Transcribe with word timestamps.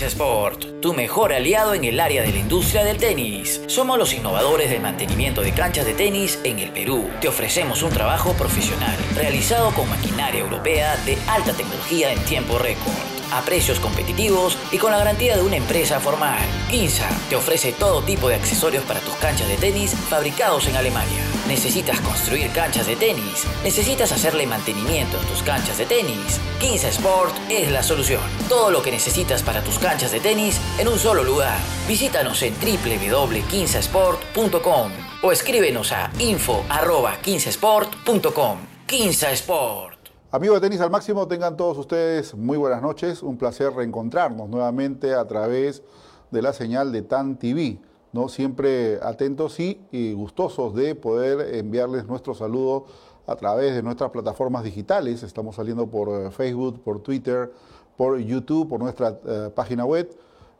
15 0.00 0.16
Sport, 0.16 0.80
tu 0.80 0.94
mejor 0.94 1.30
aliado 1.30 1.74
en 1.74 1.84
el 1.84 2.00
área 2.00 2.22
de 2.22 2.32
la 2.32 2.38
industria 2.38 2.84
del 2.84 2.96
tenis. 2.96 3.60
Somos 3.66 3.98
los 3.98 4.14
innovadores 4.14 4.70
del 4.70 4.80
mantenimiento 4.80 5.42
de 5.42 5.52
canchas 5.52 5.84
de 5.84 5.92
tenis 5.92 6.40
en 6.42 6.58
el 6.58 6.70
Perú. 6.70 7.10
Te 7.20 7.28
ofrecemos 7.28 7.82
un 7.82 7.90
trabajo 7.90 8.32
profesional 8.32 8.96
realizado 9.14 9.72
con 9.72 9.90
maquinaria 9.90 10.40
europea 10.40 10.96
de 11.04 11.18
alta 11.28 11.52
tecnología 11.52 12.14
en 12.14 12.18
tiempo 12.24 12.58
récord 12.58 12.96
a 13.30 13.42
precios 13.42 13.78
competitivos 13.78 14.56
y 14.72 14.78
con 14.78 14.90
la 14.90 14.96
garantía 14.96 15.36
de 15.36 15.42
una 15.42 15.56
empresa 15.56 16.00
formal. 16.00 16.38
Quinza 16.70 17.06
te 17.28 17.36
ofrece 17.36 17.72
todo 17.72 18.02
tipo 18.02 18.30
de 18.30 18.36
accesorios 18.36 18.84
para 18.84 19.00
tus 19.00 19.14
canchas 19.16 19.48
de 19.48 19.58
tenis 19.58 19.94
fabricados 20.08 20.66
en 20.66 20.76
Alemania. 20.76 21.29
¿Necesitas 21.50 22.00
construir 22.02 22.50
canchas 22.52 22.86
de 22.86 22.94
tenis? 22.94 23.44
¿Necesitas 23.64 24.12
hacerle 24.12 24.46
mantenimiento 24.46 25.18
en 25.18 25.26
tus 25.26 25.42
canchas 25.42 25.78
de 25.78 25.84
tenis? 25.84 26.38
Quinza 26.60 26.86
Sport 26.90 27.34
es 27.50 27.72
la 27.72 27.82
solución. 27.82 28.20
Todo 28.48 28.70
lo 28.70 28.80
que 28.80 28.92
necesitas 28.92 29.42
para 29.42 29.60
tus 29.60 29.76
canchas 29.80 30.12
de 30.12 30.20
tenis 30.20 30.60
en 30.78 30.86
un 30.86 30.96
solo 30.96 31.24
lugar. 31.24 31.58
Visítanos 31.88 32.40
en 32.44 32.54
www.quinzasport.com 32.54 34.92
o 35.24 35.32
escríbenos 35.32 35.90
a 35.90 36.12
info.15sport.com. 36.20 38.58
Quinza 38.86 39.32
Sport. 39.32 40.10
Amigos 40.30 40.60
de 40.60 40.68
Tenis 40.68 40.80
al 40.80 40.92
Máximo, 40.92 41.26
tengan 41.26 41.56
todos 41.56 41.78
ustedes 41.78 42.32
muy 42.36 42.58
buenas 42.58 42.80
noches. 42.80 43.24
Un 43.24 43.36
placer 43.36 43.72
reencontrarnos 43.72 44.48
nuevamente 44.48 45.14
a 45.14 45.26
través 45.26 45.82
de 46.30 46.42
la 46.42 46.52
señal 46.52 46.92
de 46.92 47.02
TAN 47.02 47.40
TV. 47.40 47.89
¿No? 48.12 48.28
Siempre 48.28 48.98
atentos 49.02 49.58
y, 49.60 50.12
gustosos 50.14 50.74
de 50.74 50.94
poder 50.94 51.54
enviarles 51.54 52.06
nuestro 52.06 52.34
saludo 52.34 52.86
a 53.26 53.36
través 53.36 53.74
de 53.74 53.82
nuestras 53.82 54.10
plataformas 54.10 54.64
digitales. 54.64 55.22
Estamos 55.22 55.56
saliendo 55.56 55.86
por 55.86 56.08
eh, 56.08 56.30
Facebook, 56.30 56.82
por 56.82 57.00
Twitter, 57.02 57.52
por 57.96 58.18
YouTube, 58.18 58.68
por 58.68 58.80
nuestra 58.80 59.18
eh, 59.26 59.50
página 59.54 59.84
web 59.84 60.10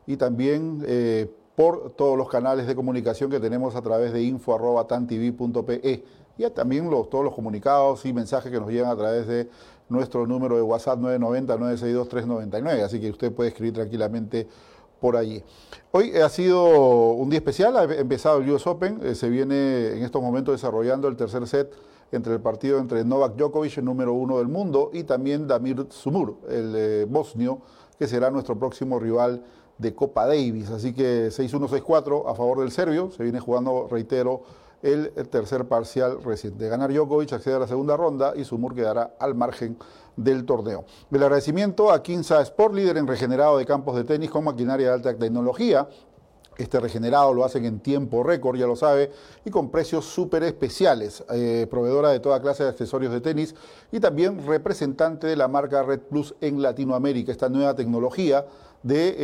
y 0.07 0.17
también 0.17 0.83
eh, 0.85 1.29
por 1.55 1.91
todos 1.91 2.17
los 2.17 2.29
canales 2.29 2.65
de 2.67 2.75
comunicación 2.75 3.29
que 3.29 3.39
tenemos 3.39 3.75
a 3.75 3.81
través 3.81 4.13
de 4.13 4.23
info.tantv.pe 4.23 6.03
y 6.37 6.49
también 6.49 6.89
los, 6.89 7.09
todos 7.09 7.23
los 7.23 7.35
comunicados 7.35 8.05
y 8.05 8.13
mensajes 8.13 8.51
que 8.51 8.59
nos 8.59 8.69
llegan 8.69 8.89
a 8.89 8.95
través 8.95 9.27
de 9.27 9.49
nuestro 9.89 10.25
número 10.25 10.55
de 10.55 10.61
WhatsApp 10.61 10.99
990-962-399, 10.99 12.83
así 12.83 12.99
que 13.01 13.09
usted 13.09 13.33
puede 13.33 13.49
escribir 13.49 13.73
tranquilamente 13.73 14.47
por 15.01 15.17
allí. 15.17 15.43
Hoy 15.91 16.15
ha 16.15 16.29
sido 16.29 16.63
un 17.11 17.29
día 17.29 17.39
especial, 17.39 17.75
ha 17.75 17.83
empezado 17.83 18.37
el 18.37 18.49
US 18.51 18.65
Open, 18.67 18.99
eh, 19.03 19.15
se 19.15 19.27
viene 19.27 19.87
en 19.87 20.03
estos 20.03 20.21
momentos 20.21 20.53
desarrollando 20.53 21.09
el 21.09 21.17
tercer 21.17 21.45
set 21.47 21.73
entre 22.13 22.33
el 22.33 22.39
partido 22.39 22.77
entre 22.77 23.03
Novak 23.03 23.35
Djokovic, 23.35 23.79
el 23.79 23.85
número 23.85 24.13
uno 24.13 24.37
del 24.37 24.47
mundo, 24.47 24.91
y 24.93 25.03
también 25.03 25.47
Damir 25.47 25.87
Sumur, 25.89 26.37
el 26.49 26.73
eh, 26.75 27.05
bosnio, 27.09 27.61
que 27.97 28.07
será 28.07 28.29
nuestro 28.29 28.57
próximo 28.59 28.99
rival 28.99 29.43
de 29.77 29.95
Copa 29.95 30.27
Davis. 30.27 30.69
Así 30.69 30.93
que 30.93 31.29
6-1-6-4 31.29 32.29
a 32.29 32.35
favor 32.35 32.59
del 32.59 32.71
serbio, 32.71 33.11
se 33.11 33.23
viene 33.23 33.39
jugando, 33.39 33.87
reitero, 33.89 34.43
el 34.81 35.11
tercer 35.29 35.65
parcial 35.65 36.23
reciente. 36.23 36.67
Ganar 36.67 36.91
Djokovic 36.91 37.33
accede 37.33 37.55
a 37.55 37.59
la 37.59 37.67
segunda 37.67 37.95
ronda 37.95 38.33
y 38.35 38.43
Sumur 38.43 38.75
quedará 38.75 39.15
al 39.19 39.35
margen 39.35 39.77
del 40.15 40.45
torneo. 40.45 40.85
El 41.11 41.23
agradecimiento 41.23 41.91
a 41.91 42.01
Kinsa 42.01 42.41
Sport, 42.41 42.75
líder 42.75 42.97
en 42.97 43.07
regenerado 43.07 43.57
de 43.57 43.65
campos 43.65 43.95
de 43.95 44.03
tenis 44.03 44.29
con 44.29 44.43
maquinaria 44.43 44.87
de 44.87 44.93
alta 44.93 45.15
tecnología. 45.15 45.87
Este 46.57 46.79
regenerado 46.79 47.33
lo 47.33 47.43
hacen 47.43 47.65
en 47.65 47.79
tiempo 47.79 48.23
récord, 48.23 48.57
ya 48.57 48.67
lo 48.67 48.75
sabe, 48.75 49.11
y 49.45 49.49
con 49.49 49.71
precios 49.71 50.05
súper 50.05 50.43
especiales. 50.43 51.23
Eh, 51.33 51.65
proveedora 51.69 52.09
de 52.09 52.19
toda 52.19 52.41
clase 52.41 52.63
de 52.63 52.69
accesorios 52.69 53.11
de 53.11 53.21
tenis 53.21 53.55
y 53.91 53.99
también 53.99 54.45
representante 54.45 55.27
de 55.27 55.35
la 55.35 55.47
marca 55.47 55.81
Red 55.81 56.01
Plus 56.01 56.35
en 56.41 56.61
Latinoamérica. 56.61 57.31
Esta 57.31 57.49
nueva 57.49 57.75
tecnología 57.75 58.45
de 58.83 59.15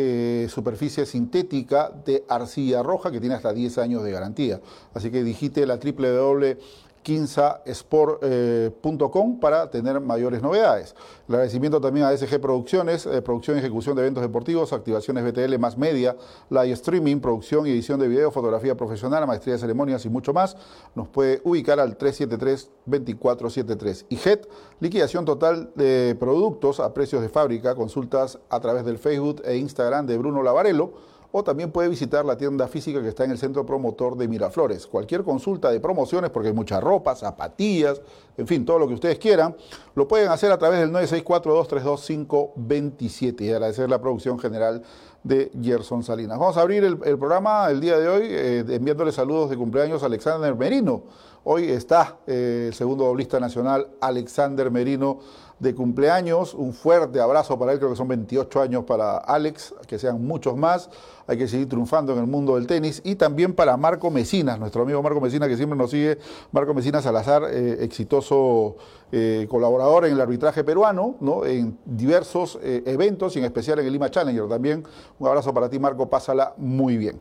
eh, 0.44 0.50
superficie 0.50 1.06
sintética 1.06 1.92
de 2.06 2.24
arcilla 2.30 2.82
roja 2.82 3.12
que 3.12 3.20
tiene 3.20 3.36
hasta 3.36 3.54
10 3.54 3.78
años 3.80 4.04
de 4.04 4.12
garantía. 4.12 4.62
Así 4.94 5.12
que 5.12 5.24
digite 5.24 5.66
la 5.66 5.78
www 5.78 6.58
quinzasport.com 7.08 9.40
para 9.40 9.72
tener 9.72 10.02
mayores 10.02 10.42
novedades. 10.42 10.94
El 11.30 11.36
agradecimiento 11.36 11.80
también 11.80 12.06
a 12.06 12.12
SG 12.12 12.42
Producciones, 12.42 13.06
eh, 13.06 13.22
producción 13.22 13.56
y 13.56 13.62
ejecución 13.62 13.96
de 13.96 14.02
eventos 14.02 14.22
deportivos, 14.22 14.74
activaciones 14.74 15.24
BTL 15.24 15.58
más 15.58 15.78
media, 15.78 16.18
live 16.50 16.74
streaming, 16.74 17.22
producción 17.22 17.66
y 17.66 17.70
edición 17.70 17.98
de 18.02 18.10
video, 18.10 18.30
fotografía 18.30 18.76
profesional, 18.76 19.26
maestría 19.26 19.54
de 19.54 19.60
ceremonias 19.62 20.04
y 20.04 20.10
mucho 20.10 20.34
más. 20.34 20.58
Nos 20.96 21.08
puede 21.08 21.40
ubicar 21.46 21.80
al 21.80 21.98
373-2473. 21.98 24.06
Y 24.10 24.18
JET, 24.18 24.50
liquidación 24.82 25.24
total 25.24 25.72
de 25.76 26.14
productos 26.20 26.82
a 26.82 26.94
precios 26.94 27.22
de 27.22 27.30
fábrica, 27.30 27.74
consultas 27.74 28.38
a 28.50 28.60
través 28.60 28.84
del 28.84 28.98
Facebook 28.98 29.44
e 29.46 29.56
Instagram 29.56 30.08
de 30.08 30.18
Bruno 30.18 30.44
Lavarello 30.44 30.92
o 31.32 31.44
también 31.44 31.72
puede 31.72 31.90
visitar 31.90 32.26
la 32.26 32.38
tienda 32.38 32.68
física 32.68 33.02
que 33.02 33.10
está 33.10 33.26
en 33.26 33.32
el 33.32 33.38
centro 33.38 33.66
promotor 33.66 34.16
de 34.18 34.28
Miraflores. 34.28 34.88
Cualquier 34.88 35.24
consulta 35.24 35.70
de 35.70 35.80
promociones, 35.80 36.30
porque 36.30 36.50
hay 36.50 36.54
mucha 36.54 36.80
ropa, 36.80 37.16
zapatillas, 37.16 38.02
en 38.38 38.48
fin, 38.48 38.66
todo 38.66 38.80
lo 38.80 38.88
que 38.88 38.94
ustedes 38.94 39.20
quieran, 39.20 39.56
lo 39.96 40.08
pueden 40.08 40.30
hacer 40.30 40.52
a 40.52 40.58
través 40.58 40.80
del 40.80 40.92
964-232-527 40.92 43.42
y 43.42 43.52
agradecer 43.52 43.90
la 43.90 44.00
producción 44.00 44.40
general 44.40 44.84
de 45.24 45.52
Gerson 45.62 46.04
Salinas. 46.04 46.40
Vamos 46.40 46.56
a 46.58 46.62
abrir 46.62 46.84
el, 46.84 46.98
programa 46.98 47.70
el 47.70 47.82
día 47.82 48.00
de 48.00 48.08
hoy 48.08 48.28
eh, 48.30 48.64
enviándole 48.70 49.12
saludos 49.12 49.50
de 49.50 49.58
cumpleaños 49.58 50.04
a 50.04 50.06
Alexander 50.06 50.56
Merino. 50.56 51.04
Hoy 51.44 51.70
está 51.70 52.18
eh, 52.28 52.66
el 52.68 52.74
segundo 52.74 53.06
doblista 53.06 53.40
nacional, 53.40 53.88
Alexander 54.02 54.72
Merino 54.72 55.20
de 55.60 55.74
cumpleaños. 55.74 56.54
Un 56.54 56.74
fuerte 56.74 57.20
abrazo 57.20 57.58
para 57.58 57.72
él, 57.72 57.80
creo 57.80 57.90
que 57.90 57.96
son 57.96 58.08
28 58.08 58.62
años 58.62 58.84
para 58.86 59.18
Alex, 59.18 59.74
que 59.88 59.98
sean 59.98 60.26
muchos 60.26 60.56
más. 60.56 60.90
Hay 61.26 61.38
que 61.38 61.48
seguir 61.48 61.68
triunfando 61.68 62.14
en 62.14 62.20
el 62.20 62.28
mundo 62.28 62.56
del 62.56 62.68
tenis. 62.68 63.02
Y 63.04 63.16
también 63.16 63.54
para 63.54 63.76
Marco 63.76 64.12
Mesinas, 64.12 64.60
nuestro 64.60 64.84
amigo 64.84 65.02
Marco 65.02 65.20
Mesinas, 65.20 65.50
que 65.50 65.58
siempre 65.58 65.78
nos 65.78 65.92
sigue. 65.92 66.18
Marco 66.52 66.74
Mesinas 66.74 67.04
Salazar, 67.04 67.44
eh, 67.50 67.84
exitoso 67.84 68.78
eh, 69.12 69.48
colaborador 69.50 70.06
en 70.06 70.14
el 70.14 70.22
arbitraje 70.22 70.64
peruano, 70.64 71.16
¿no? 71.20 71.46
en 71.46 71.78
diversos 71.86 72.60
eh, 72.62 72.84
eventos 72.86 73.36
y 73.36 73.40
en 73.40 73.46
especial 73.46 73.80
en 73.80 73.88
el 73.88 73.94
Lima 73.94 74.10
Challenger. 74.10 74.48
También 74.48 74.84
un 75.20 75.28
abrazo 75.28 75.54
para 75.54 75.70
ti, 75.70 75.80
Marco. 75.80 76.10
Pásala 76.10 76.54
muy 76.58 76.98
bien. 76.98 77.20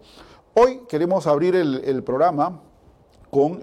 Hoy 0.54 0.82
queremos 0.88 1.26
abrir 1.26 1.54
el, 1.56 1.82
el 1.84 2.03
programa 2.03 2.60
con 3.28 3.60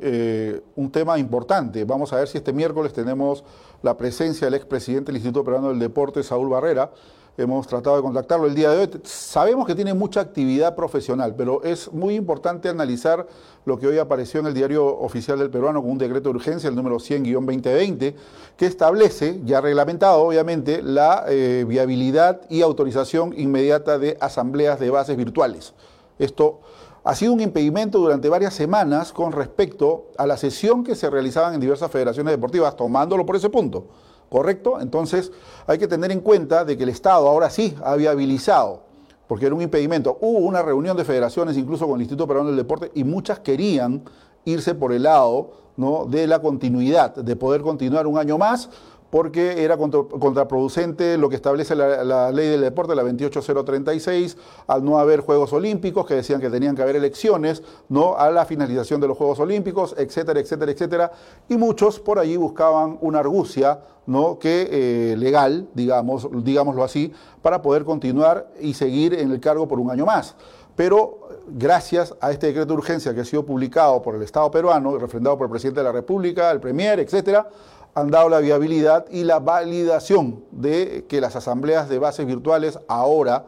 un 0.76 0.92
tema 0.92 1.18
importante. 1.18 1.84
Vamos 1.86 2.14
a 2.14 2.18
ver 2.18 2.28
si 2.28 2.38
este 2.38 2.54
miércoles 2.54 2.94
tenemos 2.94 3.44
la 3.84 3.96
presencia 3.98 4.48
del 4.48 4.56
expresidente 4.56 5.12
del 5.12 5.18
Instituto 5.18 5.44
Peruano 5.44 5.70
del 5.70 5.78
Deporte, 5.78 6.24
Saúl 6.24 6.50
Barrera. 6.50 6.90
Hemos 7.36 7.66
tratado 7.68 7.96
de 7.96 8.02
contactarlo 8.02 8.46
el 8.46 8.56
día 8.56 8.70
de 8.70 8.78
hoy. 8.78 8.90
Sabemos 9.04 9.66
que 9.66 9.76
tiene 9.76 9.94
mucha 9.94 10.22
actividad 10.22 10.76
profesional, 10.76 11.34
pero 11.36 11.64
es 11.64 11.92
muy 11.92 12.16
importante 12.16 12.70
analizar 12.70 13.28
lo 13.66 13.78
que 13.78 13.88
hoy 13.88 13.98
apareció 13.98 14.40
en 14.40 14.46
el 14.46 14.54
diario 14.54 14.86
oficial 14.86 15.40
del 15.40 15.50
peruano 15.50 15.82
con 15.82 15.92
un 15.92 15.98
decreto 15.98 16.30
de 16.30 16.36
urgencia, 16.36 16.70
el 16.70 16.76
número 16.76 16.98
100-2020, 16.98 18.14
que 18.56 18.66
establece, 18.66 19.42
ya 19.44 19.62
reglamentado 19.62 20.22
obviamente, 20.22 20.82
la 20.82 21.26
eh, 21.28 21.66
viabilidad 21.68 22.42
y 22.50 22.62
autorización 22.62 23.34
inmediata 23.38 23.98
de 23.98 24.16
asambleas 24.22 24.80
de 24.80 24.92
bases 24.92 25.18
virtuales. 25.18 25.74
Esto 26.20 26.62
ha 27.04 27.16
sido 27.16 27.34
un 27.34 27.42
impedimento 27.42 28.00
durante 28.00 28.30
varias 28.30 28.54
semanas 28.54 29.12
con 29.12 29.32
respecto 29.32 30.12
a 30.18 30.26
la 30.26 30.38
sesión 30.38 30.84
que 30.84 30.96
se 30.96 31.10
realizaban 31.10 31.54
en 31.54 31.60
diversas 31.60 31.92
federaciones 31.92 32.34
deportivas, 32.34 32.76
tomándolo 32.78 33.26
por 33.26 33.36
ese 33.36 33.50
punto. 33.50 33.88
¿Correcto? 34.30 34.80
Entonces 34.80 35.32
hay 35.68 35.78
que 35.78 35.88
tener 35.88 36.12
en 36.12 36.22
cuenta 36.22 36.66
de 36.66 36.76
que 36.78 36.84
el 36.84 36.90
Estado 36.90 37.28
ahora 37.28 37.50
sí 37.50 37.76
ha 37.84 37.96
viabilizado, 37.96 38.82
porque 39.28 39.46
era 39.46 39.54
un 39.54 39.62
impedimento. 39.62 40.18
Hubo 40.22 40.40
una 40.40 40.64
reunión 40.64 40.98
de 40.98 41.04
federaciones, 41.04 41.58
incluso 41.58 41.86
con 41.86 41.96
el 41.96 42.02
Instituto 42.02 42.28
Peruano 42.28 42.50
del 42.50 42.58
Deporte, 42.58 42.92
y 42.96 43.04
muchas 43.04 43.40
querían 43.40 44.04
irse 44.46 44.74
por 44.74 44.92
el 44.94 45.04
lado 45.04 45.52
¿no? 45.78 46.06
de 46.06 46.26
la 46.26 46.42
continuidad, 46.42 47.16
de 47.16 47.36
poder 47.36 47.62
continuar 47.62 48.08
un 48.08 48.18
año 48.18 48.38
más 48.38 48.70
porque 49.14 49.64
era 49.64 49.78
contraproducente 49.78 51.20
lo 51.20 51.30
que 51.30 51.36
establece 51.36 51.76
la, 51.76 52.32
ley 52.32 52.50
del 52.50 52.62
deporte, 52.62 52.96
la 52.96 53.04
28036, 53.04 54.36
al 54.66 54.84
no 54.84 54.98
haber 54.98 55.20
Juegos 55.20 55.54
Olímpicos, 55.54 56.08
que 56.08 56.16
decían 56.16 56.42
que 56.42 56.50
tenían 56.50 56.76
que 56.76 56.82
haber 56.82 56.96
elecciones, 56.96 57.62
¿no? 57.90 58.18
a 58.18 58.32
la 58.32 58.44
finalización 58.46 59.00
de 59.00 59.08
los 59.08 59.16
Juegos 59.16 59.40
Olímpicos, 59.40 59.94
etcétera, 60.00 60.40
etcétera, 60.40 60.72
etcétera. 60.72 61.12
Y 61.48 61.58
muchos 61.58 62.00
por 62.00 62.18
allí 62.18 62.38
buscaban 62.38 62.98
una 63.02 63.20
argucia 63.20 63.82
¿no? 64.08 64.40
que, 64.40 64.68
eh, 64.72 65.16
legal, 65.16 65.68
digamos, 65.76 66.28
digámoslo 66.44 66.84
así, 66.84 67.14
para 67.44 67.62
poder 67.62 67.84
continuar 67.84 68.48
y 68.60 68.74
seguir 68.74 69.14
en 69.14 69.30
el 69.30 69.40
cargo 69.40 69.68
por 69.68 69.80
un 69.80 69.92
año 69.92 70.08
más. 70.08 70.34
Pero 70.76 71.20
gracias 71.48 72.16
a 72.20 72.32
este 72.32 72.48
decreto 72.48 72.74
de 72.74 72.80
urgencia 72.80 73.14
que 73.14 73.22
ha 73.22 73.26
sido 73.26 73.46
publicado 73.46 74.02
por 74.02 74.16
el 74.16 74.24
Estado 74.24 74.50
peruano 74.50 74.98
refrendado 74.98 75.38
por 75.38 75.46
el 75.46 75.52
presidente 75.52 75.82
de 75.82 75.84
la 75.84 75.92
República, 75.92 76.50
el 76.50 76.60
Premier, 76.60 77.00
etcétera, 77.00 77.48
han 77.96 78.10
dado 78.10 78.30
la 78.30 78.40
viabilidad 78.40 79.06
y 79.12 79.24
la 79.24 79.40
validación 79.40 80.44
de 80.52 81.06
que 81.08 81.22
las 81.22 81.36
asambleas 81.36 81.90
de 81.90 82.00
bases 82.00 82.26
virtuales 82.26 82.80
ahora 82.88 83.46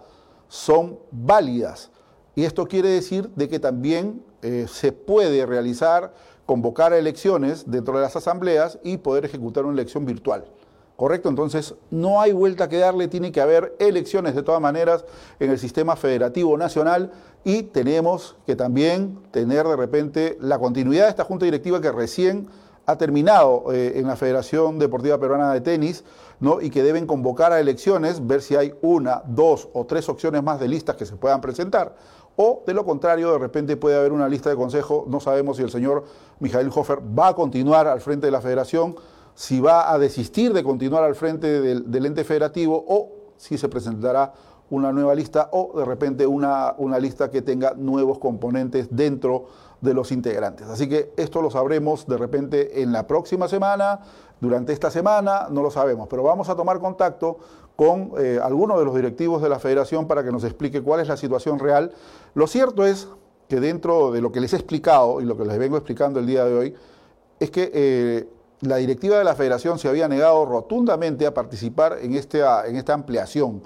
son 0.47 0.99
válidas. 1.11 1.91
Y 2.35 2.43
esto 2.43 2.67
quiere 2.67 2.89
decir 2.89 3.29
de 3.35 3.49
que 3.49 3.59
también 3.59 4.23
eh, 4.41 4.67
se 4.69 4.91
puede 4.91 5.45
realizar, 5.45 6.13
convocar 6.45 6.93
elecciones 6.93 7.69
dentro 7.69 7.95
de 7.95 8.03
las 8.03 8.15
asambleas 8.15 8.77
y 8.83 8.97
poder 8.97 9.25
ejecutar 9.25 9.65
una 9.65 9.73
elección 9.73 10.05
virtual. 10.05 10.45
¿correcto? 10.95 11.29
Entonces 11.29 11.75
no 11.91 12.21
hay 12.21 12.31
vuelta 12.31 12.69
que 12.69 12.77
darle, 12.77 13.07
tiene 13.07 13.31
que 13.31 13.41
haber 13.41 13.75
elecciones 13.79 14.35
de 14.35 14.43
todas 14.43 14.61
maneras 14.61 15.05
en 15.39 15.51
el 15.51 15.59
sistema 15.59 15.95
federativo 15.95 16.57
nacional 16.57 17.11
y 17.43 17.63
tenemos 17.63 18.35
que 18.45 18.55
también 18.55 19.19
tener 19.31 19.67
de 19.67 19.75
repente 19.75 20.37
la 20.39 20.57
continuidad 20.57 21.05
de 21.05 21.09
esta 21.09 21.25
junta 21.25 21.45
directiva 21.45 21.81
que 21.81 21.91
recién 21.91 22.47
ha 22.85 22.97
terminado 22.97 23.71
eh, 23.73 23.93
en 23.95 24.07
la 24.07 24.15
Federación 24.15 24.79
Deportiva 24.79 25.17
Peruana 25.19 25.53
de 25.53 25.61
Tenis, 25.61 26.03
¿no? 26.39 26.61
y 26.61 26.69
que 26.69 26.83
deben 26.83 27.07
convocar 27.07 27.51
a 27.51 27.59
elecciones, 27.59 28.25
ver 28.25 28.41
si 28.41 28.55
hay 28.55 28.73
una, 28.81 29.23
dos 29.25 29.69
o 29.73 29.85
tres 29.85 30.07
opciones 30.09 30.43
más 30.43 30.59
de 30.59 30.67
listas 30.67 30.95
que 30.95 31.05
se 31.05 31.15
puedan 31.15 31.41
presentar, 31.41 31.95
o 32.35 32.63
de 32.65 32.73
lo 32.73 32.85
contrario, 32.85 33.31
de 33.31 33.39
repente 33.39 33.77
puede 33.77 33.97
haber 33.97 34.11
una 34.11 34.27
lista 34.27 34.49
de 34.49 34.55
consejo, 34.55 35.05
no 35.07 35.19
sabemos 35.19 35.57
si 35.57 35.63
el 35.63 35.71
señor 35.71 36.03
Mijael 36.39 36.69
Hofer 36.73 36.99
va 37.17 37.29
a 37.29 37.33
continuar 37.33 37.87
al 37.87 38.01
frente 38.01 38.27
de 38.27 38.31
la 38.31 38.41
federación, 38.41 38.95
si 39.33 39.59
va 39.59 39.91
a 39.91 39.97
desistir 39.97 40.53
de 40.53 40.63
continuar 40.63 41.03
al 41.03 41.15
frente 41.15 41.61
del, 41.61 42.05
ente 42.05 42.23
federativo 42.23 42.83
o 42.87 43.11
si 43.37 43.57
se 43.57 43.69
presentará 43.69 44.33
una 44.69 44.91
nueva 44.91 45.13
lista 45.13 45.49
o 45.51 45.77
de 45.77 45.85
repente 45.85 46.25
una, 46.25 46.73
una 46.77 46.99
lista 46.99 47.29
que 47.29 47.41
tenga 47.41 47.73
nuevos 47.75 48.17
componentes 48.17 48.87
dentro 48.89 49.45
de 49.81 49.93
los 49.93 50.11
integrantes. 50.11 50.67
Así 50.67 50.89
que 50.89 51.13
esto 51.17 51.41
lo 51.41 51.49
sabremos 51.49 52.07
de 52.07 52.17
repente 52.17 52.81
en 52.81 52.91
la 52.91 53.07
próxima 53.07 53.47
semana, 53.47 53.99
durante 54.41 54.73
esta 54.73 54.91
semana, 54.91 55.47
no 55.49 55.61
lo 55.61 55.71
sabemos, 55.71 56.07
pero 56.09 56.23
vamos 56.23 56.49
a 56.49 56.55
tomar 56.55 56.79
contacto 56.79 57.37
con 57.75 58.11
eh, 58.17 58.39
algunos 58.41 58.79
de 58.79 58.85
los 58.85 58.95
directivos 58.95 59.41
de 59.41 59.49
la 59.49 59.59
federación 59.59 60.07
para 60.07 60.23
que 60.23 60.31
nos 60.31 60.43
explique 60.43 60.81
cuál 60.81 61.01
es 61.01 61.07
la 61.07 61.17
situación 61.17 61.59
real. 61.59 61.91
Lo 62.33 62.47
cierto 62.47 62.85
es 62.85 63.07
que 63.47 63.59
dentro 63.59 64.11
de 64.11 64.21
lo 64.21 64.31
que 64.31 64.41
les 64.41 64.53
he 64.53 64.55
explicado 64.55 65.21
y 65.21 65.25
lo 65.25 65.37
que 65.37 65.45
les 65.45 65.57
vengo 65.57 65.77
explicando 65.77 66.19
el 66.19 66.25
día 66.25 66.45
de 66.45 66.53
hoy, 66.53 66.75
es 67.39 67.51
que 67.51 67.71
eh, 67.73 68.29
la 68.61 68.77
directiva 68.77 69.17
de 69.17 69.23
la 69.23 69.35
federación 69.35 69.77
se 69.77 69.87
había 69.87 70.07
negado 70.07 70.45
rotundamente 70.45 71.25
a 71.25 71.33
participar 71.33 71.97
en, 72.01 72.13
este, 72.13 72.41
en 72.65 72.75
esta 72.75 72.93
ampliación 72.93 73.61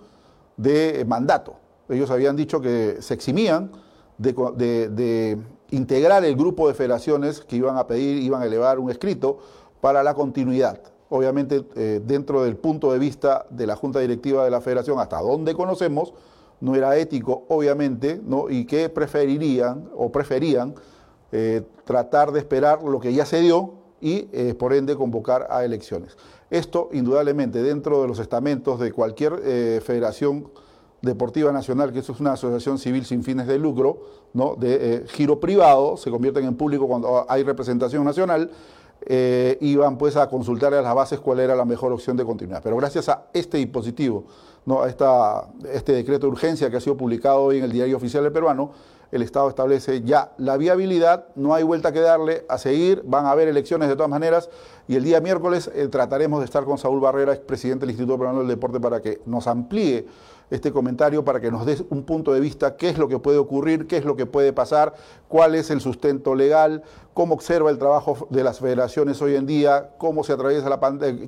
de 0.58 1.06
mandato. 1.08 1.56
Ellos 1.88 2.12
habían 2.12 2.36
dicho 2.36 2.62
que 2.62 2.98
se 3.00 3.14
eximían 3.14 3.72
de, 4.18 5.38
integrar 5.72 6.26
el 6.26 6.36
grupo 6.36 6.68
de 6.68 6.74
federaciones 6.74 7.42
que 7.42 7.56
iban 7.56 7.78
a 7.78 7.88
pedir, 7.88 8.22
iban 8.22 8.42
a 8.42 8.46
elevar 8.46 8.80
un 8.80 8.90
escrito 8.90 9.40
para 9.82 10.04
la 10.04 10.14
continuidad. 10.14 10.82
Obviamente, 11.10 11.66
eh, 11.76 12.02
dentro 12.06 12.44
del 12.44 12.56
punto 12.56 12.92
de 12.92 13.00
vista 13.00 13.46
de 13.50 13.66
la 13.66 13.76
Junta 13.76 14.00
Directiva 14.00 14.44
de 14.44 14.52
la 14.52 14.62
Federación, 14.62 15.00
hasta 15.00 15.20
donde 15.20 15.56
conocemos, 15.56 16.14
no 16.62 16.76
era 16.76 16.98
ético, 16.98 17.46
obviamente, 17.48 18.22
¿no? 18.24 18.50
y 18.50 18.66
que 18.66 18.90
preferirían 18.90 19.90
o 19.96 20.12
preferían 20.12 20.76
eh, 21.32 21.64
tratar 21.86 22.32
de 22.32 22.40
esperar 22.40 22.84
lo 22.84 23.00
que 23.00 23.14
ya 23.14 23.26
se 23.26 23.40
dio 23.40 23.74
y, 24.02 24.28
eh, 24.34 24.54
por 24.54 24.74
ende, 24.74 24.96
convocar 24.96 25.48
a 25.50 25.64
elecciones. 25.64 26.18
Esto, 26.50 26.90
indudablemente, 26.92 27.64
dentro 27.64 28.02
de 28.02 28.08
los 28.08 28.20
estamentos 28.20 28.80
de 28.80 28.92
cualquier 28.92 29.40
federación 29.82 30.50
deportiva 31.02 31.52
nacional, 31.52 31.92
que 31.94 32.00
eso 32.00 32.12
es 32.12 32.20
una 32.20 32.34
asociación 32.34 32.78
civil 32.78 33.06
sin 33.06 33.24
fines 33.24 33.48
de 33.48 33.58
lucro, 33.58 34.02
¿no? 34.34 34.56
de 34.56 35.06
giro 35.10 35.40
privado, 35.40 35.98
se 35.98 36.12
convierten 36.12 36.46
en 36.46 36.56
público 36.56 36.88
cuando 36.88 37.26
hay 37.30 37.44
representación 37.44 38.04
nacional, 38.04 38.52
eh, 39.06 39.58
iban 39.62 39.98
pues 39.98 40.18
a 40.18 40.28
consultar 40.28 40.74
a 40.74 40.82
las 40.82 40.94
bases 40.94 41.20
cuál 41.20 41.40
era 41.40 41.56
la 41.56 41.64
mejor 41.64 41.94
opción 41.94 42.18
de 42.18 42.26
continuidad. 42.26 42.62
Pero 42.62 42.76
gracias 42.76 43.08
a 43.08 43.28
este 43.34 43.58
dispositivo, 43.58 44.26
¿no? 44.66 44.84
a 44.84 44.90
esta, 44.90 45.48
este 45.72 45.94
decreto 45.94 46.28
de 46.28 46.34
urgencia 46.34 46.70
que 46.70 46.78
ha 46.78 46.82
sido 46.82 46.98
publicado 46.98 47.44
hoy 47.44 47.60
en 47.60 47.64
el 47.64 47.72
Diario 47.72 47.96
Oficial 47.96 48.24
del 48.24 48.34
Peruano, 48.34 48.72
el 49.12 49.24
Estado 49.24 49.50
establece 49.50 50.02
ya 50.02 50.34
la 50.38 50.58
viabilidad, 50.58 51.26
no 51.36 51.56
hay 51.56 51.64
vuelta 51.64 51.92
que 51.92 52.00
darle, 52.00 52.46
a 52.48 52.58
seguir, 52.58 53.02
van 53.06 53.26
a 53.26 53.32
haber 53.32 53.48
elecciones 53.48 53.90
de 53.90 53.96
todas 53.96 54.10
maneras 54.10 54.50
y 54.88 54.96
el 54.96 55.04
día 55.04 55.20
miércoles 55.20 55.72
eh, 55.74 55.88
trataremos 55.88 56.40
de 56.40 56.46
estar 56.46 56.64
con 56.66 56.78
Saúl 56.78 57.00
Barrera, 57.00 57.34
expresidente 57.34 57.82
del 57.82 57.92
Instituto 57.92 58.18
Peruano 58.18 58.40
del 58.40 58.48
Deporte, 58.50 58.80
para 58.80 59.02
que 59.02 59.22
nos 59.26 59.48
amplíe 59.48 60.06
este 60.50 60.72
comentario, 60.72 61.24
para 61.24 61.40
que 61.40 61.52
nos 61.52 61.66
dé 61.66 61.78
un 61.90 62.04
punto 62.04 62.34
de 62.34 62.40
vista, 62.40 62.76
qué 62.76 62.90
es 62.90 62.98
lo 62.98 63.08
que 63.08 63.20
puede 63.20 63.38
ocurrir, 63.38 63.88
qué 63.88 63.98
es 63.98 64.06
lo 64.06 64.16
que 64.16 64.26
puede 64.26 64.54
pasar, 64.54 64.94
cuál 65.28 65.56
es 65.56 65.70
el 65.70 65.82
sustento 65.82 66.36
legal, 66.36 66.84
cómo 67.14 67.34
observa 67.36 67.70
el 67.70 67.78
trabajo 67.78 68.28
de 68.30 68.44
las 68.44 68.60
federaciones 68.60 69.22
hoy 69.22 69.36
en 69.36 69.46
día, 69.46 69.92
cómo 69.98 70.24
se 70.24 70.34
atraviesa 70.34 70.70
la 70.70 70.80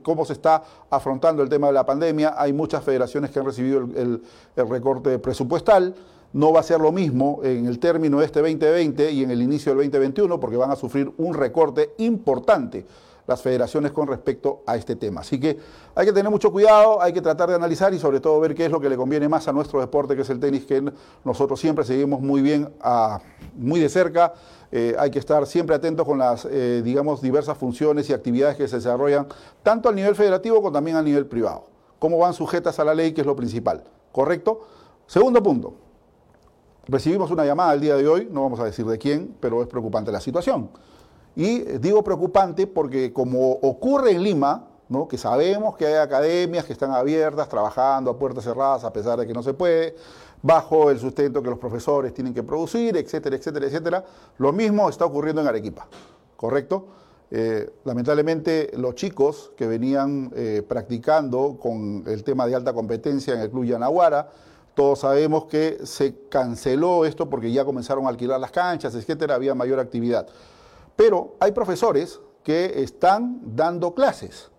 cómo 0.04 0.26
se 0.26 0.34
está 0.34 0.64
afrontando 0.90 1.44
el 1.44 1.50
tema 1.50 1.68
de 1.68 1.74
la 1.74 1.86
pandemia. 1.86 2.36
Hay 2.38 2.54
muchas 2.54 2.84
federaciones 2.84 3.32
que 3.32 3.40
han 3.40 3.46
recibido 3.46 3.80
el 3.96 4.22
recorte 4.56 5.20
presupuestal 5.20 5.96
no 6.34 6.54
va 6.54 6.62
a 6.62 6.64
ser 6.64 6.80
lo 6.80 6.92
mismo 6.92 7.42
en 7.44 7.66
el 7.66 7.80
término 7.80 8.20
de 8.20 8.26
este 8.26 8.40
2020 8.40 9.12
y 9.12 9.24
en 9.24 9.32
el 9.32 9.42
inicio 9.42 9.72
del 9.72 9.90
2021 9.90 10.40
porque 10.40 10.58
van 10.58 10.72
a 10.72 10.76
sufrir 10.76 11.12
un 11.18 11.34
recorte 11.34 11.94
importante 11.98 12.86
las 13.32 13.42
federaciones 13.42 13.92
con 13.92 14.08
respecto 14.08 14.62
a 14.66 14.76
este 14.76 14.96
tema. 14.96 15.22
Así 15.22 15.40
que 15.40 15.58
hay 15.96 16.06
que 16.06 16.14
tener 16.14 16.30
mucho 16.30 16.52
cuidado, 16.52 17.02
hay 17.02 17.14
que 17.14 17.22
tratar 17.22 17.50
de 17.50 17.56
analizar 17.56 17.94
y 17.94 18.00
sobre 18.00 18.20
todo 18.20 18.40
ver 18.40 18.54
qué 18.54 18.66
es 18.66 18.72
lo 18.72 18.80
que 18.80 18.90
le 18.90 18.98
conviene 18.98 19.28
más 19.28 19.48
a 19.48 19.54
nuestro 19.54 19.80
deporte, 19.80 20.16
que 20.16 20.22
es 20.22 20.30
el 20.30 20.40
tenis, 20.40 20.66
que 20.66 20.92
nosotros 21.24 21.60
siempre 21.60 21.86
seguimos 21.86 22.22
muy 22.22 22.42
bien, 22.42 22.70
muy 23.56 23.80
de 23.80 23.90
cerca. 23.90 24.34
Eh, 24.72 24.96
hay 25.00 25.12
que 25.12 25.20
estar 25.20 25.46
siempre 25.48 25.76
atentos 25.76 26.06
con 26.06 26.20
las, 26.20 26.46
eh, 26.46 26.82
digamos, 26.84 27.22
diversas 27.22 27.58
funciones 27.58 28.10
y 28.10 28.14
actividades 28.14 28.56
que 28.56 28.68
se 28.68 28.78
desarrollan, 28.78 29.28
tanto 29.64 29.90
a 29.90 29.92
nivel 29.92 30.16
federativo 30.16 30.58
como 30.58 30.72
también 30.72 30.98
a 30.98 31.02
nivel 31.02 31.26
privado. 31.26 31.64
Cómo 32.00 32.18
van 32.18 32.34
sujetas 32.34 32.80
a 32.80 32.84
la 32.84 32.94
ley, 32.94 33.14
que 33.14 33.22
es 33.22 33.28
lo 33.28 33.36
principal. 33.36 33.84
¿Correcto? 34.12 34.68
Segundo 35.08 35.42
punto, 35.42 35.76
Recibimos 36.88 37.30
una 37.30 37.46
llamada 37.46 37.74
el 37.74 37.82
día 37.82 37.96
de 37.96 38.08
hoy, 38.08 38.28
no 38.32 38.42
vamos 38.42 38.60
a 38.60 38.66
decir 38.66 38.86
de 38.86 38.98
quién, 38.98 39.36
pero 39.40 39.62
es 39.62 39.68
preocupante 39.68 40.12
la 40.12 40.20
situación. 40.20 40.70
Y 41.36 41.60
digo 41.80 42.04
preocupante 42.04 42.68
porque 42.68 43.14
como 43.14 43.52
ocurre 43.52 44.12
en 44.12 44.24
Lima, 44.24 44.68
que 45.08 45.18
sabemos 45.18 45.78
que 45.78 45.86
hay 45.86 45.94
academias 45.96 46.66
que 46.66 46.74
están 46.74 46.92
abiertas, 46.92 47.48
trabajando 47.48 48.12
a 48.12 48.20
puertas 48.20 48.44
cerradas 48.44 48.84
a 48.84 48.92
pesar 48.92 49.18
de 49.18 49.26
que 49.26 49.34
no 49.34 49.42
se 49.42 49.54
puede, 49.54 49.96
bajo 50.42 50.92
el 50.92 51.00
sustento 51.00 51.42
que 51.42 51.50
los 51.50 51.60
profesores 51.60 52.14
tienen 52.14 52.34
que 52.34 52.44
producir, 52.44 52.98
etcétera, 52.98 53.38
etcétera, 53.38 53.68
etcétera, 53.68 54.06
lo 54.38 54.52
mismo 54.52 54.90
está 54.90 55.06
ocurriendo 55.06 55.42
en 55.42 55.48
Arequipa, 55.48 55.88
¿correcto? 56.36 56.88
Eh, 57.30 57.72
lamentablemente 57.86 58.72
los 58.76 58.96
chicos 58.96 59.54
que 59.56 59.66
venían 59.66 60.30
eh, 60.36 60.62
practicando 60.68 61.58
con 61.58 62.04
el 62.06 62.26
tema 62.26 62.46
de 62.46 62.56
alta 62.56 62.74
competencia 62.74 63.34
en 63.34 63.40
el 63.40 63.50
Club 63.50 63.64
Yanaguara, 63.64 64.30
todos 64.74 65.00
sabemos 65.00 65.46
que 65.46 65.80
se 65.86 66.28
canceló 66.28 67.06
esto 67.06 67.30
porque 67.30 67.52
ya 67.52 67.64
comenzaron 67.64 68.08
a 68.08 68.10
alquilar 68.10 68.42
las 68.42 68.52
canchas, 68.52 68.94
etcétera, 68.96 69.36
había 69.36 69.56
mayor 69.56 69.80
actividad. 69.80 70.28
Pero 71.04 71.34
hay 71.40 71.52
profesores 71.52 72.22
que 72.44 72.84
están 72.84 73.42
dando 73.56 73.96
clases. 73.96 74.52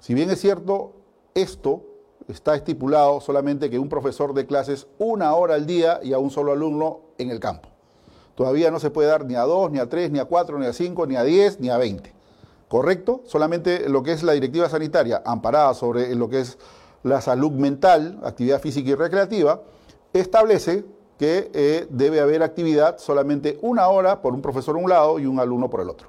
Si 0.00 0.14
bien 0.14 0.30
es 0.30 0.40
cierto, 0.40 0.94
esto 1.34 1.82
está 2.26 2.54
estipulado 2.54 3.20
solamente 3.20 3.68
que 3.68 3.78
un 3.78 3.90
profesor 3.90 4.32
dé 4.32 4.46
clases 4.46 4.86
una 4.96 5.34
hora 5.34 5.52
al 5.52 5.66
día 5.66 6.00
y 6.02 6.14
a 6.14 6.18
un 6.18 6.30
solo 6.30 6.52
alumno 6.52 7.00
en 7.18 7.30
el 7.30 7.38
campo. 7.38 7.68
Todavía 8.34 8.70
no 8.70 8.80
se 8.80 8.88
puede 8.88 9.10
dar 9.10 9.26
ni 9.26 9.34
a 9.34 9.42
dos, 9.42 9.70
ni 9.70 9.78
a 9.78 9.90
tres, 9.90 10.10
ni 10.10 10.20
a 10.20 10.24
cuatro, 10.24 10.58
ni 10.58 10.64
a 10.64 10.72
cinco, 10.72 11.06
ni 11.06 11.16
a 11.16 11.22
diez, 11.22 11.60
ni 11.60 11.68
a 11.68 11.76
veinte. 11.76 12.14
¿Correcto? 12.68 13.20
Solamente 13.26 13.90
lo 13.90 14.02
que 14.02 14.12
es 14.12 14.22
la 14.22 14.32
directiva 14.32 14.70
sanitaria, 14.70 15.22
amparada 15.22 15.74
sobre 15.74 16.14
lo 16.14 16.30
que 16.30 16.40
es 16.40 16.56
la 17.02 17.20
salud 17.20 17.50
mental, 17.50 18.20
actividad 18.24 18.58
física 18.58 18.88
y 18.88 18.94
recreativa, 18.94 19.60
establece 20.14 20.86
que 21.22 21.52
eh, 21.54 21.86
debe 21.88 22.18
haber 22.18 22.42
actividad 22.42 22.98
solamente 22.98 23.56
una 23.62 23.86
hora 23.86 24.20
por 24.20 24.34
un 24.34 24.42
profesor 24.42 24.74
a 24.74 24.78
un 24.80 24.90
lado 24.90 25.20
y 25.20 25.26
un 25.26 25.38
alumno 25.38 25.70
por 25.70 25.80
el 25.80 25.88
otro. 25.88 26.08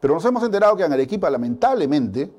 Pero 0.00 0.12
nos 0.12 0.24
hemos 0.26 0.44
enterado 0.44 0.76
que 0.76 0.84
en 0.84 0.92
Arequipa, 0.92 1.30
lamentablemente, 1.30 2.30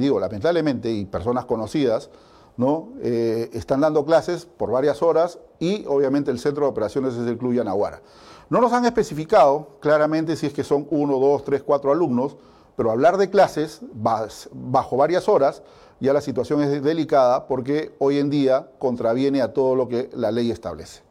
digo 0.00 0.18
lamentablemente, 0.18 0.90
y 0.90 1.04
personas 1.04 1.44
conocidas, 1.44 2.10
¿no? 2.56 2.88
Eh, 3.00 3.50
están 3.52 3.82
dando 3.82 4.04
clases 4.04 4.46
por 4.46 4.72
varias 4.72 5.00
horas 5.00 5.38
y 5.60 5.84
obviamente 5.86 6.32
el 6.32 6.40
centro 6.40 6.64
de 6.64 6.70
operaciones 6.72 7.14
es 7.14 7.24
el 7.24 7.38
Club 7.38 7.52
Yanaguara. 7.52 8.02
No 8.50 8.60
nos 8.60 8.72
han 8.72 8.84
especificado 8.84 9.78
claramente 9.78 10.34
si 10.34 10.46
es 10.46 10.52
que 10.52 10.64
son 10.64 10.88
uno, 10.90 11.20
dos, 11.20 11.44
tres, 11.44 11.62
cuatro 11.62 11.92
alumnos, 11.92 12.36
pero 12.74 12.90
hablar 12.90 13.16
de 13.16 13.30
clases 13.30 13.80
bajo 13.92 14.96
varias 14.96 15.28
horas 15.28 15.62
ya 16.00 16.12
la 16.12 16.20
situación 16.20 16.62
es 16.62 16.82
delicada 16.82 17.46
porque 17.46 17.94
hoy 18.00 18.18
en 18.18 18.28
día 18.28 18.70
contraviene 18.80 19.40
a 19.40 19.52
todo 19.52 19.76
lo 19.76 19.86
que 19.86 20.10
la 20.14 20.32
ley 20.32 20.50
establece. 20.50 21.03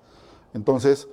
Entonces, 0.53 1.07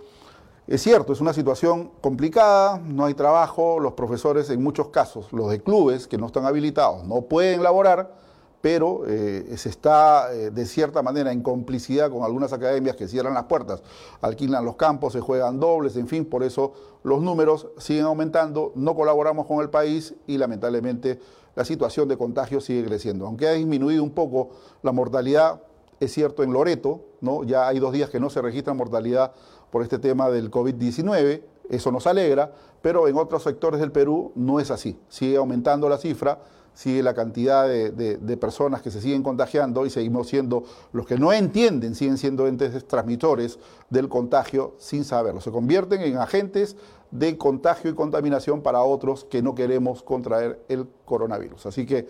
es 0.67 0.83
cierto, 0.83 1.13
es 1.13 1.21
una 1.21 1.33
situación 1.33 1.91
complicada, 2.01 2.79
no 2.79 3.07
hay 3.07 3.15
trabajo, 3.15 3.81
los 3.81 3.95
profesores 3.95 4.51
en 4.51 4.63
muchos 4.63 4.89
casos, 4.89 5.33
los 5.33 5.51
de 5.51 5.61
clubes 5.61 6.07
que 6.07 6.17
no 6.17 6.27
están 6.27 6.45
habilitados, 6.45 7.05
no 7.05 7.23
pueden 7.23 7.63
laborar, 7.63 8.15
pero 8.61 9.03
eh, 9.07 9.55
se 9.57 9.69
está 9.69 10.33
eh, 10.33 10.51
de 10.51 10.67
cierta 10.67 11.03
manera 11.03 11.33
en 11.33 11.43
complicidad 11.43 12.11
con 12.11 12.23
algunas 12.23 12.53
academias 12.53 12.95
que 12.95 13.09
cierran 13.09 13.35
las 13.35 13.45
puertas, 13.45 13.83
alquilan 14.21 14.65
los 14.65 14.77
campos, 14.77 15.15
se 15.15 15.21
juegan 15.21 15.59
dobles, 15.59 15.97
en 15.97 16.07
fin, 16.07 16.25
por 16.25 16.43
eso 16.43 16.73
los 17.03 17.23
números 17.23 17.69
siguen 17.79 18.05
aumentando, 18.05 18.73
no 18.75 18.95
colaboramos 18.95 19.47
con 19.47 19.61
el 19.61 19.71
país 19.71 20.15
y 20.27 20.37
lamentablemente 20.37 21.19
la 21.57 21.65
situación 21.65 22.07
de 22.07 22.17
contagio 22.17 22.61
sigue 22.61 22.85
creciendo. 22.85 23.27
Aunque 23.27 23.49
ha 23.49 23.53
disminuido 23.53 24.05
un 24.05 24.11
poco 24.11 24.51
la 24.83 24.93
mortalidad, 24.93 25.63
es 26.00 26.12
cierto, 26.12 26.42
en 26.42 26.52
Loreto, 26.52 27.04
¿no? 27.21 27.45
ya 27.45 27.69
hay 27.69 27.78
dos 27.78 27.92
días 27.92 28.11
que 28.11 28.19
no 28.19 28.30
se 28.30 28.42
registra 28.42 28.75
mortalidad 28.75 29.33
por 29.71 29.83
este 29.83 29.99
tema 29.99 30.30
del 30.30 30.50
COVID-19, 30.50 31.42
eso 31.69 31.92
nos 31.92 32.07
alegra, 32.07 32.52
pero 32.83 33.07
en 33.07 33.16
otros 33.16 33.45
sectores 33.45 33.78
del 33.78 33.92
Perú 33.92 34.33
no 34.35 34.59
es 34.59 34.71
así, 34.71 34.99
sigue 35.09 35.37
aumentando 35.37 35.88
la 35.88 35.99
cifra 35.99 36.40
sigue 36.75 37.02
la 37.02 37.14
cantidad 37.14 37.69
de, 37.69 38.37
personas 38.40 38.83
que 38.83 38.90
se 38.90 39.00
siguen 39.00 39.23
contagiando 39.23 39.85
y 39.85 39.90
seguimos 39.90 40.28
siendo 40.28 40.64
los 40.92 41.07
que 41.07 41.19
no 41.19 41.33
entienden, 41.33 41.95
siguen 41.95 42.16
siendo 42.16 42.47
entes 42.47 42.87
transmitores 42.87 43.59
del 43.90 44.09
contagio 44.09 44.75
sin 44.78 45.04
saberlo. 45.04 45.40
Se 45.40 45.50
convierten 45.50 46.00
en 46.00 46.16
agentes 46.16 46.76
de 47.11 47.37
contagio 47.37 47.90
y 47.90 47.95
contaminación 47.95 48.62
para 48.62 48.83
otros 48.83 49.25
que 49.25 49.42
no 49.42 49.54
queremos 49.54 50.02
contraer 50.02 50.64
el 50.69 50.87
coronavirus. 51.04 51.66
Así 51.66 51.85
que, 51.85 52.09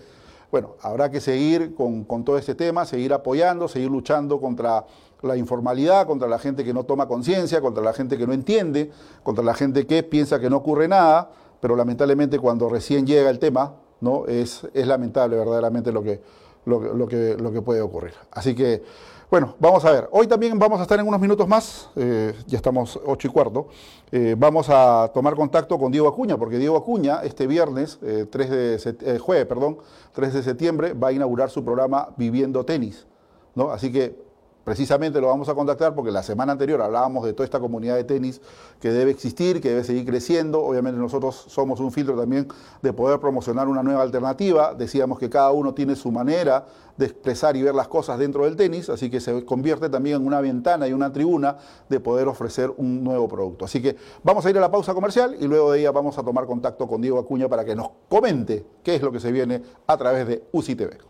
bueno, 0.50 0.74
habrá 0.82 1.10
que 1.10 1.20
seguir 1.20 1.74
con, 1.74 2.04
con 2.04 2.24
todo 2.24 2.36
este 2.38 2.54
tema, 2.54 2.84
seguir 2.84 3.12
apoyando, 3.12 3.68
seguir 3.68 3.90
luchando 3.90 4.40
contra 4.40 4.84
la 5.22 5.36
informalidad, 5.36 6.06
contra 6.06 6.28
la 6.28 6.38
gente 6.38 6.64
que 6.64 6.72
no 6.72 6.84
toma 6.84 7.06
conciencia, 7.06 7.60
contra 7.60 7.82
la 7.82 7.92
gente 7.92 8.16
que 8.16 8.26
no 8.26 8.32
entiende, 8.32 8.90
contra 9.22 9.44
la 9.44 9.54
gente 9.54 9.86
que 9.86 10.02
piensa 10.02 10.40
que 10.40 10.50
no 10.50 10.56
ocurre 10.56 10.88
nada, 10.88 11.30
pero 11.60 11.76
lamentablemente 11.76 12.38
cuando 12.38 12.68
recién 12.68 13.06
llega 13.06 13.30
el 13.30 13.38
tema, 13.38 13.74
¿no? 14.00 14.26
Es, 14.26 14.66
es 14.72 14.86
lamentable 14.86 15.36
verdaderamente 15.36 15.92
lo 15.92 16.02
que, 16.02 16.22
lo, 16.64 17.06
que, 17.06 17.36
lo 17.38 17.52
que 17.52 17.62
puede 17.62 17.82
ocurrir. 17.82 18.14
Así 18.30 18.54
que, 18.54 18.82
bueno, 19.30 19.54
vamos 19.60 19.84
a 19.84 19.92
ver. 19.92 20.08
Hoy 20.10 20.26
también 20.26 20.58
vamos 20.58 20.80
a 20.80 20.82
estar 20.82 20.98
en 20.98 21.06
unos 21.06 21.20
minutos 21.20 21.46
más, 21.46 21.88
eh, 21.94 22.34
ya 22.48 22.56
estamos 22.56 22.98
ocho 23.06 23.28
y 23.28 23.30
cuarto, 23.30 23.68
eh, 24.10 24.34
vamos 24.36 24.66
a 24.68 25.08
tomar 25.14 25.36
contacto 25.36 25.78
con 25.78 25.92
Diego 25.92 26.08
Acuña, 26.08 26.36
porque 26.36 26.58
Diego 26.58 26.76
Acuña 26.76 27.20
este 27.22 27.46
viernes, 27.46 28.00
3 28.00 28.86
eh, 28.86 28.92
de 28.92 29.18
jueves, 29.20 29.46
perdón, 29.46 29.78
3 30.14 30.34
de 30.34 30.42
septiembre, 30.42 30.94
va 30.94 31.08
a 31.08 31.12
inaugurar 31.12 31.48
su 31.48 31.64
programa 31.64 32.08
Viviendo 32.16 32.64
Tenis. 32.64 33.06
¿no? 33.54 33.70
Así 33.70 33.92
que 33.92 34.29
Precisamente 34.70 35.20
lo 35.20 35.26
vamos 35.26 35.48
a 35.48 35.54
contactar 35.56 35.96
porque 35.96 36.12
la 36.12 36.22
semana 36.22 36.52
anterior 36.52 36.80
hablábamos 36.80 37.24
de 37.24 37.32
toda 37.32 37.44
esta 37.44 37.58
comunidad 37.58 37.96
de 37.96 38.04
tenis 38.04 38.40
que 38.78 38.92
debe 38.92 39.10
existir, 39.10 39.60
que 39.60 39.70
debe 39.70 39.82
seguir 39.82 40.06
creciendo. 40.06 40.62
Obviamente 40.62 40.96
nosotros 40.96 41.44
somos 41.48 41.80
un 41.80 41.90
filtro 41.90 42.16
también 42.16 42.46
de 42.80 42.92
poder 42.92 43.18
promocionar 43.18 43.66
una 43.66 43.82
nueva 43.82 44.02
alternativa. 44.02 44.72
Decíamos 44.72 45.18
que 45.18 45.28
cada 45.28 45.50
uno 45.50 45.74
tiene 45.74 45.96
su 45.96 46.12
manera 46.12 46.66
de 46.96 47.06
expresar 47.06 47.56
y 47.56 47.62
ver 47.64 47.74
las 47.74 47.88
cosas 47.88 48.16
dentro 48.20 48.44
del 48.44 48.54
tenis, 48.54 48.88
así 48.90 49.10
que 49.10 49.18
se 49.18 49.44
convierte 49.44 49.88
también 49.88 50.20
en 50.20 50.26
una 50.26 50.40
ventana 50.40 50.86
y 50.86 50.92
una 50.92 51.12
tribuna 51.12 51.56
de 51.88 51.98
poder 51.98 52.28
ofrecer 52.28 52.72
un 52.76 53.02
nuevo 53.02 53.26
producto. 53.26 53.64
Así 53.64 53.82
que 53.82 53.96
vamos 54.22 54.46
a 54.46 54.50
ir 54.50 54.58
a 54.58 54.60
la 54.60 54.70
pausa 54.70 54.94
comercial 54.94 55.36
y 55.40 55.48
luego 55.48 55.72
de 55.72 55.80
ella 55.80 55.90
vamos 55.90 56.16
a 56.16 56.22
tomar 56.22 56.46
contacto 56.46 56.86
con 56.86 57.00
Diego 57.00 57.18
Acuña 57.18 57.48
para 57.48 57.64
que 57.64 57.74
nos 57.74 57.90
comente 58.08 58.64
qué 58.84 58.94
es 58.94 59.02
lo 59.02 59.10
que 59.10 59.18
se 59.18 59.32
viene 59.32 59.62
a 59.88 59.96
través 59.96 60.28
de 60.28 60.44
UCI 60.52 60.76
TV. 60.76 61.09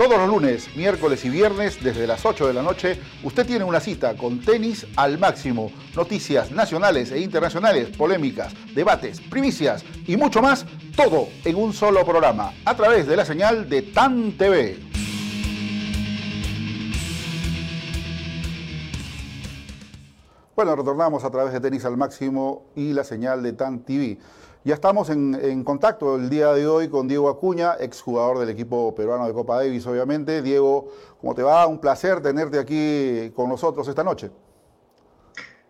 Todos 0.00 0.16
los 0.16 0.28
lunes, 0.28 0.74
miércoles 0.76 1.22
y 1.26 1.28
viernes, 1.28 1.84
desde 1.84 2.06
las 2.06 2.24
8 2.24 2.46
de 2.46 2.54
la 2.54 2.62
noche, 2.62 2.98
usted 3.22 3.46
tiene 3.46 3.66
una 3.66 3.80
cita 3.80 4.16
con 4.16 4.40
tenis 4.40 4.86
al 4.96 5.18
máximo. 5.18 5.70
Noticias 5.94 6.50
nacionales 6.50 7.12
e 7.12 7.20
internacionales, 7.20 7.94
polémicas, 7.94 8.54
debates, 8.74 9.20
primicias 9.20 9.84
y 10.06 10.16
mucho 10.16 10.40
más, 10.40 10.64
todo 10.96 11.28
en 11.44 11.56
un 11.56 11.74
solo 11.74 12.02
programa, 12.06 12.54
a 12.64 12.74
través 12.74 13.06
de 13.06 13.14
la 13.14 13.26
señal 13.26 13.68
de 13.68 13.82
TAN 13.82 14.38
TV. 14.38 14.78
Bueno, 20.56 20.76
retornamos 20.76 21.24
a 21.24 21.30
través 21.30 21.52
de 21.52 21.60
Tenis 21.60 21.84
al 21.84 21.98
Máximo 21.98 22.70
y 22.74 22.94
la 22.94 23.04
señal 23.04 23.42
de 23.42 23.52
TAN 23.52 23.80
TV. 23.80 24.18
Ya 24.62 24.74
estamos 24.74 25.08
en, 25.08 25.64
contacto 25.64 26.16
el 26.16 26.28
día 26.28 26.52
de 26.52 26.66
hoy 26.66 26.90
con 26.90 27.08
Diego 27.08 27.30
Acuña, 27.30 27.76
exjugador 27.80 28.40
del 28.40 28.50
equipo 28.50 28.94
peruano 28.94 29.26
de 29.26 29.32
Copa 29.32 29.56
Davis, 29.56 29.86
obviamente. 29.86 30.42
Diego, 30.42 30.88
¿cómo 31.18 31.34
te 31.34 31.42
va? 31.42 31.66
Un 31.66 31.78
placer 31.78 32.20
tenerte 32.20 32.58
aquí 32.58 33.32
con 33.34 33.48
nosotros 33.48 33.88
esta 33.88 34.04
noche. 34.04 34.30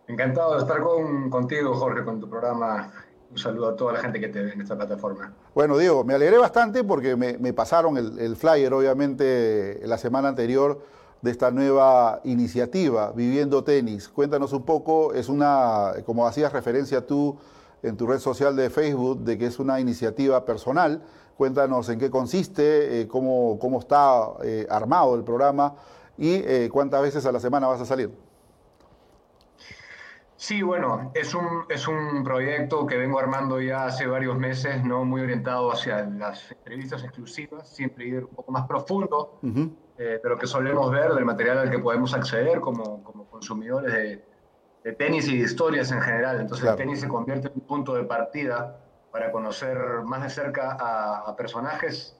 Encantado 0.08 0.54
de 0.54 0.58
estar 0.62 0.82
con, 0.82 1.30
contigo, 1.30 1.72
Jorge, 1.74 2.04
con 2.04 2.18
tu 2.18 2.28
programa. 2.28 2.92
Un 3.30 3.38
saludo 3.38 3.68
a 3.68 3.76
toda 3.76 3.92
la 3.92 4.00
gente 4.00 4.18
que 4.18 4.26
te 4.26 4.42
ve 4.42 4.52
en 4.54 4.60
esta 4.60 4.76
plataforma. 4.76 5.32
Bueno, 5.54 5.78
Diego, 5.78 6.02
me 6.02 6.14
alegré 6.14 6.38
bastante 6.38 6.82
porque 6.82 7.14
me, 7.14 7.52
pasaron 7.52 7.96
el, 7.96 8.18
el, 8.18 8.34
flyer, 8.34 8.74
obviamente, 8.74 9.80
la 9.84 9.98
semana 9.98 10.26
anterior 10.26 10.80
de 11.22 11.30
esta 11.30 11.52
nueva 11.52 12.20
iniciativa, 12.24 13.12
Viviendo 13.12 13.62
Tenis. 13.62 14.08
Cuéntanos 14.08 14.52
un 14.52 14.64
poco, 14.64 15.14
es 15.14 15.28
una, 15.28 15.92
como 16.04 16.26
hacías 16.26 16.52
referencia 16.52 17.06
tú, 17.06 17.38
en 17.82 17.96
tu 17.96 18.06
red 18.06 18.18
social 18.18 18.56
de 18.56 18.70
Facebook 18.70 19.20
de 19.20 19.38
que 19.38 19.46
es 19.46 19.58
una 19.58 19.80
iniciativa 19.80 20.44
personal. 20.44 21.02
Cuéntanos 21.36 21.88
en 21.88 21.98
qué 21.98 22.10
consiste, 22.10 23.00
eh, 23.00 23.08
cómo, 23.08 23.58
cómo, 23.58 23.78
está 23.78 24.34
eh, 24.42 24.66
armado 24.68 25.14
el 25.14 25.24
programa 25.24 25.74
y 26.18 26.34
eh, 26.34 26.68
cuántas 26.70 27.00
veces 27.02 27.24
a 27.24 27.32
la 27.32 27.40
semana 27.40 27.66
vas 27.66 27.80
a 27.80 27.86
salir. 27.86 28.10
Sí, 30.36 30.62
bueno, 30.62 31.12
es 31.14 31.34
un, 31.34 31.64
es 31.68 31.86
un 31.86 32.24
proyecto 32.24 32.86
que 32.86 32.96
vengo 32.96 33.18
armando 33.18 33.60
ya 33.60 33.86
hace 33.86 34.06
varios 34.06 34.38
meses, 34.38 34.82
¿no? 34.84 35.04
muy 35.04 35.20
orientado 35.20 35.70
hacia 35.70 36.06
las 36.06 36.50
entrevistas 36.52 37.04
exclusivas, 37.04 37.68
siempre 37.68 38.06
ir 38.06 38.24
un 38.24 38.34
poco 38.34 38.50
más 38.50 38.66
profundo 38.66 39.38
de 39.42 40.20
lo 40.24 40.38
que 40.38 40.46
solemos 40.46 40.90
ver, 40.90 41.12
del 41.12 41.26
material 41.26 41.58
al 41.58 41.70
que 41.70 41.78
podemos 41.78 42.14
acceder 42.14 42.60
como, 42.60 43.04
como 43.04 43.26
consumidores 43.26 43.92
de, 43.92 44.29
de 44.84 44.92
tenis 44.92 45.28
y 45.28 45.38
de 45.38 45.44
historias 45.44 45.90
en 45.92 46.00
general. 46.00 46.40
Entonces 46.40 46.68
el 46.68 46.76
tenis 46.76 47.00
se 47.00 47.08
convierte 47.08 47.48
en 47.48 47.54
un 47.54 47.60
punto 47.62 47.94
de 47.94 48.04
partida 48.04 48.80
para 49.10 49.32
conocer 49.32 49.76
más 50.04 50.22
de 50.22 50.30
cerca 50.30 50.76
a, 50.78 51.34
personajes 51.36 52.16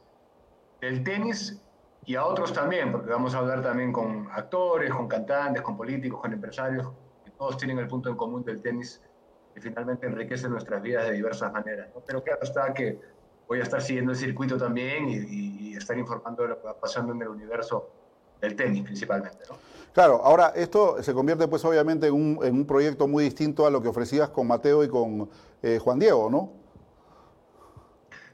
del 0.81 1.05
tenis 1.05 1.62
y 2.05 2.17
a 2.17 2.25
otros 2.25 2.52
también, 2.52 2.90
porque 2.90 3.11
vamos 3.11 3.35
a 3.35 3.38
hablar 3.38 3.62
también 3.62 3.93
con 3.93 4.29
actores, 4.33 4.93
con 4.93 5.07
cantantes, 5.07 5.62
con 5.62 5.76
políticos, 5.76 6.21
con 6.21 6.33
empresarios, 6.33 6.88
que 7.25 7.31
todos 7.31 7.57
tienen 7.57 7.79
el 7.79 7.87
punto 7.87 8.09
en 8.09 8.17
común 8.17 8.45
del 8.45 8.61
tenis 8.61 9.00
que 9.55 9.61
finalmente 9.61 10.07
enriquece 10.07 10.49
nuestras 10.49 10.81
vidas 10.83 11.09
de 11.09 11.12
diversas 11.12 11.52
maneras. 11.52 11.88
Pero 12.07 12.23
claro 12.23 12.40
está 12.43 12.73
que 12.73 12.99
voy 13.47 13.61
a 13.61 13.62
estar 13.62 13.83
siguiendo 13.83 14.12
el 14.12 14.19
circuito 14.19 14.57
también 14.57 15.09
y, 15.09 15.71
y 15.71 15.76
estar 15.76 15.97
informando 15.99 16.43
de 16.43 16.50
lo 16.50 16.61
que 16.61 16.67
va 16.67 16.81
pasando 16.81 17.12
en 17.12 17.23
el 17.23 17.29
universo 17.29 17.90
del 18.40 18.57
tenis 18.57 18.83
principalmente. 18.83 19.45
¿no? 19.49 19.70
Claro, 19.92 20.20
ahora 20.23 20.52
esto 20.54 21.02
se 21.02 21.12
convierte 21.12 21.49
pues 21.49 21.64
obviamente 21.64 22.06
en 22.06 22.14
un, 22.14 22.66
proyecto 22.66 23.09
muy 23.09 23.25
distinto 23.25 23.66
a 23.66 23.70
lo 23.70 23.82
que 23.82 23.88
ofrecías 23.88 24.30
con 24.30 24.47
Mateo 24.47 24.85
y 24.85 24.88
con 24.88 25.28
eh, 25.62 25.78
Juan 25.82 25.99
Diego, 25.99 26.30
¿no? 26.30 26.52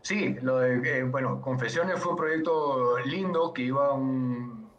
Sí, 0.02 0.36
lo 0.42 0.58
de, 0.58 0.98
eh, 0.98 1.02
bueno, 1.02 1.40
Confesiones 1.40 1.98
fue 1.98 2.12
un 2.12 2.18
proyecto 2.18 2.98
lindo 3.06 3.52
que 3.52 3.62
iba 3.62 3.92
un, 3.92 4.70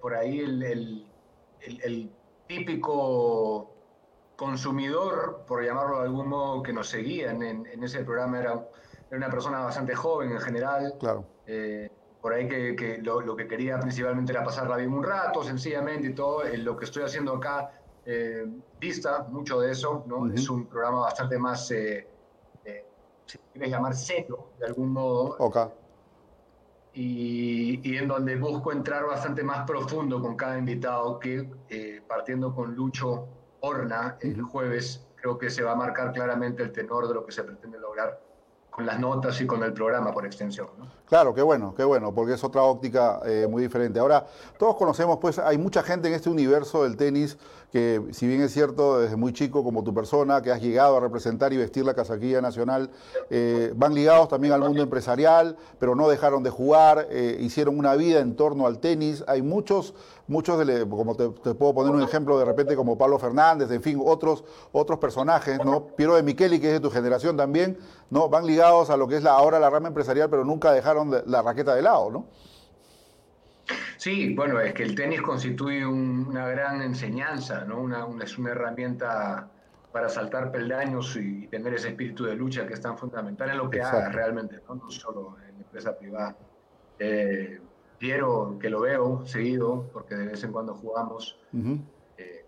por 0.00 0.14
ahí 0.14 0.40
el, 0.40 2.10
típico 2.46 3.72
consumidor, 4.36 5.44
por 5.46 5.64
llamarlo 5.64 5.98
de 5.98 6.04
algún 6.04 6.28
modo, 6.28 6.62
que 6.62 6.72
nos 6.72 6.88
seguía 6.88 7.32
en, 7.32 7.66
ese 7.82 8.04
programa 8.04 8.38
era, 8.38 8.68
era, 9.10 9.16
una 9.16 9.28
persona 9.28 9.58
bastante 9.58 9.94
joven 9.94 10.30
en 10.30 10.40
general. 10.40 10.94
Claro. 11.00 11.24
Eh, 11.46 11.90
por 12.26 12.34
ahí 12.34 12.48
que, 12.48 12.98
lo, 13.04 13.36
que 13.36 13.46
quería 13.46 13.78
principalmente 13.78 14.32
era 14.32 14.42
pasarla 14.42 14.78
bien 14.78 14.92
un 14.92 15.04
rato, 15.04 15.44
sencillamente 15.44 16.08
y 16.08 16.12
todo. 16.12 16.42
lo 16.56 16.76
que 16.76 16.84
estoy 16.84 17.04
haciendo 17.04 17.34
acá 17.34 17.70
eh, 18.04 18.44
dista 18.80 19.28
mucho 19.30 19.60
de 19.60 19.70
eso, 19.70 20.02
¿no? 20.08 20.26
Es 20.32 20.50
un 20.50 20.66
programa 20.66 21.02
bastante 21.02 21.38
más, 21.38 21.70
eh, 21.70 22.04
eh, 22.64 22.84
si 23.26 23.38
quieres 23.52 23.70
llamar 23.70 23.94
serio, 23.94 24.48
de 24.58 24.66
algún 24.66 24.92
modo. 24.92 25.36
Okay. 25.38 25.66
Y, 26.94 27.88
y, 27.88 27.96
en 27.96 28.08
donde 28.08 28.34
busco 28.34 28.72
entrar 28.72 29.06
bastante 29.06 29.44
más 29.44 29.64
profundo 29.64 30.20
con 30.20 30.34
cada 30.34 30.58
invitado, 30.58 31.20
que 31.20 31.48
eh, 31.68 32.02
partiendo 32.08 32.52
con 32.52 32.74
Lucho 32.74 33.28
Horna 33.60 34.18
el 34.20 34.42
jueves, 34.42 35.06
creo 35.14 35.38
que 35.38 35.48
se 35.48 35.62
va 35.62 35.70
a 35.70 35.76
marcar 35.76 36.12
claramente 36.12 36.64
el 36.64 36.72
tenor 36.72 37.06
de 37.06 37.14
lo 37.14 37.24
que 37.24 37.30
se 37.30 37.44
pretende 37.44 37.78
lograr 37.78 38.25
con 38.76 38.84
las 38.84 39.00
notas 39.00 39.40
y 39.40 39.46
con 39.46 39.62
el 39.62 39.72
programa 39.72 40.12
por 40.12 40.26
extensión. 40.26 40.68
Claro, 41.08 41.32
qué 41.32 41.40
bueno, 41.40 41.74
qué 41.74 41.82
bueno, 41.82 42.12
porque 42.12 42.34
es 42.34 42.44
otra 42.44 42.60
óptica 42.60 43.20
eh, 43.24 43.46
muy 43.48 43.62
diferente. 43.62 43.98
Ahora, 43.98 44.26
todos 44.58 44.76
conocemos, 44.76 45.16
pues 45.18 45.38
hay 45.38 45.56
mucha 45.56 45.82
gente 45.82 46.08
en 46.08 46.14
este 46.14 46.28
universo 46.28 46.82
del 46.82 46.98
tenis 46.98 47.38
que, 47.72 48.02
si 48.12 48.26
bien 48.26 48.42
es 48.42 48.52
cierto, 48.52 49.00
desde 49.00 49.16
muy 49.16 49.32
chico, 49.32 49.64
como 49.64 49.82
tu 49.82 49.94
persona, 49.94 50.42
que 50.42 50.52
has 50.52 50.60
llegado 50.60 50.98
a 50.98 51.00
representar 51.00 51.54
y 51.54 51.56
vestir 51.56 51.86
la 51.86 51.94
casaquilla 51.94 52.42
nacional, 52.42 52.90
eh, 53.30 53.72
van 53.74 53.94
ligados 53.94 54.28
también 54.28 54.52
al 54.52 54.60
mundo 54.60 54.82
empresarial, 54.82 55.56
pero 55.78 55.94
no 55.94 56.06
dejaron 56.06 56.42
de 56.42 56.50
jugar, 56.50 57.06
eh, 57.10 57.38
hicieron 57.40 57.78
una 57.78 57.94
vida 57.94 58.20
en 58.20 58.36
torno 58.36 58.66
al 58.66 58.78
tenis. 58.78 59.24
Hay 59.26 59.40
muchos, 59.40 59.94
muchos, 60.28 60.66
de, 60.66 60.88
como 60.88 61.14
te, 61.14 61.54
puedo 61.54 61.74
poner 61.74 61.94
un 61.94 62.02
ejemplo 62.02 62.38
de 62.38 62.44
repente 62.44 62.76
como 62.76 62.98
Pablo 62.98 63.18
Fernández, 63.18 63.70
en 63.70 63.82
fin, 63.82 64.00
otros, 64.04 64.44
otros 64.72 64.98
personajes, 64.98 65.58
¿no? 65.64 65.86
Piero 65.88 66.14
de 66.14 66.22
Micheli, 66.22 66.60
que 66.60 66.68
es 66.68 66.72
de 66.74 66.80
tu 66.80 66.90
generación 66.90 67.36
también, 67.36 67.78
¿no? 68.10 68.28
Van 68.28 68.46
ligados 68.46 68.90
a 68.90 68.96
lo 68.96 69.08
que 69.08 69.16
es 69.16 69.22
la, 69.22 69.32
ahora 69.32 69.58
la 69.58 69.70
rama 69.70 69.88
empresarial, 69.88 70.28
pero 70.30 70.44
nunca 70.44 70.72
dejaron 70.72 71.10
la 71.26 71.42
raqueta 71.42 71.74
de 71.74 71.82
lado, 71.82 72.10
¿no? 72.10 72.26
Sí, 73.96 74.34
bueno, 74.34 74.60
es 74.60 74.74
que 74.74 74.82
el 74.82 74.94
tenis 74.94 75.22
constituye 75.22 75.84
una 75.84 76.46
gran 76.48 76.82
enseñanza, 76.82 77.64
¿no? 77.64 77.80
Una, 77.80 78.06
es 78.22 78.38
una 78.38 78.50
herramienta 78.50 79.48
para 79.96 80.08
saltar 80.10 80.52
peldaños 80.52 81.16
y, 81.16 81.46
tener 81.46 81.72
ese 81.72 81.88
espíritu 81.88 82.24
de 82.24 82.34
lucha 82.34 82.66
que 82.66 82.74
es 82.74 82.80
tan 82.80 82.98
fundamental 82.98 83.48
en 83.48 83.56
lo 83.56 83.70
que 83.70 83.80
hagas 83.80 84.14
realmente, 84.14 84.60
¿no? 84.68 84.74
no 84.74 84.90
solo 84.90 85.36
en 85.48 85.54
la 85.54 85.62
empresa 85.62 85.96
privada. 85.96 86.36
Eh, 86.98 87.58
Piero, 87.98 88.58
que 88.60 88.70
lo 88.70 88.80
veo 88.80 89.26
seguido, 89.26 89.88
porque 89.92 90.14
de 90.14 90.26
vez 90.26 90.44
en 90.44 90.52
cuando 90.52 90.74
jugamos, 90.74 91.38
eh, 92.18 92.44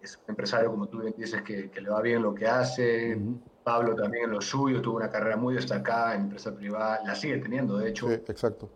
es 0.00 0.16
un 0.16 0.24
empresario, 0.28 0.70
como 0.70 0.86
tú 0.88 1.00
bien 1.00 1.14
dices, 1.16 1.42
que, 1.42 1.70
le 1.74 1.90
va 1.90 2.00
bien 2.00 2.22
lo 2.22 2.34
que 2.34 2.46
hace. 2.46 3.18
Pablo 3.62 3.94
también 3.94 4.24
en 4.24 4.30
lo 4.32 4.40
suyo, 4.40 4.80
tuvo 4.80 4.96
una 4.96 5.10
carrera 5.10 5.36
muy 5.36 5.54
destacada 5.54 6.14
en 6.14 6.22
empresa 6.22 6.54
privada, 6.54 7.00
la 7.04 7.14
sigue 7.14 7.38
teniendo, 7.38 7.76
de 7.78 7.90
hecho. 7.90 8.08
Sí, 8.08 8.14
exacto. 8.14 8.70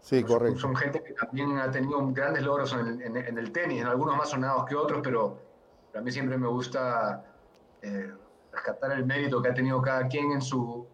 Sí, 0.00 0.22
correcto. 0.22 0.60
Son 0.60 0.76
gente 0.76 1.02
que 1.02 1.14
también 1.14 1.56
ha 1.58 1.70
tenido 1.70 1.98
grandes 2.12 2.42
logros 2.42 2.74
en 2.74 3.16
el, 3.38 3.52
tenis, 3.52 3.80
en 3.80 3.86
algunos 3.86 4.16
más 4.16 4.28
sonados 4.28 4.66
que 4.66 4.74
otros, 4.74 5.00
pero 5.02 5.38
a 5.94 6.00
mí 6.00 6.12
siempre 6.12 6.36
me 6.36 6.46
gusta 6.46 7.24
eh, 7.80 8.12
rescatar 8.52 8.92
el 8.92 9.06
mérito 9.06 9.40
que 9.40 9.48
ha 9.48 9.54
tenido 9.54 9.80
cada 9.80 10.06
quien 10.06 10.32
en 10.32 10.42
su, 10.42 10.86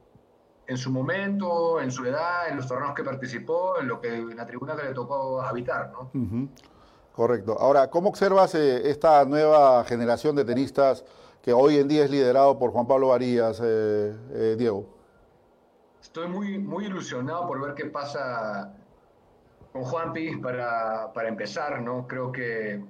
en 0.71 0.79
su 0.79 0.93
momento, 0.93 1.81
en 1.81 1.91
su 1.91 2.05
edad, 2.07 2.49
en 2.49 2.57
los 2.57 2.69
torneos 2.69 2.95
que 2.95 3.03
participó, 3.03 3.81
en 3.81 3.89
lo 3.89 4.01
que 4.01 4.15
en 4.15 4.37
la 4.37 4.47
tribuna 4.47 4.77
que 4.77 4.85
le 4.85 4.95
tocó 4.95 5.43
habitar, 5.43 5.91
¿no? 5.91 6.13
Correcto. 7.13 7.57
Ahora, 7.59 7.91
¿cómo 7.91 8.09
observas 8.09 8.55
eh, 8.55 8.89
esta 8.89 9.25
nueva 9.25 9.83
generación 9.83 10.37
de 10.37 10.45
tenistas 10.45 11.05
que 11.43 11.53
hoy 11.53 11.79
en 11.79 11.89
día 11.89 12.05
es 12.05 12.11
liderado 12.13 12.57
por 12.57 12.71
Juan 12.71 12.87
Pablo 12.87 13.09
Varías, 13.09 13.61
eh, 13.61 14.15
eh, 14.33 14.55
Diego? 14.57 14.87
Estoy 16.01 16.29
muy, 16.29 16.57
muy 16.57 16.85
ilusionado 16.85 17.49
por 17.49 17.61
ver 17.61 17.75
qué 17.75 17.87
pasa 17.87 18.73
con 19.73 19.83
Juanpi 19.83 20.37
para, 20.37 21.13
para 21.13 21.29
empezar, 21.29 21.83
¿no? 21.83 22.07
Creo 22.07 22.31
que 22.31 22.81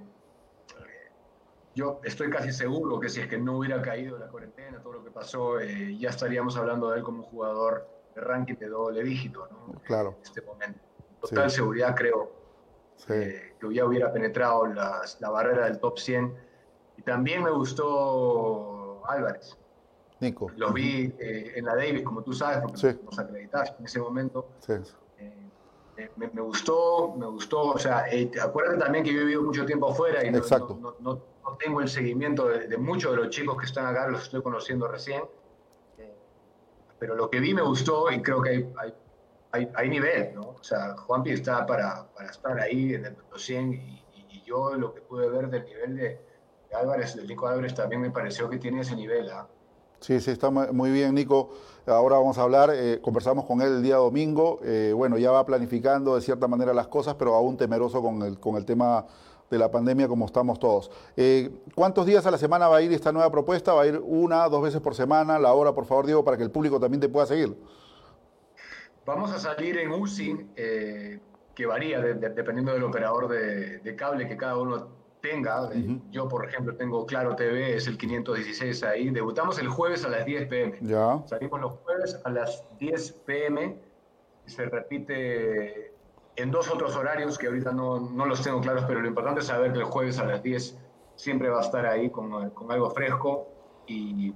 yo 1.75 1.99
estoy 2.03 2.29
casi 2.29 2.51
seguro 2.51 2.99
que 2.99 3.09
si 3.09 3.21
es 3.21 3.27
que 3.27 3.37
no 3.37 3.57
hubiera 3.57 3.81
caído 3.81 4.17
la 4.17 4.27
cuarentena, 4.27 4.81
todo 4.81 4.93
lo 4.93 5.03
que 5.03 5.11
pasó, 5.11 5.59
ya 5.61 6.09
estaríamos 6.09 6.57
hablando 6.57 6.89
de 6.89 6.97
él 6.97 7.03
como 7.03 7.23
jugador 7.23 7.87
de 8.13 8.21
ranking 8.21 8.55
de 8.55 8.67
doble 8.67 9.03
dígito, 9.03 9.47
¿no? 9.47 9.79
Claro. 9.83 10.15
En 10.17 10.23
este 10.23 10.41
momento. 10.41 10.79
Total 11.21 11.49
seguridad 11.51 11.95
creo 11.95 12.31
que 13.07 13.55
ya 13.71 13.85
hubiera 13.85 14.11
penetrado 14.11 14.65
la 14.65 15.29
barrera 15.29 15.65
del 15.65 15.79
top 15.79 15.97
100 15.97 16.51
también 17.03 17.43
me 17.43 17.51
gustó 17.51 19.01
Álvarez. 19.07 19.57
Nico. 20.19 20.51
Lo 20.55 20.71
vi 20.71 21.13
eh, 21.19 21.53
en 21.55 21.65
la 21.65 21.75
Davis, 21.75 22.03
como 22.03 22.21
tú 22.21 22.33
sabes, 22.33 22.59
porque 22.61 22.99
nos 23.03 23.17
acreditaste 23.17 23.75
en 23.79 23.85
ese 23.85 23.99
momento. 23.99 24.49
Sí. 24.59 24.73
Eh, 25.17 25.49
eh, 25.97 26.11
me, 26.15 26.41
gustó, 26.41 27.15
me 27.17 27.25
gustó. 27.25 27.71
O 27.71 27.79
sea, 27.79 28.05
acuérdate 28.43 28.79
también 28.79 29.03
que 29.03 29.11
yo 29.11 29.21
he 29.21 29.23
vivido 29.23 29.41
mucho 29.41 29.65
tiempo 29.65 29.89
afuera 29.89 30.23
y 30.23 30.31
no, 30.31 30.41
no, 30.99 31.21
tengo 31.57 31.81
el 31.81 31.89
seguimiento 31.89 32.47
de, 32.47 32.77
muchos 32.77 33.11
de 33.11 33.17
los 33.17 33.29
chicos 33.29 33.57
que 33.57 33.65
están 33.65 33.85
acá, 33.85 34.07
los 34.07 34.23
estoy 34.23 34.41
conociendo 34.41 34.87
recién. 34.87 35.23
pero 36.99 37.15
lo 37.15 37.29
que 37.29 37.39
vi 37.39 37.53
me 37.53 37.61
gustó 37.61 38.11
y 38.11 38.21
creo 38.21 38.41
que 38.41 38.49
hay, 38.49 38.93
hay, 39.51 39.69
hay, 39.73 39.89
nivel, 39.89 40.35
¿no? 40.35 40.49
O 40.59 40.63
sea, 40.63 40.95
Juanpi 40.95 41.31
está 41.31 41.65
para, 41.65 42.07
para 42.13 42.29
estar 42.29 42.59
ahí 42.59 42.93
en 42.93 43.05
el 43.05 43.15
100 43.35 43.73
y, 43.73 44.03
y 44.29 44.43
yo 44.45 44.75
lo 44.75 44.93
que 44.93 45.01
pude 45.01 45.29
ver 45.29 45.49
del 45.49 45.65
nivel 45.65 45.95
de 45.95 46.31
Álvarez, 46.73 47.15
el 47.15 47.27
Nico 47.27 47.47
Álvarez 47.47 47.73
también 47.73 48.01
me 48.01 48.11
pareció 48.11 48.49
que 48.49 48.57
tiene 48.57 48.81
ese 48.81 48.95
nivel. 48.95 49.29
¿ah? 49.29 49.47
Sí, 49.99 50.19
sí, 50.19 50.31
está 50.31 50.49
muy 50.49 50.91
bien, 50.91 51.13
Nico. 51.13 51.49
Ahora 51.85 52.17
vamos 52.17 52.37
a 52.37 52.43
hablar, 52.43 52.71
eh, 52.73 52.99
conversamos 53.01 53.45
con 53.45 53.61
él 53.61 53.67
el 53.67 53.83
día 53.83 53.97
domingo. 53.97 54.59
Eh, 54.63 54.93
bueno, 54.95 55.17
ya 55.17 55.31
va 55.31 55.45
planificando 55.45 56.15
de 56.15 56.21
cierta 56.21 56.47
manera 56.47 56.73
las 56.73 56.87
cosas, 56.87 57.15
pero 57.15 57.35
aún 57.35 57.57
temeroso 57.57 58.01
con 58.01 58.21
el, 58.21 58.39
con 58.39 58.55
el 58.55 58.65
tema 58.65 59.05
de 59.51 59.59
la 59.59 59.69
pandemia 59.69 60.07
como 60.07 60.25
estamos 60.25 60.57
todos. 60.57 60.89
Eh, 61.15 61.51
¿Cuántos 61.75 62.07
días 62.07 62.25
a 62.25 62.31
la 62.31 62.39
semana 62.39 62.67
va 62.67 62.77
a 62.77 62.81
ir 62.81 62.91
esta 62.93 63.11
nueva 63.11 63.29
propuesta? 63.29 63.73
¿Va 63.73 63.83
a 63.83 63.87
ir 63.87 64.01
una, 64.03 64.47
dos 64.49 64.63
veces 64.63 64.81
por 64.81 64.95
semana? 64.95 65.37
La 65.37 65.53
hora, 65.53 65.73
por 65.73 65.85
favor, 65.85 66.07
Diego, 66.07 66.23
para 66.23 66.37
que 66.37 66.43
el 66.43 66.51
público 66.51 66.79
también 66.79 67.01
te 67.01 67.09
pueda 67.09 67.27
seguir. 67.27 67.55
Vamos 69.05 69.31
a 69.31 69.39
salir 69.39 69.77
en 69.77 69.91
UCI, 69.91 70.47
que 70.55 71.65
varía 71.65 71.99
dependiendo 71.99 72.71
del 72.71 72.83
operador 72.83 73.27
de, 73.27 73.79
de 73.79 73.95
cable 73.95 74.27
que 74.27 74.37
cada 74.37 74.57
uno 74.57 75.01
tenga. 75.21 75.69
Yo, 76.11 76.27
por 76.27 76.45
ejemplo, 76.45 76.75
tengo 76.75 77.05
Claro 77.05 77.35
TV, 77.35 77.75
es 77.75 77.87
el 77.87 77.97
516 77.97 78.83
ahí. 78.83 79.09
Debutamos 79.09 79.59
el 79.59 79.69
jueves 79.69 80.03
a 80.03 80.09
las 80.09 80.25
10 80.25 80.47
pm. 80.47 80.77
Ya. 80.81 81.21
Salimos 81.25 81.61
los 81.61 81.73
jueves 81.79 82.19
a 82.23 82.29
las 82.29 82.65
10 82.79 83.11
pm. 83.25 83.77
Se 84.45 84.65
repite 84.65 85.90
en 86.35 86.51
dos 86.51 86.69
otros 86.69 86.95
horarios 86.95 87.37
que 87.37 87.47
ahorita 87.47 87.71
no, 87.71 87.99
no, 87.99 88.25
los 88.25 88.41
tengo 88.41 88.61
claros, 88.61 88.85
pero 88.87 89.01
lo 89.01 89.07
importante 89.07 89.41
es 89.41 89.47
saber 89.47 89.73
que 89.73 89.79
el 89.79 89.85
jueves 89.85 90.19
a 90.19 90.25
las 90.25 90.41
10 90.41 90.77
siempre 91.15 91.49
va 91.49 91.59
a 91.59 91.61
estar 91.61 91.85
ahí 91.85 92.09
con, 92.09 92.49
con 92.51 92.71
algo 92.71 92.89
fresco. 92.91 93.47
Y 93.87 94.33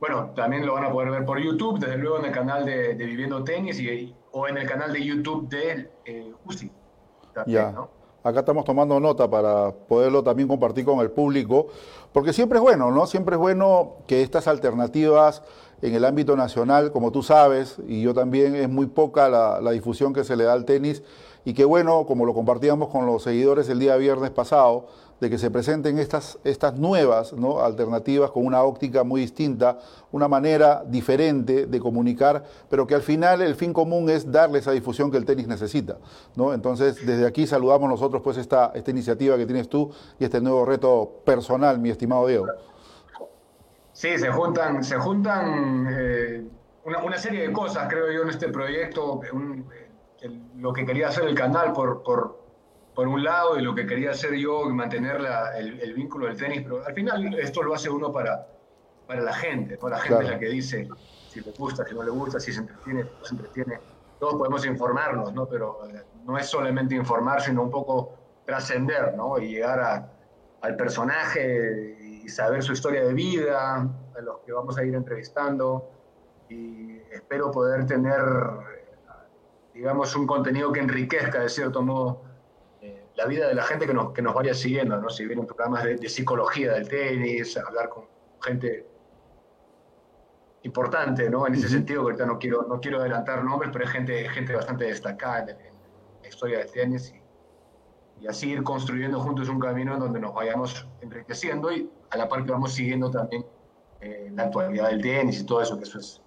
bueno, 0.00 0.30
también 0.34 0.66
lo 0.66 0.74
van 0.74 0.84
a 0.84 0.92
poder 0.92 1.10
ver 1.10 1.24
por 1.24 1.40
YouTube, 1.40 1.78
desde 1.78 1.96
luego 1.96 2.18
en 2.18 2.26
el 2.26 2.32
canal 2.32 2.64
de, 2.64 2.94
Viviendo 2.94 3.42
Tenis 3.42 3.80
y, 3.80 4.14
o 4.32 4.46
en 4.46 4.58
el 4.58 4.68
canal 4.68 4.92
de 4.92 5.04
YouTube 5.04 5.48
de 5.48 5.90
eh, 6.04 6.32
UCI. 6.44 6.70
ya. 7.46 7.72
¿no? 7.72 7.97
Acá 8.24 8.40
estamos 8.40 8.64
tomando 8.64 8.98
nota 8.98 9.30
para 9.30 9.70
poderlo 9.70 10.24
también 10.24 10.48
compartir 10.48 10.84
con 10.84 10.98
el 10.98 11.10
público, 11.10 11.68
porque 12.12 12.32
siempre 12.32 12.58
es 12.58 12.62
bueno, 12.62 12.90
¿no? 12.90 13.06
Siempre 13.06 13.36
es 13.36 13.40
bueno 13.40 13.92
que 14.08 14.22
estas 14.22 14.48
alternativas 14.48 15.42
en 15.82 15.94
el 15.94 16.04
ámbito 16.04 16.36
nacional, 16.36 16.90
como 16.90 17.12
tú 17.12 17.22
sabes, 17.22 17.76
y 17.86 18.02
yo 18.02 18.14
también, 18.14 18.56
es 18.56 18.68
muy 18.68 18.86
poca 18.86 19.28
la, 19.28 19.70
difusión 19.70 20.12
que 20.12 20.24
se 20.24 20.34
le 20.34 20.44
da 20.44 20.52
al 20.52 20.64
tenis, 20.64 21.04
y 21.44 21.54
que 21.54 21.64
bueno, 21.64 22.06
como 22.06 22.26
lo 22.26 22.34
compartíamos 22.34 22.88
con 22.88 23.06
los 23.06 23.22
seguidores 23.22 23.68
el 23.68 23.78
día 23.78 23.94
viernes 23.96 24.30
pasado, 24.30 24.86
de 25.20 25.30
que 25.30 25.38
se 25.38 25.50
presenten 25.50 25.98
estas, 25.98 26.38
estas 26.44 26.78
nuevas 26.78 27.34
alternativas 27.62 28.30
con 28.30 28.46
una 28.46 28.62
óptica 28.62 29.04
muy 29.04 29.20
distinta, 29.20 29.78
una 30.12 30.28
manera 30.28 30.84
diferente 30.86 31.66
de 31.66 31.80
comunicar, 31.80 32.44
pero 32.68 32.86
que 32.86 32.94
al 32.94 33.02
final 33.02 33.42
el 33.42 33.54
fin 33.54 33.72
común 33.72 34.08
es 34.10 34.30
darle 34.30 34.60
esa 34.60 34.72
difusión 34.72 35.10
que 35.10 35.16
el 35.16 35.24
tenis 35.24 35.48
necesita. 35.48 35.98
Entonces, 36.36 37.04
desde 37.04 37.26
aquí 37.26 37.46
saludamos 37.46 37.88
nosotros 37.88 38.22
pues 38.22 38.36
esta, 38.36 38.72
esta 38.74 38.90
iniciativa 38.90 39.36
que 39.36 39.46
tienes 39.46 39.68
tú 39.68 39.90
y 40.18 40.24
este 40.24 40.40
nuevo 40.40 40.64
reto 40.64 41.22
personal, 41.24 41.78
mi 41.78 41.90
estimado 41.90 42.26
Diego. 42.26 42.46
Sí, 43.92 44.16
se 44.16 44.30
juntan, 44.30 44.84
se 44.84 44.96
juntan 44.96 45.88
eh, 45.90 46.46
una, 46.84 47.18
serie 47.18 47.48
de 47.48 47.52
cosas, 47.52 47.88
creo 47.88 48.12
yo, 48.12 48.22
en 48.22 48.30
este 48.30 48.48
proyecto. 48.48 49.20
lo 50.56 50.72
que 50.72 50.86
quería 50.86 51.08
hacer 51.08 51.24
el 51.24 51.34
canal 51.34 51.72
por, 51.72 52.02
por 52.04 52.47
por 52.98 53.06
un 53.06 53.22
lado, 53.22 53.56
y 53.56 53.62
lo 53.62 53.76
que 53.76 53.86
quería 53.86 54.10
hacer 54.10 54.34
yo, 54.34 54.68
mantener 54.70 55.20
el, 55.54 55.94
vínculo 55.94 56.26
del 56.26 56.36
tenis, 56.36 56.62
pero 56.64 56.84
al 56.84 56.92
final 56.92 57.32
esto 57.38 57.62
lo 57.62 57.72
hace 57.72 57.88
uno 57.88 58.12
para, 58.12 58.44
para 59.06 59.20
la 59.20 59.32
gente, 59.32 59.76
para 59.76 59.98
la 59.98 60.02
gente 60.02 60.24
la 60.24 60.36
que 60.36 60.48
dice 60.48 60.88
si 61.28 61.40
le 61.40 61.52
gusta, 61.52 61.86
si 61.86 61.94
no 61.94 62.02
le 62.02 62.10
gusta, 62.10 62.40
si 62.40 62.52
se 62.52 62.58
entretiene, 62.58 63.04
si 63.04 63.10
no 63.10 63.24
se 63.24 63.34
entretiene. 63.36 63.80
Todos 64.18 64.34
podemos 64.34 64.66
informarnos, 64.66 65.32
¿no? 65.32 65.46
Pero 65.46 65.86
eh, 65.86 66.02
no 66.24 66.36
es 66.38 66.46
solamente 66.46 66.96
informar, 66.96 67.40
sino 67.40 67.62
un 67.62 67.70
poco 67.70 68.14
trascender, 68.44 69.14
¿no? 69.16 69.38
Y 69.38 69.46
llegar 69.46 69.78
a, 69.78 70.12
al 70.62 70.74
personaje 70.74 71.96
y 72.00 72.28
saber 72.28 72.64
su 72.64 72.72
historia 72.72 73.04
de 73.04 73.14
vida, 73.14 73.76
a 73.76 74.20
los 74.20 74.40
que 74.40 74.50
vamos 74.50 74.76
a 74.76 74.82
ir 74.82 74.96
entrevistando. 74.96 75.88
Y 76.48 76.96
espero 77.12 77.52
poder 77.52 77.86
tener, 77.86 78.20
digamos, 79.72 80.16
un 80.16 80.26
contenido 80.26 80.72
que 80.72 80.80
enriquezca, 80.80 81.38
de 81.38 81.48
cierto 81.48 81.80
modo, 81.80 82.26
la 83.18 83.26
vida 83.26 83.48
de 83.48 83.54
la 83.54 83.64
gente 83.64 83.84
que 83.84 83.92
nos, 83.92 84.12
que 84.12 84.22
nos 84.22 84.32
vaya 84.32 84.54
siguiendo, 84.54 84.96
¿no? 84.96 85.10
Si 85.10 85.26
vienen 85.26 85.44
programas 85.44 85.82
de, 85.82 86.08
psicología 86.08 86.72
del 86.74 86.88
tenis, 86.88 87.56
hablar 87.56 87.88
con 87.88 88.04
gente 88.40 88.86
importante, 90.62 91.28
¿no? 91.28 91.44
En 91.44 91.54
ese 91.54 91.68
sentido, 91.68 92.02
ahorita 92.02 92.24
no 92.26 92.38
quiero, 92.38 92.62
no 92.62 92.80
quiero 92.80 93.00
adelantar 93.00 93.42
nombres, 93.42 93.72
pero 93.72 93.84
hay 93.84 93.90
gente, 93.90 94.28
gente 94.28 94.54
bastante 94.54 94.84
destacada 94.84 95.50
en, 95.50 95.58
la 96.22 96.28
historia 96.28 96.58
del 96.58 96.70
tenis 96.70 97.12
y, 98.20 98.26
así 98.28 98.50
ir 98.50 98.62
construyendo 98.62 99.18
juntos 99.18 99.48
un 99.48 99.58
camino 99.58 99.94
en 99.94 100.00
donde 100.00 100.20
nos 100.20 100.32
vayamos 100.32 100.86
enriqueciendo 101.00 101.72
y 101.72 101.90
a 102.10 102.16
la 102.18 102.28
par 102.28 102.44
que 102.44 102.52
vamos 102.52 102.72
siguiendo 102.72 103.10
también 103.10 103.44
eh, 104.00 104.30
la 104.32 104.44
actualidad 104.44 104.90
del 104.90 105.02
tenis 105.02 105.40
y 105.40 105.44
todo 105.44 105.60
eso, 105.60 105.76
que 105.76 105.84
eso 105.84 105.98
es 105.98 106.22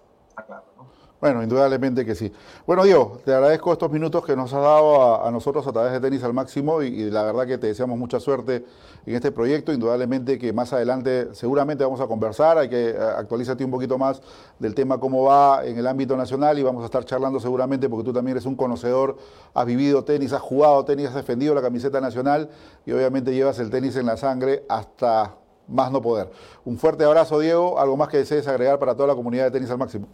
Bueno, 1.22 1.40
indudablemente 1.40 2.04
que 2.04 2.16
sí. 2.16 2.32
Bueno, 2.66 2.82
Diego, 2.82 3.20
te 3.24 3.32
agradezco 3.32 3.72
estos 3.72 3.92
minutos 3.92 4.26
que 4.26 4.34
nos 4.34 4.52
has 4.52 4.60
dado 4.60 5.24
a, 5.24 5.30
nosotros 5.30 5.64
a 5.68 5.72
través 5.72 5.92
de 5.92 6.00
Tenis 6.00 6.24
al 6.24 6.34
Máximo 6.34 6.82
y, 6.82 7.12
la 7.12 7.22
verdad 7.22 7.46
que 7.46 7.58
te 7.58 7.68
deseamos 7.68 7.96
mucha 7.96 8.18
suerte 8.18 8.64
en 9.06 9.14
este 9.14 9.30
proyecto. 9.30 9.72
Indudablemente 9.72 10.36
que 10.36 10.52
más 10.52 10.72
adelante 10.72 11.32
seguramente 11.32 11.84
vamos 11.84 12.00
a 12.00 12.08
conversar, 12.08 12.58
hay 12.58 12.68
que 12.68 12.90
eh, 12.90 12.96
actualizarte 12.98 13.64
un 13.64 13.70
poquito 13.70 13.96
más 13.98 14.20
del 14.58 14.74
tema 14.74 14.98
cómo 14.98 15.22
va 15.22 15.64
en 15.64 15.78
el 15.78 15.86
ámbito 15.86 16.16
nacional 16.16 16.58
y 16.58 16.64
vamos 16.64 16.82
a 16.82 16.86
estar 16.86 17.04
charlando 17.04 17.38
seguramente 17.38 17.88
porque 17.88 18.02
tú 18.02 18.12
también 18.12 18.36
eres 18.36 18.46
un 18.46 18.56
conocedor, 18.56 19.16
has 19.54 19.64
vivido 19.64 20.02
tenis, 20.02 20.32
has 20.32 20.42
jugado 20.42 20.84
tenis, 20.84 21.06
has 21.06 21.14
defendido 21.14 21.54
la 21.54 21.62
camiseta 21.62 22.00
nacional 22.00 22.50
y 22.84 22.90
obviamente 22.90 23.32
llevas 23.32 23.60
el 23.60 23.70
tenis 23.70 23.94
en 23.94 24.06
la 24.06 24.16
sangre 24.16 24.64
hasta 24.68 25.36
más 25.68 25.92
no 25.92 26.02
poder. 26.02 26.32
Un 26.64 26.78
fuerte 26.78 27.04
abrazo, 27.04 27.38
Diego. 27.38 27.78
¿Algo 27.78 27.96
más 27.96 28.08
que 28.08 28.16
desees 28.16 28.48
agregar 28.48 28.80
para 28.80 28.96
toda 28.96 29.06
la 29.06 29.14
comunidad 29.14 29.44
de 29.44 29.52
Tenis 29.52 29.70
al 29.70 29.78
Máximo? 29.78 30.08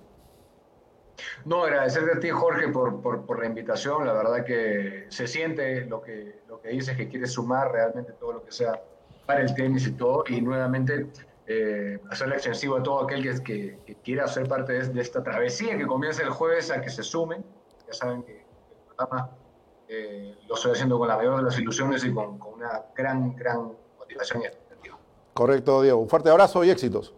No, 1.45 1.65
agradecerte 1.65 2.17
a 2.17 2.21
ti, 2.21 2.31
Jorge, 2.31 2.69
por, 2.69 3.01
por, 3.01 3.39
la 3.39 3.47
invitación. 3.47 4.07
La 4.07 4.13
verdad 4.13 4.45
que 4.45 5.07
se 5.09 5.27
siente 5.27 5.85
lo 5.87 6.01
que, 6.01 6.41
lo 6.49 6.61
que 6.61 6.71
dices, 6.71 6.97
que 6.97 7.09
quieres 7.09 7.33
sumar 7.33 7.73
realmente 7.73 8.13
todo 8.13 8.33
lo 8.35 8.45
que 8.45 8.53
sea 8.53 8.81
para 9.27 9.41
el 9.41 9.55
tenis 9.55 9.87
y 9.87 9.93
todo. 9.93 10.25
Y 10.29 10.41
nuevamente 10.41 11.07
eh, 11.47 11.99
hacerle 12.11 12.37
extensivo 12.37 12.77
a 12.77 12.83
todo 12.83 13.05
aquel 13.05 13.43
que, 13.43 13.79
quiera 14.05 14.27
ser 14.29 14.49
parte 14.49 14.73
de, 14.73 15.01
esta 15.01 15.23
travesía 15.23 15.77
que 15.77 15.87
comienza 15.87 16.23
el 16.23 16.31
jueves 16.31 16.71
a 16.71 16.81
que 16.81 16.91
se 16.91 17.03
sumen. 17.03 17.45
Ya 17.87 17.93
saben 17.93 18.23
que 18.23 18.39
el 18.41 18.97
programa 18.97 19.31
eh, 19.89 20.37
lo 20.47 20.55
estoy 20.55 20.73
haciendo 20.73 20.99
con 20.99 21.09
la 21.09 21.17
mayor 21.17 21.39
de 21.39 21.43
las 21.45 21.59
ilusiones 21.59 22.05
y 22.05 22.13
con, 22.13 22.39
con 22.39 22.55
una 22.55 22.83
gran, 22.95 23.35
gran 23.35 23.73
motivación 23.99 24.43
y 24.43 24.47
expectativa. 24.47 24.99
Correcto, 25.35 25.83
Diego. 25.83 25.99
Un 25.99 26.09
fuerte 26.09 26.31
abrazo 26.31 26.65
y 26.65 26.71
éxitos. 26.71 27.15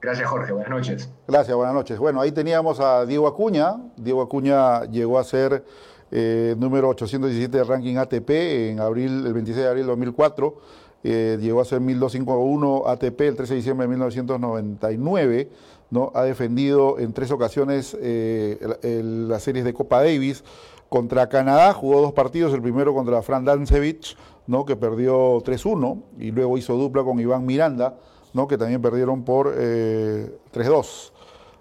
Gracias, 0.00 0.28
Jorge. 0.28 0.52
Buenas 0.52 0.70
noches. 0.70 1.10
Gracias, 1.26 1.56
buenas 1.56 1.74
noches. 1.74 1.98
Bueno, 1.98 2.20
ahí 2.20 2.30
teníamos 2.30 2.80
a 2.80 3.06
Diego 3.06 3.26
Acuña. 3.26 3.76
Diego 3.96 4.22
Acuña 4.22 4.84
llegó 4.84 5.18
a 5.18 5.24
ser 5.24 5.64
eh, 6.10 6.54
número 6.58 6.88
817 6.90 7.56
del 7.56 7.66
ranking 7.66 7.96
ATP 7.96 8.30
en 8.70 8.80
abril, 8.80 9.26
el 9.26 9.32
26 9.32 9.64
de 9.64 9.68
abril 9.68 9.84
de 9.84 9.90
2004. 9.90 10.56
Eh, 11.02 11.38
llegó 11.40 11.60
a 11.60 11.64
ser 11.64 11.80
1251 11.80 12.88
ATP 12.88 13.20
el 13.22 13.36
13 13.36 13.54
de 13.54 13.56
diciembre 13.56 13.84
de 13.84 13.88
1999. 13.90 15.50
¿no? 15.90 16.12
Ha 16.14 16.22
defendido 16.24 16.98
en 16.98 17.12
tres 17.12 17.30
ocasiones 17.30 17.96
eh, 18.00 19.02
las 19.28 19.42
series 19.42 19.64
de 19.64 19.72
Copa 19.72 20.02
Davis. 20.02 20.44
Contra 20.88 21.28
Canadá 21.28 21.72
jugó 21.72 22.00
dos 22.00 22.12
partidos, 22.12 22.52
el 22.54 22.62
primero 22.62 22.94
contra 22.94 23.20
Fran 23.22 23.44
Dancevich, 23.44 24.16
¿no? 24.46 24.64
que 24.64 24.76
perdió 24.76 25.42
3-1, 25.42 26.00
y 26.18 26.30
luego 26.30 26.56
hizo 26.58 26.76
dupla 26.76 27.02
con 27.02 27.18
Iván 27.18 27.44
Miranda 27.44 27.96
que 28.46 28.58
también 28.58 28.82
perdieron 28.82 29.24
por 29.24 29.56
3-2. 29.56 29.56
Eh, 30.52 31.12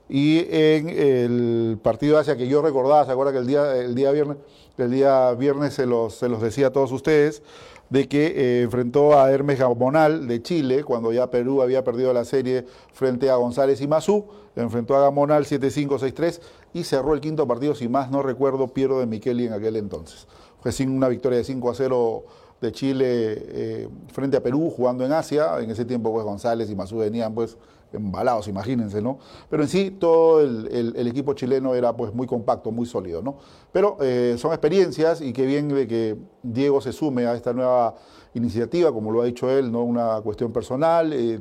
y 0.07 0.45
en 0.49 0.89
el 0.89 1.79
partido 1.81 2.15
de 2.15 2.21
Asia 2.21 2.37
que 2.37 2.47
yo 2.47 2.61
recordaba, 2.61 3.05
¿se 3.05 3.11
acuerda 3.11 3.31
que 3.31 3.39
el 3.39 3.47
día, 3.47 3.75
el 3.75 3.95
día 3.95 4.11
viernes, 4.11 4.37
el 4.77 4.91
día 4.91 5.31
viernes 5.33 5.73
se 5.73 5.85
los, 5.85 6.15
se 6.15 6.29
los 6.29 6.41
decía 6.41 6.67
a 6.67 6.71
todos 6.71 6.91
ustedes? 6.91 7.41
de 7.89 8.07
que 8.07 8.25
eh, 8.25 8.61
enfrentó 8.63 9.19
a 9.19 9.31
Hermes 9.31 9.59
Gamonal 9.59 10.27
de 10.27 10.41
Chile, 10.41 10.83
cuando 10.83 11.11
ya 11.11 11.29
Perú 11.29 11.61
había 11.61 11.83
perdido 11.83 12.13
la 12.13 12.25
serie 12.25 12.65
frente 12.93 13.29
a 13.29 13.35
González 13.35 13.79
y 13.81 13.87
Mazú, 13.87 14.25
enfrentó 14.55 14.95
a 14.95 15.01
Gamonal 15.01 15.45
7-5, 15.45 15.99
6-3 15.99 16.39
y 16.73 16.83
cerró 16.83 17.13
el 17.13 17.21
quinto 17.21 17.47
partido, 17.47 17.75
si 17.75 17.87
más 17.87 18.09
no 18.09 18.23
recuerdo, 18.23 18.67
Piero 18.69 18.99
de 18.99 19.05
Micheli 19.05 19.45
en 19.45 19.53
aquel 19.53 19.75
entonces. 19.75 20.27
Fue 20.61 20.71
sin 20.71 20.89
una 20.89 21.07
victoria 21.09 21.37
de 21.37 21.43
5 21.43 21.73
0 21.75 22.25
de 22.65 22.71
Chile 22.71 23.05
eh, 23.07 23.89
frente 24.11 24.37
a 24.37 24.43
Perú 24.43 24.71
jugando 24.75 25.05
en 25.05 25.11
Asia. 25.11 25.59
En 25.59 25.71
ese 25.71 25.85
tiempo 25.85 26.11
pues 26.11 26.25
González 26.25 26.69
y 26.69 26.75
Mazú 26.75 26.97
venían 26.97 27.33
pues 27.33 27.57
embalados, 27.95 28.47
imagínense, 28.47 29.01
¿no? 29.01 29.19
Pero 29.49 29.63
en 29.63 29.69
sí 29.69 29.91
todo 29.91 30.41
el, 30.41 31.07
equipo 31.07 31.33
chileno 31.33 31.75
era 31.75 31.95
pues 31.95 32.13
muy 32.13 32.27
compacto, 32.27 32.71
muy 32.71 32.85
sólido, 32.85 33.21
¿no? 33.21 33.37
Pero 33.71 33.97
eh, 34.01 34.35
son 34.37 34.51
experiencias 34.51 35.21
y 35.21 35.33
qué 35.33 35.45
bien 35.45 35.69
de 35.69 35.87
que 35.87 36.17
Diego 36.43 36.81
se 36.81 36.91
sume 36.91 37.25
a 37.25 37.35
esta 37.35 37.53
nueva 37.53 37.95
iniciativa, 38.33 38.91
como 38.91 39.11
lo 39.11 39.21
ha 39.21 39.25
dicho 39.25 39.49
él, 39.49 39.71
¿no? 39.71 39.83
Una 39.83 40.19
cuestión 40.21 40.51
personal, 40.51 41.13
eh, 41.13 41.39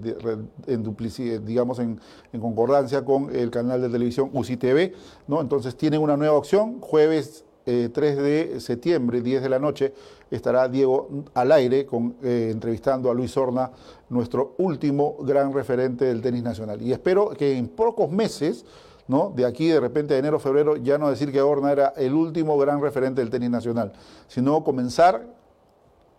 en 0.67 1.45
digamos 1.45 1.79
en, 1.79 2.01
concordancia 2.41 3.05
con 3.05 3.35
el 3.35 3.51
canal 3.51 3.81
de 3.81 3.89
televisión 3.89 4.31
UCI 4.33 4.57
TV, 4.57 4.93
¿no? 5.27 5.41
Entonces 5.41 5.77
tienen 5.77 6.01
una 6.01 6.17
nueva 6.17 6.37
opción, 6.37 6.81
jueves 6.81 7.45
3 7.65 7.93
de 7.95 8.61
septiembre, 8.61 9.21
10 9.21 9.43
de 9.43 9.49
la 9.49 9.59
noche, 9.59 9.95
estará 10.31 10.69
Diego 10.69 11.09
al 11.35 11.53
aire 11.53 11.87
con, 11.87 12.17
eh, 12.23 12.51
entrevistando 12.53 13.11
a 13.11 13.15
Luis 13.15 13.37
Horna, 13.37 13.71
nuestro 14.09 14.55
último 14.59 15.17
gran 15.21 15.53
referente 15.53 16.05
del 16.05 16.21
tenis 16.21 16.43
nacional. 16.43 16.83
Y 16.83 16.93
espero 16.93 17.31
que 17.31 17.57
en 17.57 17.69
pocos 17.69 18.11
meses, 18.11 18.65
¿no? 19.09 19.33
de 19.35 19.47
aquí 19.47 19.69
de 19.69 19.81
repente 19.81 20.15
de 20.15 20.21
enero, 20.21 20.39
febrero, 20.39 20.77
ya 20.77 20.99
no 20.99 21.09
decir 21.09 21.33
que 21.33 21.41
Horna 21.41 21.73
era 21.73 21.95
el 21.97 22.15
último 22.15 22.59
gran 22.59 22.81
referente 22.83 23.21
del 23.21 23.31
tenis 23.31 23.51
nacional, 23.51 23.93
sino 24.29 24.63
comenzar 24.63 25.27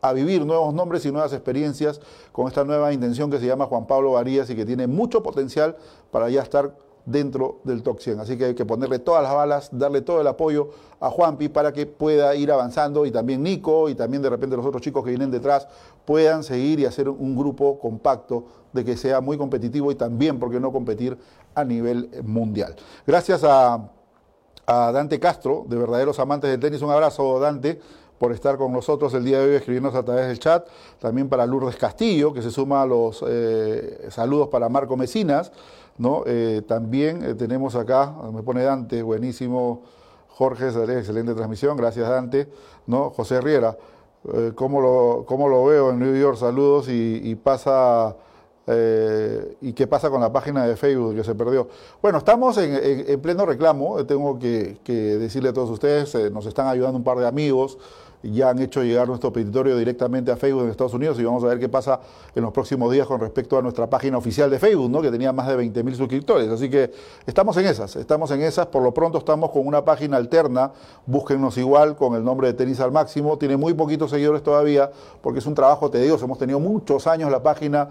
a 0.02 0.14
vivir 0.14 0.46
nuevos 0.46 0.74
nombres 0.74 1.04
y 1.06 1.12
nuevas 1.12 1.34
experiencias 1.34 2.00
con 2.32 2.48
esta 2.48 2.64
nueva 2.64 2.94
intención 2.94 3.32
que 3.32 3.40
se 3.40 3.48
llama 3.48 3.66
Juan 3.66 3.88
Pablo 3.88 4.12
Varías 4.12 4.50
y 4.50 4.56
que 4.56 4.66
tiene 4.66 4.86
mucho 4.86 5.24
potencial 5.24 5.78
para 6.12 6.30
ya 6.30 6.44
estar 6.44 6.76
dentro 7.06 7.60
del 7.64 7.84
top 7.84 8.00
100. 8.00 8.20
Así 8.20 8.38
que 8.38 8.46
hay 8.46 8.56
que 8.56 8.66
ponerle 8.66 9.00
todas 9.00 9.24
las 9.24 9.34
balas, 9.34 9.70
darle 9.72 10.02
todo 10.02 10.22
el 10.22 10.28
apoyo 10.28 10.70
a 11.00 11.10
Juanpi 11.10 11.50
para 11.50 11.72
que 11.72 11.86
pueda 11.86 12.36
ir 12.36 12.52
avanzando 12.52 13.06
y 13.06 13.12
también 13.12 13.44
Nico 13.44 13.90
y 13.90 13.96
también 13.96 14.24
de 14.24 14.30
repente 14.30 14.56
los 14.56 14.66
otros 14.66 14.82
chicos 14.82 15.04
que 15.04 15.12
vienen 15.12 15.32
detrás 15.32 15.68
puedan 16.06 16.44
seguir 16.44 16.80
y 16.80 16.86
hacer 16.86 17.10
un 17.10 17.36
grupo 17.36 17.80
compacto 17.80 18.46
de 18.74 18.84
que 18.84 18.98
sea 18.98 19.22
muy 19.22 19.38
competitivo 19.38 19.92
y 19.92 19.96
también, 19.96 20.40
¿por 20.40 20.52
qué 20.52 20.60
no 20.60 20.72
competir 20.72 21.18
a 21.54 21.64
nivel 21.64 22.10
mundial? 22.24 22.76
Gracias 23.06 23.44
a, 23.44 23.92
Dante 24.68 25.20
Castro, 25.20 25.64
de 25.68 25.78
Verdaderos 25.78 26.18
Amantes 26.20 26.50
del 26.50 26.60
Tenis. 26.60 26.82
Un 26.82 26.90
abrazo, 26.90 27.40
Dante 27.40 27.80
por 28.18 28.32
estar 28.32 28.58
con 28.58 28.72
nosotros 28.72 29.14
el 29.14 29.26
día 29.26 29.40
de 29.40 29.50
hoy, 29.50 29.56
escribiéndonos 29.56 30.00
a 30.00 30.04
través 30.04 30.28
del 30.28 30.40
chat. 30.40 30.68
También 31.00 31.30
para 31.30 31.46
Lourdes 31.46 31.76
Castillo, 31.76 32.34
que 32.34 32.42
se 32.42 32.50
suma 32.50 32.82
a 32.82 32.86
los 32.86 33.24
eh, 33.28 34.08
saludos 34.10 34.48
para 34.48 34.70
Marco 34.70 34.96
Mesinas. 34.96 35.52
¿No? 35.98 36.24
Eh, 36.26 36.62
también 36.68 37.24
eh, 37.24 37.36
tenemos 37.36 37.76
acá, 37.76 38.14
me 38.34 38.44
pone 38.44 38.64
Dante, 38.64 39.02
buenísimo, 39.02 39.84
Jorge, 40.28 40.68
excelente 40.68 41.34
transmisión, 41.34 41.78
gracias 41.78 42.10
Dante, 42.10 42.50
¿no? 42.88 43.10
José 43.12 43.40
Riera, 43.40 43.78
eh, 44.34 44.52
¿cómo, 44.56 44.82
lo, 44.82 45.26
¿cómo, 45.26 45.48
lo, 45.48 45.64
veo 45.66 45.92
en 45.92 46.00
New 46.00 46.16
York? 46.16 46.38
Saludos 46.38 46.88
y, 46.90 47.36
pasa... 47.36 48.16
¿Y 49.62 49.74
qué 49.74 49.86
pasa 49.86 50.10
con 50.10 50.20
la 50.22 50.34
página 50.34 50.66
de 50.66 50.76
Facebook 50.76 51.14
que 51.14 51.24
se 51.24 51.36
perdió? 51.36 51.68
Bueno, 52.02 52.18
estamos 52.18 52.58
en, 52.58 53.22
pleno 53.22 53.46
reclamo, 53.46 54.04
tengo 54.08 54.40
que, 54.40 54.80
decirle 55.20 55.50
a 55.50 55.54
todos 55.54 55.70
ustedes, 55.70 56.32
nos 56.32 56.48
están 56.48 56.66
ayudando 56.66 56.98
un 56.98 57.04
par 57.04 57.20
de 57.20 57.28
amigos, 57.28 57.78
ya 58.32 58.50
han 58.50 58.60
hecho 58.60 58.84
llegar 58.84 59.08
nuestro 59.08 59.32
petitorio 59.32 59.78
directamente 59.78 60.32
a 60.32 60.38
Facebook 60.38 60.64
en 60.64 60.70
Estados 60.70 60.94
Unidos 60.94 61.20
y 61.20 61.24
vamos 61.24 61.44
a 61.44 61.48
ver 61.48 61.60
qué 61.60 61.70
pasa 61.70 62.00
en 62.34 62.44
los 62.44 62.52
próximos 62.52 62.92
días 62.92 63.08
con 63.08 63.20
respecto 63.20 63.58
a 63.58 63.62
nuestra 63.62 63.88
página 63.90 64.18
oficial 64.18 64.50
de 64.50 64.60
Facebook, 64.60 64.90
¿no? 64.90 65.02
que 65.02 65.12
tenía 65.12 65.32
más 65.32 65.48
de 65.48 65.56
20 65.56 65.84
mil 65.84 65.96
suscriptores. 65.96 66.50
Así 66.50 66.70
que 66.70 66.92
estamos 67.26 67.58
en 67.58 67.66
esas, 67.66 67.96
estamos 67.96 68.32
en 68.32 68.42
esas. 68.42 68.68
Por 68.68 68.84
lo 68.84 68.94
pronto 68.94 69.18
estamos 69.18 69.52
con 69.52 69.66
una 69.66 69.84
página 69.84 70.18
alterna, 70.18 70.72
búsquennos 71.06 71.58
igual 71.58 71.96
con 71.96 72.16
el 72.16 72.24
nombre 72.24 72.48
de 72.48 72.54
Tenis 72.54 72.80
al 72.80 72.92
Máximo. 72.92 73.38
Tiene 73.38 73.58
muy 73.58 73.74
poquitos 73.74 74.12
seguidores 74.12 74.44
todavía 74.44 74.92
porque 75.22 75.40
es 75.40 75.46
un 75.46 75.56
trabajo 75.56 75.90
tedioso. 75.90 76.26
Hemos 76.26 76.38
tenido 76.38 76.60
muchos 76.60 77.08
años 77.08 77.32
la 77.32 77.44
página 77.44 77.90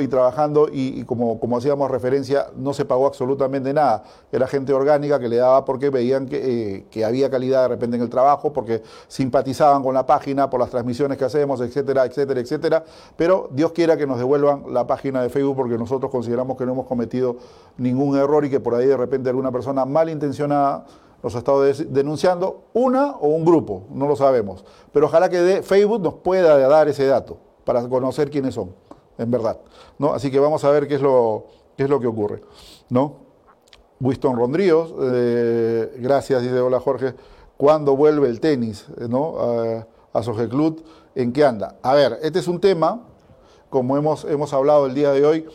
y 0.00 0.08
trabajando 0.08 0.68
y, 0.70 1.04
como, 1.04 1.40
como 1.40 1.56
hacíamos 1.56 1.90
referencia, 1.90 2.46
no 2.56 2.72
se 2.74 2.84
pagó 2.84 3.06
absolutamente 3.06 3.72
nada. 3.72 4.04
Era 4.30 4.46
gente 4.46 4.72
orgánica 4.72 5.18
que 5.18 5.28
le 5.28 5.36
daba 5.36 5.64
porque 5.64 5.90
veían 5.90 6.26
que, 6.26 6.76
eh, 6.76 6.86
que 6.90 7.04
había 7.04 7.30
calidad 7.30 7.62
de 7.62 7.68
repente 7.68 7.96
en 7.96 8.02
el 8.02 8.10
trabajo, 8.10 8.52
porque 8.52 8.82
simpatizaba 9.08 9.71
con 9.80 9.94
la 9.94 10.04
página 10.04 10.50
por 10.50 10.58
las 10.60 10.70
transmisiones 10.70 11.16
que 11.16 11.24
hacemos, 11.24 11.60
etcétera, 11.60 12.04
etcétera, 12.04 12.40
etcétera. 12.40 12.84
Pero 13.16 13.48
Dios 13.52 13.72
quiera 13.72 13.96
que 13.96 14.06
nos 14.06 14.18
devuelvan 14.18 14.64
la 14.74 14.86
página 14.86 15.22
de 15.22 15.30
Facebook 15.30 15.56
porque 15.56 15.78
nosotros 15.78 16.10
consideramos 16.10 16.58
que 16.58 16.66
no 16.66 16.72
hemos 16.72 16.86
cometido 16.86 17.36
ningún 17.78 18.16
error 18.16 18.44
y 18.44 18.50
que 18.50 18.60
por 18.60 18.74
ahí 18.74 18.86
de 18.86 18.96
repente 18.96 19.30
alguna 19.30 19.52
persona 19.52 19.84
malintencionada 19.84 20.84
nos 21.22 21.36
ha 21.36 21.38
estado 21.38 21.62
denunciando, 21.62 22.64
una 22.72 23.12
o 23.12 23.28
un 23.28 23.44
grupo, 23.44 23.84
no 23.90 24.08
lo 24.08 24.16
sabemos. 24.16 24.64
Pero 24.92 25.06
ojalá 25.06 25.28
que 25.28 25.62
Facebook 25.62 26.02
nos 26.02 26.14
pueda 26.14 26.58
dar 26.58 26.88
ese 26.88 27.06
dato 27.06 27.38
para 27.64 27.88
conocer 27.88 28.28
quiénes 28.28 28.54
son, 28.54 28.74
en 29.18 29.30
verdad. 29.30 29.58
¿no? 29.98 30.12
Así 30.12 30.30
que 30.32 30.40
vamos 30.40 30.64
a 30.64 30.70
ver 30.70 30.88
qué 30.88 30.96
es 30.96 31.00
lo, 31.00 31.46
qué 31.76 31.84
es 31.84 31.88
lo 31.88 32.00
que 32.00 32.08
ocurre. 32.08 32.42
¿no? 32.90 33.18
Winston 34.00 34.36
Rondríos, 34.36 34.92
eh, 35.00 35.96
gracias, 35.98 36.42
dice 36.42 36.58
hola 36.58 36.80
Jorge 36.80 37.14
cuándo 37.56 37.96
vuelve 37.96 38.28
el 38.28 38.40
tenis 38.40 38.86
¿no? 39.08 39.38
a, 39.38 39.86
a 40.12 40.22
en 41.14 41.32
qué 41.32 41.44
anda. 41.44 41.76
A 41.82 41.94
ver, 41.94 42.18
este 42.22 42.38
es 42.38 42.48
un 42.48 42.60
tema, 42.60 43.02
como 43.70 43.96
hemos, 43.96 44.24
hemos 44.24 44.52
hablado 44.52 44.86
el 44.86 44.94
día 44.94 45.12
de 45.12 45.24
hoy, 45.24 45.46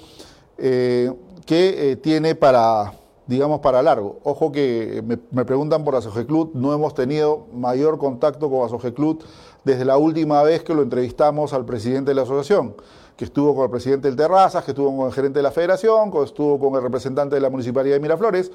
eh, 0.57 1.13
que 1.45 1.91
eh, 1.91 1.95
tiene 1.95 2.35
para, 2.35 2.93
digamos, 3.25 3.59
para 3.59 3.81
largo. 3.81 4.19
Ojo 4.23 4.51
que 4.51 5.03
me, 5.31 5.45
preguntan 5.45 5.83
por 5.83 5.95
Asogeclut, 5.95 6.53
no 6.53 6.73
hemos 6.73 6.93
tenido 6.93 7.47
mayor 7.53 7.97
contacto 7.97 8.49
con 8.49 8.65
Asogeclut 8.65 9.23
desde 9.63 9.85
la 9.85 9.97
última 9.97 10.43
vez 10.43 10.63
que 10.63 10.73
lo 10.73 10.81
entrevistamos 10.81 11.53
al 11.53 11.65
presidente 11.65 12.11
de 12.11 12.15
la 12.15 12.23
asociación, 12.23 12.75
que 13.15 13.25
estuvo 13.25 13.55
con 13.55 13.65
el 13.65 13.69
presidente 13.71 14.07
del 14.07 14.17
Terrazas, 14.17 14.63
que 14.63 14.71
estuvo 14.71 14.95
con 14.95 15.07
el 15.07 15.13
gerente 15.13 15.39
de 15.39 15.43
la 15.43 15.51
federación, 15.51 16.11
que 16.11 16.23
estuvo 16.23 16.59
con 16.59 16.75
el 16.75 16.81
representante 16.81 17.35
de 17.35 17.41
la 17.41 17.49
municipalidad 17.49 17.95
de 17.95 17.99
Miraflores, 17.99 18.51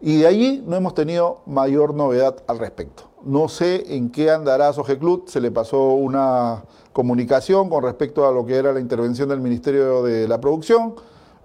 y 0.00 0.20
de 0.20 0.26
allí 0.26 0.64
no 0.66 0.76
hemos 0.76 0.94
tenido 0.94 1.42
mayor 1.46 1.94
novedad 1.94 2.42
al 2.46 2.58
respecto. 2.58 3.04
No 3.22 3.48
sé 3.48 3.96
en 3.96 4.10
qué 4.10 4.30
andará 4.30 4.72
Club, 4.72 5.24
se 5.26 5.40
le 5.40 5.50
pasó 5.50 5.88
una 5.88 6.64
comunicación 6.92 7.68
con 7.68 7.82
respecto 7.82 8.26
a 8.26 8.32
lo 8.32 8.46
que 8.46 8.56
era 8.56 8.72
la 8.72 8.80
intervención 8.80 9.28
del 9.28 9.40
Ministerio 9.40 10.02
de 10.02 10.26
la 10.26 10.40
Producción, 10.40 10.94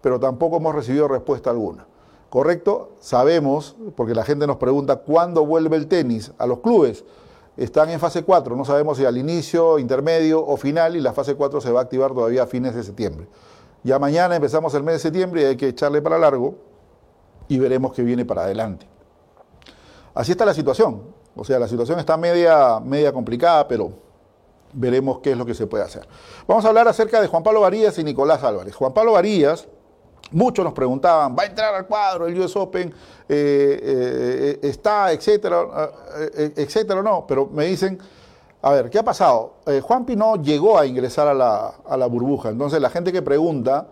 pero 0.02 0.20
tampoco 0.20 0.58
hemos 0.58 0.74
recibido 0.74 1.08
respuesta 1.08 1.50
alguna. 1.50 1.86
¿Correcto? 2.30 2.92
Sabemos, 3.02 3.76
porque 3.96 4.16
la 4.16 4.24
gente 4.24 4.48
nos 4.48 4.58
pregunta 4.58 4.98
cuándo 4.98 5.46
vuelve 5.46 5.76
el 5.76 5.88
tenis 5.88 6.32
a 6.38 6.48
los 6.48 6.60
clubes. 6.60 7.04
Están 7.58 7.90
en 7.90 8.00
fase 8.00 8.24
4, 8.24 8.56
no 8.56 8.66
sabemos 8.66 8.98
si 8.98 9.06
al 9.06 9.18
inicio, 9.18 9.80
intermedio 9.80 10.46
o 10.46 10.58
final, 10.58 10.96
y 10.96 11.02
la 11.02 11.14
fase 11.14 11.36
4 11.36 11.62
se 11.62 11.72
va 11.72 11.82
a 11.82 11.84
activar 11.84 12.14
todavía 12.14 12.44
a 12.44 12.48
fines 12.48 12.74
de 12.74 12.84
septiembre. 12.84 13.28
Ya 13.84 14.00
mañana 14.00 14.36
empezamos 14.36 14.74
el 14.74 14.84
mes 14.84 14.96
de 14.96 15.00
septiembre 15.00 15.42
y 15.42 15.46
hay 15.46 15.58
que 15.58 15.68
echarle 15.68 16.02
para 16.02 16.18
largo 16.18 16.56
y 17.48 17.60
veremos 17.60 17.94
qué 17.94 18.02
viene 18.04 18.26
para 18.26 18.44
adelante. 18.44 18.88
Así 20.14 20.32
está 20.32 20.46
la 20.46 20.54
situación. 20.54 21.02
O 21.36 21.44
sea, 21.44 21.60
la 21.60 21.68
situación 21.68 22.00
está 22.00 22.16
media, 22.16 22.80
media 22.80 23.12
complicada, 23.12 23.68
pero 23.68 23.92
veremos 24.74 25.20
qué 25.20 25.32
es 25.32 25.38
lo 25.38 25.46
que 25.46 25.54
se 25.54 25.68
puede 25.68 25.84
hacer. 25.84 26.08
Vamos 26.48 26.64
a 26.66 26.70
hablar 26.70 26.88
acerca 26.88 27.22
de 27.22 27.28
Juan 27.28 27.44
Pablo 27.44 27.62
Varías 27.62 27.98
y 27.98 28.04
Nicolás 28.04 28.44
Álvarez. 28.44 28.76
Juan 28.76 28.94
Pablo 28.94 29.14
Varías, 29.14 29.68
muchos 30.32 30.64
nos 30.64 30.74
preguntaban, 30.74 31.36
¿va 31.38 31.44
a 31.44 31.46
entrar 31.48 31.76
al 31.76 31.86
cuadro 31.88 32.28
el 32.28 32.40
US 32.40 32.56
Open? 32.56 32.90
Eh, 33.28 33.80
eh, 33.84 34.60
¿Está, 34.62 35.12
etcétera, 35.12 35.92
eh, 36.18 36.54
etcétera 36.56 37.02
o 37.02 37.04
no? 37.04 37.26
Pero 37.28 37.48
me 37.48 37.66
dicen, 37.66 38.00
a 38.62 38.72
ver, 38.72 38.90
¿qué 38.90 39.00
ha 39.00 39.04
pasado? 39.04 39.56
Juan 39.84 40.06
Pino 40.06 40.36
llegó 40.38 40.78
a 40.80 40.86
ingresar 40.86 41.28
a 41.28 41.34
la, 41.34 41.76
a 41.86 41.98
la 41.98 42.08
burbuja, 42.08 42.50
entonces 42.50 42.82
la 42.82 42.90
gente 42.90 43.12
que 43.12 43.22
pregunta 43.22 43.88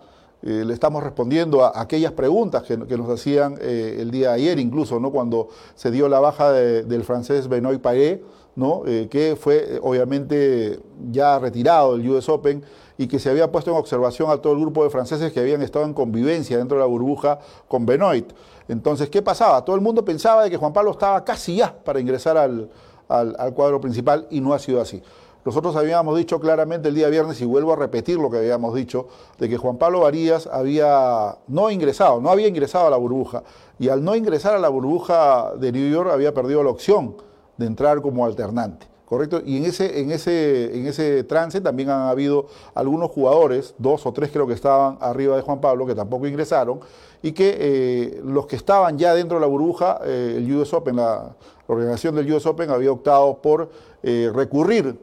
eh, 0.46 0.62
le 0.62 0.74
estamos 0.74 1.02
respondiendo 1.02 1.64
a, 1.64 1.80
aquellas 1.80 2.12
preguntas 2.12 2.64
que, 2.64 2.76
nos 2.76 3.08
hacían 3.08 3.56
eh, 3.62 3.96
el 4.00 4.10
día 4.10 4.28
de 4.28 4.34
ayer, 4.34 4.58
incluso 4.58 5.00
¿no? 5.00 5.10
cuando 5.10 5.48
se 5.74 5.90
dio 5.90 6.06
la 6.06 6.20
baja 6.20 6.52
del 6.52 7.02
francés 7.02 7.48
Benoit 7.48 7.80
Paé, 7.80 8.22
¿no? 8.54 8.82
Eh, 8.86 9.08
que 9.10 9.36
fue 9.40 9.80
obviamente 9.82 10.78
ya 11.10 11.38
retirado 11.38 11.96
del 11.96 12.10
US 12.10 12.28
Open 12.28 12.62
y 12.98 13.06
que 13.06 13.18
se 13.18 13.30
había 13.30 13.50
puesto 13.50 13.70
en 13.70 13.78
observación 13.78 14.30
a 14.30 14.36
todo 14.36 14.52
el 14.52 14.60
grupo 14.60 14.84
de 14.84 14.90
franceses 14.90 15.32
que 15.32 15.40
habían 15.40 15.62
estado 15.62 15.86
en 15.86 15.94
convivencia 15.94 16.58
dentro 16.58 16.76
de 16.76 16.82
la 16.82 16.88
burbuja 16.88 17.38
con 17.66 17.86
Benoit. 17.86 18.30
Entonces, 18.68 19.08
¿qué 19.08 19.22
pasaba? 19.22 19.64
Todo 19.64 19.76
el 19.76 19.82
mundo 19.82 20.04
pensaba 20.04 20.44
de 20.44 20.50
que 20.50 20.58
Juan 20.58 20.74
Pablo 20.74 20.90
estaba 20.90 21.24
casi 21.24 21.56
ya 21.56 21.74
para 21.74 22.00
ingresar 22.00 22.36
al, 22.36 22.68
al 23.08 23.54
cuadro 23.54 23.80
principal 23.80 24.26
y 24.30 24.42
no 24.42 24.52
ha 24.52 24.58
sido 24.58 24.82
así. 24.82 25.02
Nosotros 25.44 25.76
habíamos 25.76 26.16
dicho 26.16 26.40
claramente 26.40 26.88
el 26.88 26.94
día 26.94 27.08
viernes, 27.08 27.40
y 27.42 27.44
vuelvo 27.44 27.74
a 27.74 27.76
repetir 27.76 28.18
lo 28.18 28.30
que 28.30 28.38
habíamos 28.38 28.74
dicho, 28.74 29.08
de 29.38 29.48
que 29.48 29.58
Juan 29.58 29.76
Pablo 29.76 30.00
Varías 30.00 30.46
había 30.46 31.36
no 31.48 31.70
ingresado, 31.70 32.20
no 32.20 32.30
había 32.30 32.48
ingresado 32.48 32.86
a 32.86 32.90
la 32.90 32.96
burbuja, 32.96 33.42
y 33.78 33.90
al 33.90 34.02
no 34.02 34.16
ingresar 34.16 34.54
a 34.54 34.58
la 34.58 34.70
burbuja 34.70 35.52
de 35.56 35.70
New 35.70 35.90
York 35.90 36.10
había 36.10 36.32
perdido 36.32 36.62
la 36.62 36.70
opción 36.70 37.16
de 37.58 37.66
entrar 37.66 38.00
como 38.00 38.24
alternante. 38.24 38.86
¿Correcto? 39.04 39.42
Y 39.44 39.58
en 39.58 39.66
ese, 39.66 40.00
en, 40.00 40.10
ese, 40.10 40.76
en 40.76 40.86
ese 40.86 41.24
trance 41.24 41.60
también 41.60 41.90
han 41.90 42.08
habido 42.08 42.46
algunos 42.74 43.10
jugadores, 43.10 43.74
dos 43.76 44.06
o 44.06 44.12
tres 44.14 44.30
creo 44.32 44.46
que 44.46 44.54
estaban 44.54 44.96
arriba 44.98 45.36
de 45.36 45.42
Juan 45.42 45.60
Pablo, 45.60 45.84
que 45.84 45.94
tampoco 45.94 46.26
ingresaron, 46.26 46.80
y 47.22 47.32
que 47.32 47.56
eh, 47.58 48.20
los 48.24 48.46
que 48.46 48.56
estaban 48.56 48.96
ya 48.96 49.14
dentro 49.14 49.36
de 49.36 49.42
la 49.42 49.46
burbuja, 49.46 50.00
eh, 50.04 50.36
el 50.38 50.56
US 50.56 50.72
Open, 50.72 50.96
la, 50.96 51.36
organización 51.66 52.14
del 52.14 52.32
US 52.32 52.46
Open 52.46 52.70
había 52.70 52.92
optado 52.92 53.40
por 53.40 53.70
eh, 54.02 54.30
recurrir 54.34 54.98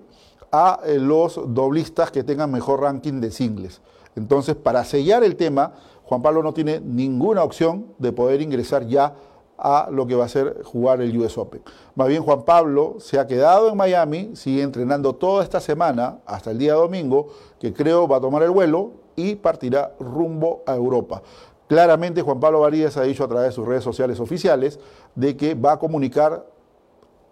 a 0.52 0.80
eh, 0.86 1.00
los 1.00 1.40
doblistas 1.54 2.12
que 2.12 2.24
tengan 2.24 2.52
mejor 2.52 2.82
ranking 2.82 3.22
de 3.22 3.32
singles. 3.32 3.82
Entonces, 4.16 4.56
para 4.56 4.84
sellar 4.84 5.24
el 5.24 5.36
tema, 5.36 5.74
Juan 6.04 6.22
Pablo 6.22 6.44
no 6.44 6.54
tiene 6.54 6.80
ninguna 6.82 7.44
opción 7.44 7.88
de 7.98 8.12
poder 8.12 8.42
ingresar 8.42 8.86
ya 8.86 9.16
a 9.58 9.90
lo 9.92 10.08
que 10.08 10.16
va 10.16 10.26
a 10.26 10.28
ser 10.28 10.64
jugar 10.64 11.02
el 11.02 11.16
US 11.18 11.38
Open. 11.38 11.62
Más 11.96 12.08
bien 12.08 12.24
Juan 12.24 12.44
Pablo 12.44 12.96
se 13.00 13.20
ha 13.20 13.28
quedado 13.28 13.70
en 13.70 13.78
Miami, 13.78 14.32
sigue 14.36 14.64
entrenando 14.64 15.14
toda 15.14 15.44
esta 15.44 15.60
semana 15.60 16.18
hasta 16.26 16.52
el 16.52 16.58
día 16.58 16.74
domingo, 16.74 17.28
que 17.60 17.72
creo 17.72 18.08
va 18.08 18.18
a 18.18 18.22
tomar 18.22 18.42
el 18.42 18.50
vuelo 18.50 18.92
y 19.16 19.36
partirá 19.36 19.94
rumbo 20.00 20.64
a 20.66 20.76
Europa. 20.76 21.22
Claramente 21.68 22.22
Juan 22.24 22.40
Pablo 22.40 22.62
Varías 22.62 22.98
ha 22.98 23.04
dicho 23.04 23.24
a 23.24 23.28
través 23.28 23.50
de 23.50 23.52
sus 23.54 23.66
redes 23.66 23.84
sociales 23.84 24.20
oficiales 24.20 24.80
de 25.16 25.38
que 25.38 25.54
va 25.54 25.74
a 25.74 25.80
comunicar 25.80 26.46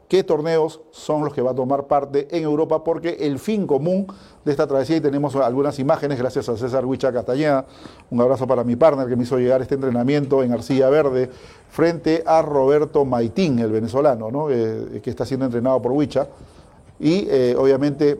qué 0.09 0.23
torneos 0.23 0.81
son 0.89 1.23
los 1.23 1.33
que 1.33 1.41
va 1.41 1.51
a 1.51 1.55
tomar 1.55 1.85
parte 1.85 2.27
en 2.31 2.43
Europa, 2.43 2.83
porque 2.83 3.17
el 3.21 3.37
fin 3.37 3.67
común 3.67 4.07
de 4.43 4.51
esta 4.51 4.65
travesía, 4.65 4.97
y 4.97 5.01
tenemos 5.01 5.35
algunas 5.35 5.77
imágenes, 5.77 6.17
gracias 6.17 6.49
a 6.49 6.57
César 6.57 6.83
Huicha 6.83 7.13
Castañeda, 7.13 7.65
un 8.09 8.19
abrazo 8.19 8.47
para 8.47 8.63
mi 8.63 8.75
partner 8.75 9.07
que 9.07 9.15
me 9.15 9.23
hizo 9.23 9.37
llegar 9.37 9.61
este 9.61 9.75
entrenamiento 9.75 10.41
en 10.41 10.51
Arcilla 10.51 10.89
Verde, 10.89 11.29
frente 11.69 12.23
a 12.25 12.41
Roberto 12.41 13.05
Maitín, 13.05 13.59
el 13.59 13.71
venezolano, 13.71 14.31
¿no? 14.31 14.49
Eh, 14.49 14.99
que 15.03 15.11
está 15.11 15.25
siendo 15.25 15.45
entrenado 15.45 15.79
por 15.79 15.91
Huicha, 15.91 16.27
y 16.99 17.27
eh, 17.29 17.55
obviamente 17.55 18.19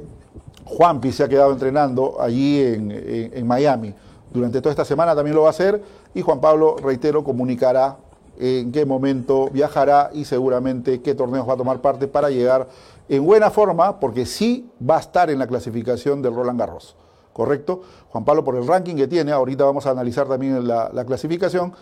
Juanpi 0.66 1.12
se 1.12 1.24
ha 1.24 1.28
quedado 1.28 1.52
entrenando 1.52 2.22
allí 2.22 2.62
en 2.62 3.48
Miami. 3.48 3.94
Durante 4.32 4.62
toda 4.62 4.70
esta 4.70 4.86
semana 4.86 5.16
también 5.16 5.36
lo 5.36 5.42
va 5.42 5.48
a 5.48 5.50
hacer, 5.50 5.82
y 6.14 6.22
Juan 6.22 6.40
Pablo, 6.40 6.76
reitero, 6.78 7.24
comunicará 7.24 7.98
en 8.40 8.72
qué 8.72 8.86
momento 8.86 9.50
viajará 9.52 10.10
y 10.14 10.26
seguramente 10.26 11.02
qué 11.02 11.14
torneos 11.14 11.48
va 11.48 11.54
a 11.54 11.58
tomar 11.58 11.82
parte 11.82 12.08
para 12.08 12.30
llegar 12.30 12.68
en 13.10 13.26
buena 13.26 13.50
forma, 13.50 14.00
porque 14.00 14.26
sí 14.26 14.70
va 14.88 14.98
a 14.98 15.00
estar 15.00 15.30
en 15.30 15.40
la 15.40 15.48
clasificación 15.48 16.22
del 16.22 16.34
Roland 16.34 16.60
Garros. 16.60 16.96
¿Correcto? 17.34 17.82
Juan 18.10 18.26
Pablo, 18.26 18.44
por 18.44 18.56
el 18.56 18.68
ranking 18.68 18.96
que 18.96 19.08
tiene, 19.08 19.32
ahorita 19.32 19.64
vamos 19.64 19.86
a 19.86 19.92
analizar 19.92 20.28
también 20.28 20.68
la, 20.68 21.06
clasificación, 21.06 21.74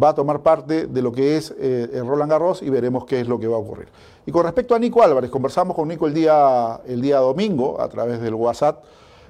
va 0.00 0.10
a 0.10 0.14
tomar 0.14 0.40
parte 0.40 0.86
de 0.86 1.02
lo 1.02 1.12
que 1.12 1.36
es 1.36 1.54
eh, 1.58 1.88
el 1.92 2.06
Roland 2.06 2.30
Garros 2.30 2.62
y 2.62 2.70
veremos 2.70 3.04
qué 3.04 3.20
es 3.20 3.28
lo 3.28 3.38
que 3.38 3.46
va 3.46 3.56
a 3.56 3.58
ocurrir. 3.58 3.88
Y 4.26 4.32
con 4.32 4.44
respecto 4.44 4.74
a 4.74 4.78
Nico 4.78 5.02
Álvarez, 5.02 5.30
conversamos 5.30 5.76
con 5.76 5.88
Nico 5.88 6.06
el 6.06 6.14
día, 6.14 6.80
el 6.86 7.00
día 7.00 7.18
domingo 7.18 7.80
a 7.80 7.88
través 7.88 8.20
del 8.20 8.34
WhatsApp 8.34 8.82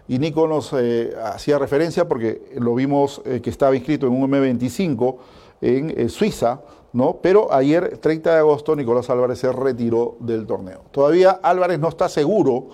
y 0.08 0.18
Nico 0.18 0.46
nos 0.46 0.72
eh, 0.72 1.14
hacía 1.24 1.58
referencia 1.58 2.06
porque 2.06 2.52
lo 2.56 2.74
vimos 2.74 3.22
eh, 3.24 3.40
que 3.42 3.50
estaba 3.50 3.74
inscrito 3.74 4.06
en 4.06 4.12
un 4.12 4.30
M25 4.30 5.16
en 5.60 6.08
Suiza, 6.08 6.60
¿no? 6.96 7.18
Pero 7.20 7.52
ayer, 7.52 7.98
30 7.98 8.32
de 8.32 8.38
agosto, 8.38 8.74
Nicolás 8.74 9.10
Álvarez 9.10 9.38
se 9.38 9.52
retiró 9.52 10.16
del 10.20 10.46
torneo. 10.46 10.80
Todavía 10.92 11.32
Álvarez 11.42 11.78
no 11.78 11.88
está 11.88 12.08
seguro 12.08 12.68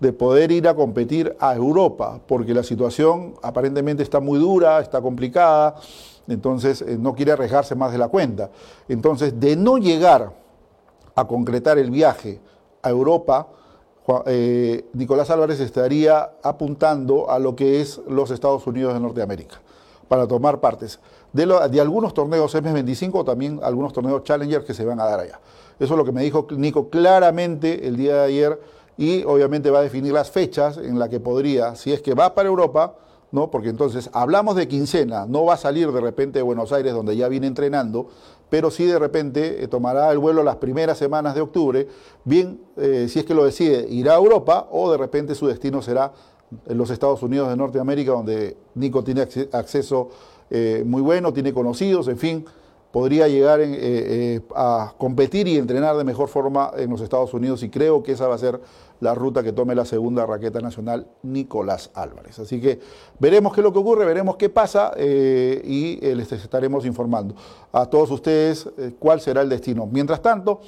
de 0.00 0.12
poder 0.12 0.50
ir 0.50 0.66
a 0.66 0.74
competir 0.74 1.36
a 1.38 1.54
Europa, 1.54 2.20
porque 2.26 2.54
la 2.54 2.64
situación 2.64 3.34
aparentemente 3.40 4.02
está 4.02 4.18
muy 4.18 4.40
dura, 4.40 4.80
está 4.80 5.00
complicada, 5.00 5.76
entonces 6.26 6.82
eh, 6.82 6.96
no 6.98 7.14
quiere 7.14 7.30
arriesgarse 7.30 7.76
más 7.76 7.92
de 7.92 7.98
la 7.98 8.08
cuenta. 8.08 8.50
Entonces, 8.88 9.38
de 9.38 9.54
no 9.54 9.78
llegar 9.78 10.32
a 11.14 11.26
concretar 11.28 11.78
el 11.78 11.92
viaje 11.92 12.40
a 12.82 12.90
Europa, 12.90 13.46
eh, 14.26 14.86
Nicolás 14.92 15.30
Álvarez 15.30 15.60
estaría 15.60 16.32
apuntando 16.42 17.30
a 17.30 17.38
lo 17.38 17.54
que 17.54 17.80
es 17.80 18.00
los 18.08 18.32
Estados 18.32 18.66
Unidos 18.66 18.94
de 18.94 18.98
Norteamérica 18.98 19.60
para 20.08 20.26
tomar 20.26 20.60
partes 20.60 20.98
de, 21.32 21.80
algunos 21.80 22.14
torneos 22.14 22.54
MS25 22.54 23.10
o 23.14 23.24
también 23.24 23.60
algunos 23.62 23.92
torneos 23.92 24.24
Challenger 24.24 24.64
que 24.64 24.74
se 24.74 24.84
van 24.84 25.00
a 25.00 25.04
dar 25.04 25.20
allá. 25.20 25.40
Eso 25.78 25.94
es 25.94 25.98
lo 25.98 26.04
que 26.04 26.12
me 26.12 26.22
dijo 26.22 26.46
Nico 26.50 26.88
claramente 26.88 27.86
el 27.86 27.96
día 27.96 28.16
de 28.16 28.24
ayer 28.24 28.60
y 28.96 29.22
obviamente 29.24 29.70
va 29.70 29.78
a 29.80 29.82
definir 29.82 30.12
las 30.12 30.30
fechas 30.30 30.76
en 30.78 30.98
las 30.98 31.08
que 31.08 31.20
podría, 31.20 31.76
si 31.76 31.92
es 31.92 32.02
que 32.02 32.14
va 32.14 32.34
para 32.34 32.48
Europa, 32.48 32.96
¿no? 33.30 33.50
porque 33.50 33.68
entonces 33.68 34.10
hablamos 34.12 34.56
de 34.56 34.66
quincena, 34.66 35.26
no 35.26 35.44
va 35.44 35.54
a 35.54 35.58
salir 35.58 35.92
de 35.92 36.00
repente 36.00 36.40
de 36.40 36.42
Buenos 36.42 36.72
Aires 36.72 36.94
donde 36.94 37.16
ya 37.16 37.28
viene 37.28 37.46
entrenando, 37.46 38.08
pero 38.48 38.70
sí 38.70 38.86
de 38.86 38.98
repente 38.98 39.62
eh, 39.62 39.68
tomará 39.68 40.10
el 40.10 40.18
vuelo 40.18 40.42
las 40.42 40.56
primeras 40.56 40.98
semanas 40.98 41.34
de 41.34 41.42
octubre, 41.42 41.86
bien, 42.24 42.60
eh, 42.76 43.06
si 43.08 43.20
es 43.20 43.24
que 43.24 43.34
lo 43.34 43.44
decide, 43.44 43.86
irá 43.88 44.14
a 44.14 44.16
Europa 44.16 44.66
o 44.72 44.90
de 44.90 44.96
repente 44.96 45.34
su 45.34 45.46
destino 45.46 45.82
será 45.82 46.12
en 46.66 46.78
los 46.78 46.90
Estados 46.90 47.22
Unidos 47.22 47.48
de 47.48 47.56
Norteamérica, 47.56 48.12
donde 48.12 48.56
Nico 48.74 49.04
tiene 49.04 49.26
acceso 49.52 50.10
eh, 50.50 50.82
muy 50.86 51.02
bueno, 51.02 51.32
tiene 51.32 51.52
conocidos, 51.52 52.08
en 52.08 52.18
fin, 52.18 52.44
podría 52.90 53.28
llegar 53.28 53.60
eh, 53.60 53.68
eh, 53.70 54.40
a 54.54 54.94
competir 54.96 55.46
y 55.46 55.58
entrenar 55.58 55.96
de 55.96 56.04
mejor 56.04 56.28
forma 56.28 56.70
en 56.76 56.88
los 56.88 57.02
Estados 57.02 57.34
Unidos 57.34 57.62
y 57.62 57.68
creo 57.68 58.02
que 58.02 58.12
esa 58.12 58.28
va 58.28 58.34
a 58.34 58.38
ser 58.38 58.58
la 59.00 59.14
ruta 59.14 59.42
que 59.42 59.52
tome 59.52 59.74
la 59.74 59.84
segunda 59.84 60.24
raqueta 60.24 60.60
nacional, 60.60 61.06
Nicolás 61.22 61.90
Álvarez. 61.94 62.38
Así 62.38 62.60
que 62.60 62.80
veremos 63.18 63.52
qué 63.52 63.60
es 63.60 63.64
lo 63.64 63.72
que 63.72 63.78
ocurre, 63.78 64.06
veremos 64.06 64.36
qué 64.36 64.48
pasa 64.48 64.92
y 64.98 66.00
les 66.00 66.32
estaremos 66.32 66.84
informando 66.84 67.36
a 67.70 67.86
todos 67.86 68.10
ustedes 68.10 68.68
cuál 68.98 69.20
será 69.20 69.42
el 69.42 69.48
destino. 69.48 69.86
Mientras 69.86 70.20
tanto, 70.20 70.60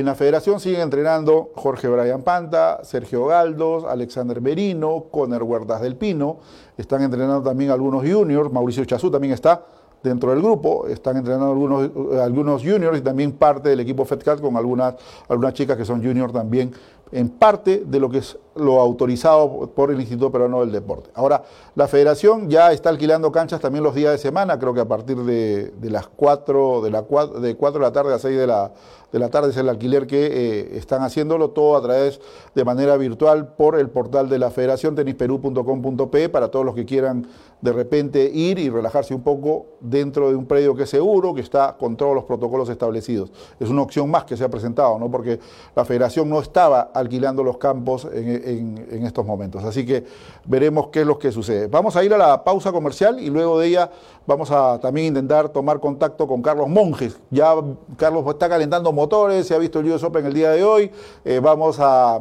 en 0.00 0.06
la 0.06 0.14
federación 0.14 0.60
siguen 0.60 0.80
entrenando 0.82 1.50
Jorge 1.54 1.88
Brian 1.88 2.22
Panta, 2.22 2.84
Sergio 2.84 3.26
Galdos, 3.26 3.84
Alexander 3.84 4.40
Merino, 4.40 5.04
Conner 5.10 5.42
Huertas 5.42 5.80
del 5.80 5.96
Pino. 5.96 6.38
Están 6.76 7.02
entrenando 7.02 7.42
también 7.42 7.70
algunos 7.70 8.02
juniors. 8.02 8.52
Mauricio 8.52 8.84
Chazú 8.84 9.10
también 9.10 9.32
está 9.32 9.64
dentro 10.02 10.30
del 10.30 10.42
grupo. 10.42 10.86
Están 10.86 11.16
entrenando 11.16 11.46
algunos, 11.46 11.90
algunos 12.20 12.62
juniors 12.62 12.98
y 12.98 13.00
también 13.00 13.32
parte 13.32 13.70
del 13.70 13.80
equipo 13.80 14.04
FedCat 14.04 14.40
con 14.40 14.56
algunas, 14.56 14.94
algunas 15.28 15.54
chicas 15.54 15.76
que 15.76 15.84
son 15.84 16.02
juniors 16.02 16.32
también 16.32 16.72
en 17.12 17.28
parte 17.30 17.84
de 17.86 18.00
lo 18.00 18.10
que 18.10 18.18
es 18.18 18.38
lo 18.56 18.80
autorizado 18.80 19.70
por 19.74 19.90
el 19.90 20.00
Instituto 20.00 20.30
Peruano 20.32 20.60
del 20.60 20.72
Deporte. 20.72 21.10
Ahora, 21.14 21.42
la 21.74 21.88
federación 21.88 22.48
ya 22.48 22.72
está 22.72 22.88
alquilando 22.88 23.30
canchas 23.32 23.60
también 23.60 23.84
los 23.84 23.94
días 23.94 24.12
de 24.12 24.18
semana, 24.18 24.58
creo 24.58 24.74
que 24.74 24.80
a 24.80 24.88
partir 24.88 25.16
de, 25.18 25.72
las 25.82 26.08
4 26.08 26.82
de, 26.82 26.90
la, 26.90 27.02
de 27.02 27.56
4 27.56 27.80
de 27.80 27.86
la 27.86 27.92
tarde 27.92 28.14
a 28.14 28.18
6 28.18 28.38
de 28.38 28.46
la, 28.46 28.72
de 29.12 29.18
la 29.18 29.30
tarde 29.30 29.50
es 29.50 29.56
el 29.56 29.68
alquiler 29.68 30.06
que 30.06 30.26
eh, 30.26 30.76
están 30.76 31.02
haciéndolo 31.02 31.50
todo 31.50 31.76
a 31.76 31.82
través 31.82 32.20
de 32.54 32.64
manera 32.64 32.96
virtual 32.96 33.54
por 33.54 33.78
el 33.78 33.88
portal 33.88 34.28
de 34.28 34.38
la 34.38 34.50
federación 34.50 34.94
tenisperú.com.pe 34.94 36.28
para 36.28 36.50
todos 36.50 36.66
los 36.66 36.74
que 36.74 36.84
quieran 36.84 37.26
de 37.60 37.72
repente 37.72 38.30
ir 38.32 38.58
y 38.58 38.68
relajarse 38.68 39.14
un 39.14 39.22
poco 39.22 39.66
dentro 39.80 40.28
de 40.28 40.36
un 40.36 40.46
predio 40.46 40.74
que 40.74 40.82
es 40.82 40.90
seguro, 40.90 41.34
que 41.34 41.40
está 41.40 41.76
con 41.78 41.96
todos 41.96 42.14
los 42.14 42.24
protocolos 42.24 42.68
establecidos. 42.68 43.32
Es 43.58 43.70
una 43.70 43.82
opción 43.82 44.10
más 44.10 44.24
que 44.24 44.36
se 44.36 44.44
ha 44.44 44.50
presentado, 44.50 44.98
¿no? 44.98 45.10
porque 45.10 45.38
la 45.74 45.84
federación 45.84 46.28
no 46.28 46.40
estaba 46.40 46.90
alquilando 46.92 47.42
los 47.42 47.56
campos 47.56 48.06
en, 48.12 48.26
en 48.46 49.04
estos 49.04 49.26
momentos. 49.26 49.64
Así 49.64 49.84
que 49.84 50.04
veremos 50.44 50.88
qué 50.88 51.00
es 51.00 51.06
lo 51.06 51.18
que 51.18 51.32
sucede. 51.32 51.66
Vamos 51.66 51.96
a 51.96 52.04
ir 52.04 52.14
a 52.14 52.18
la 52.18 52.44
pausa 52.44 52.72
comercial 52.72 53.18
y 53.20 53.28
luego 53.28 53.58
de 53.58 53.68
ella 53.68 53.90
vamos 54.26 54.50
a 54.50 54.78
también 54.80 55.08
intentar 55.08 55.48
tomar 55.48 55.80
contacto 55.80 56.26
con 56.26 56.42
Carlos 56.42 56.68
Monjes. 56.68 57.18
Ya 57.30 57.54
Carlos 57.96 58.24
está 58.28 58.48
calentando 58.48 58.92
motores, 58.92 59.46
se 59.46 59.54
ha 59.54 59.58
visto 59.58 59.80
el 59.80 59.90
US 59.90 60.02
Open 60.02 60.26
el 60.26 60.34
día 60.34 60.50
de 60.50 60.64
hoy. 60.64 60.90
Eh, 61.24 61.40
vamos 61.40 61.78
a, 61.80 62.20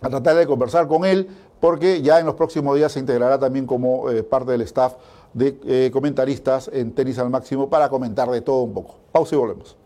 tratar 0.00 0.36
de 0.36 0.46
conversar 0.46 0.86
con 0.86 1.04
él 1.04 1.28
porque 1.60 2.02
ya 2.02 2.20
en 2.20 2.26
los 2.26 2.34
próximos 2.34 2.76
días 2.76 2.92
se 2.92 3.00
integrará 3.00 3.38
también 3.38 3.66
como 3.66 4.10
eh, 4.10 4.22
parte 4.22 4.52
del 4.52 4.60
staff 4.62 4.94
de 5.32 5.58
eh, 5.66 5.90
comentaristas 5.92 6.70
en 6.72 6.92
Tenis 6.92 7.18
al 7.18 7.30
Máximo 7.30 7.68
para 7.68 7.88
comentar 7.88 8.30
de 8.30 8.40
todo 8.40 8.62
un 8.62 8.72
poco. 8.72 8.96
Pausa 9.10 9.34
y 9.34 9.38
volvemos. 9.38 9.85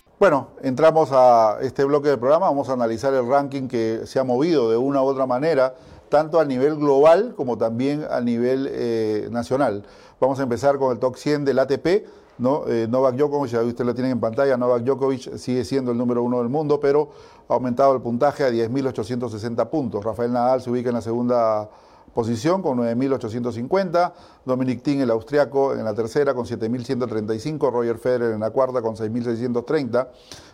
Bueno, 0.21 0.49
entramos 0.61 1.09
a 1.13 1.57
este 1.61 1.83
bloque 1.83 2.09
del 2.09 2.19
programa, 2.19 2.45
vamos 2.45 2.69
a 2.69 2.73
analizar 2.73 3.11
el 3.11 3.27
ranking 3.27 3.67
que 3.67 4.01
se 4.05 4.19
ha 4.19 4.23
movido 4.23 4.69
de 4.69 4.77
una 4.77 5.01
u 5.01 5.05
otra 5.05 5.25
manera, 5.25 5.73
tanto 6.09 6.39
a 6.39 6.45
nivel 6.45 6.75
global 6.75 7.33
como 7.35 7.57
también 7.57 8.05
a 8.07 8.21
nivel 8.21 8.69
eh, 8.71 9.29
nacional. 9.31 9.83
Vamos 10.19 10.39
a 10.39 10.43
empezar 10.43 10.77
con 10.77 10.91
el 10.91 10.99
top 10.99 11.15
100 11.15 11.43
del 11.43 11.57
ATP. 11.57 12.05
¿no? 12.37 12.67
Eh, 12.67 12.85
Novak 12.87 13.15
Djokovic, 13.15 13.49
ya 13.49 13.61
usted 13.63 13.83
lo 13.83 13.95
tienen 13.95 14.11
en 14.11 14.19
pantalla, 14.19 14.57
Novak 14.57 14.83
Djokovic 14.83 15.37
sigue 15.37 15.65
siendo 15.65 15.89
el 15.89 15.97
número 15.97 16.21
uno 16.21 16.37
del 16.37 16.49
mundo, 16.49 16.79
pero 16.79 17.09
ha 17.49 17.55
aumentado 17.55 17.95
el 17.95 18.01
puntaje 18.03 18.43
a 18.43 18.51
10.860 18.51 19.69
puntos. 19.71 20.03
Rafael 20.03 20.31
Nadal 20.31 20.61
se 20.61 20.69
ubica 20.69 20.89
en 20.89 20.95
la 20.95 21.01
segunda 21.01 21.67
posición 22.13 22.61
con 22.61 22.77
9.850, 22.79 24.11
Dominic 24.45 24.83
Thiem, 24.83 25.01
el 25.01 25.11
austriaco, 25.11 25.73
en 25.73 25.85
la 25.85 25.93
tercera 25.93 26.33
con 26.33 26.45
7.135, 26.45 27.71
Roger 27.71 27.97
Federer 27.97 28.33
en 28.33 28.41
la 28.41 28.51
cuarta 28.51 28.81
con 28.81 28.95
6.630, 28.95 30.07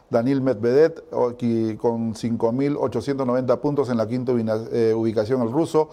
Daniel 0.09 0.41
Medvedev 0.41 1.03
con 1.09 2.13
5.890 2.13 3.59
puntos 3.59 3.89
en 3.89 3.97
la 3.97 4.07
quinta 4.07 4.31
eh, 4.71 4.93
ubicación 4.95 5.41
el 5.41 5.51
ruso, 5.51 5.89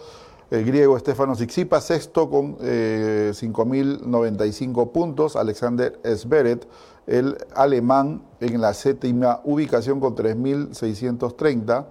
el 0.51 0.63
griego 0.63 0.97
Stefano 0.99 1.33
Tsitsipas 1.33 1.85
sexto 1.85 2.29
con 2.29 2.57
5.095 2.57 4.83
eh, 4.83 4.89
puntos, 4.93 5.35
Alexander 5.35 5.99
Zverev, 6.15 6.59
el 7.07 7.35
alemán 7.55 8.21
en 8.39 8.61
la 8.61 8.73
séptima 8.73 9.41
ubicación 9.43 9.99
con 9.99 10.15
3.630, 10.15 11.85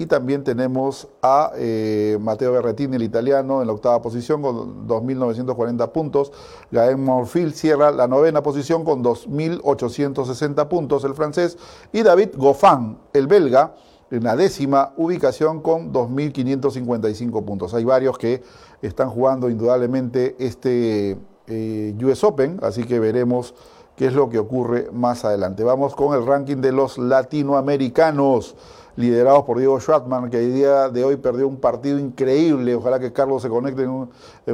y 0.00 0.06
también 0.06 0.42
tenemos 0.44 1.08
a 1.20 1.52
eh, 1.56 2.16
Matteo 2.22 2.52
Berretini, 2.52 2.96
el 2.96 3.02
italiano, 3.02 3.60
en 3.60 3.66
la 3.66 3.74
octava 3.74 4.00
posición 4.00 4.40
con 4.40 4.88
2.940 4.88 5.92
puntos. 5.92 6.32
Gael 6.70 6.96
Morfield 6.96 7.52
cierra 7.52 7.90
la 7.90 8.08
novena 8.08 8.42
posición 8.42 8.82
con 8.82 9.04
2.860 9.04 10.68
puntos, 10.68 11.04
el 11.04 11.12
francés. 11.12 11.58
Y 11.92 12.02
David 12.02 12.30
Goffin, 12.38 12.96
el 13.12 13.26
belga, 13.26 13.74
en 14.10 14.24
la 14.24 14.36
décima 14.36 14.94
ubicación 14.96 15.60
con 15.60 15.92
2.555 15.92 17.44
puntos. 17.44 17.74
Hay 17.74 17.84
varios 17.84 18.16
que 18.16 18.42
están 18.80 19.10
jugando 19.10 19.50
indudablemente 19.50 20.34
este 20.38 21.18
eh, 21.46 21.94
US 22.02 22.24
Open, 22.24 22.58
así 22.62 22.84
que 22.84 22.98
veremos 22.98 23.54
qué 23.96 24.06
es 24.06 24.14
lo 24.14 24.30
que 24.30 24.38
ocurre 24.38 24.88
más 24.94 25.26
adelante. 25.26 25.62
Vamos 25.62 25.94
con 25.94 26.18
el 26.18 26.26
ranking 26.26 26.62
de 26.62 26.72
los 26.72 26.96
latinoamericanos 26.96 28.56
liderados 28.96 29.44
por 29.44 29.58
Diego 29.58 29.78
Schwartzman, 29.80 30.30
que 30.30 30.38
el 30.38 30.54
día 30.54 30.88
de 30.88 31.04
hoy 31.04 31.16
perdió 31.16 31.48
un 31.48 31.56
partido 31.56 31.98
increíble. 31.98 32.74
Ojalá 32.74 32.98
que 32.98 33.12
Carlos 33.12 33.42
se 33.42 33.48
conecte 33.48 33.82
en 33.82 33.90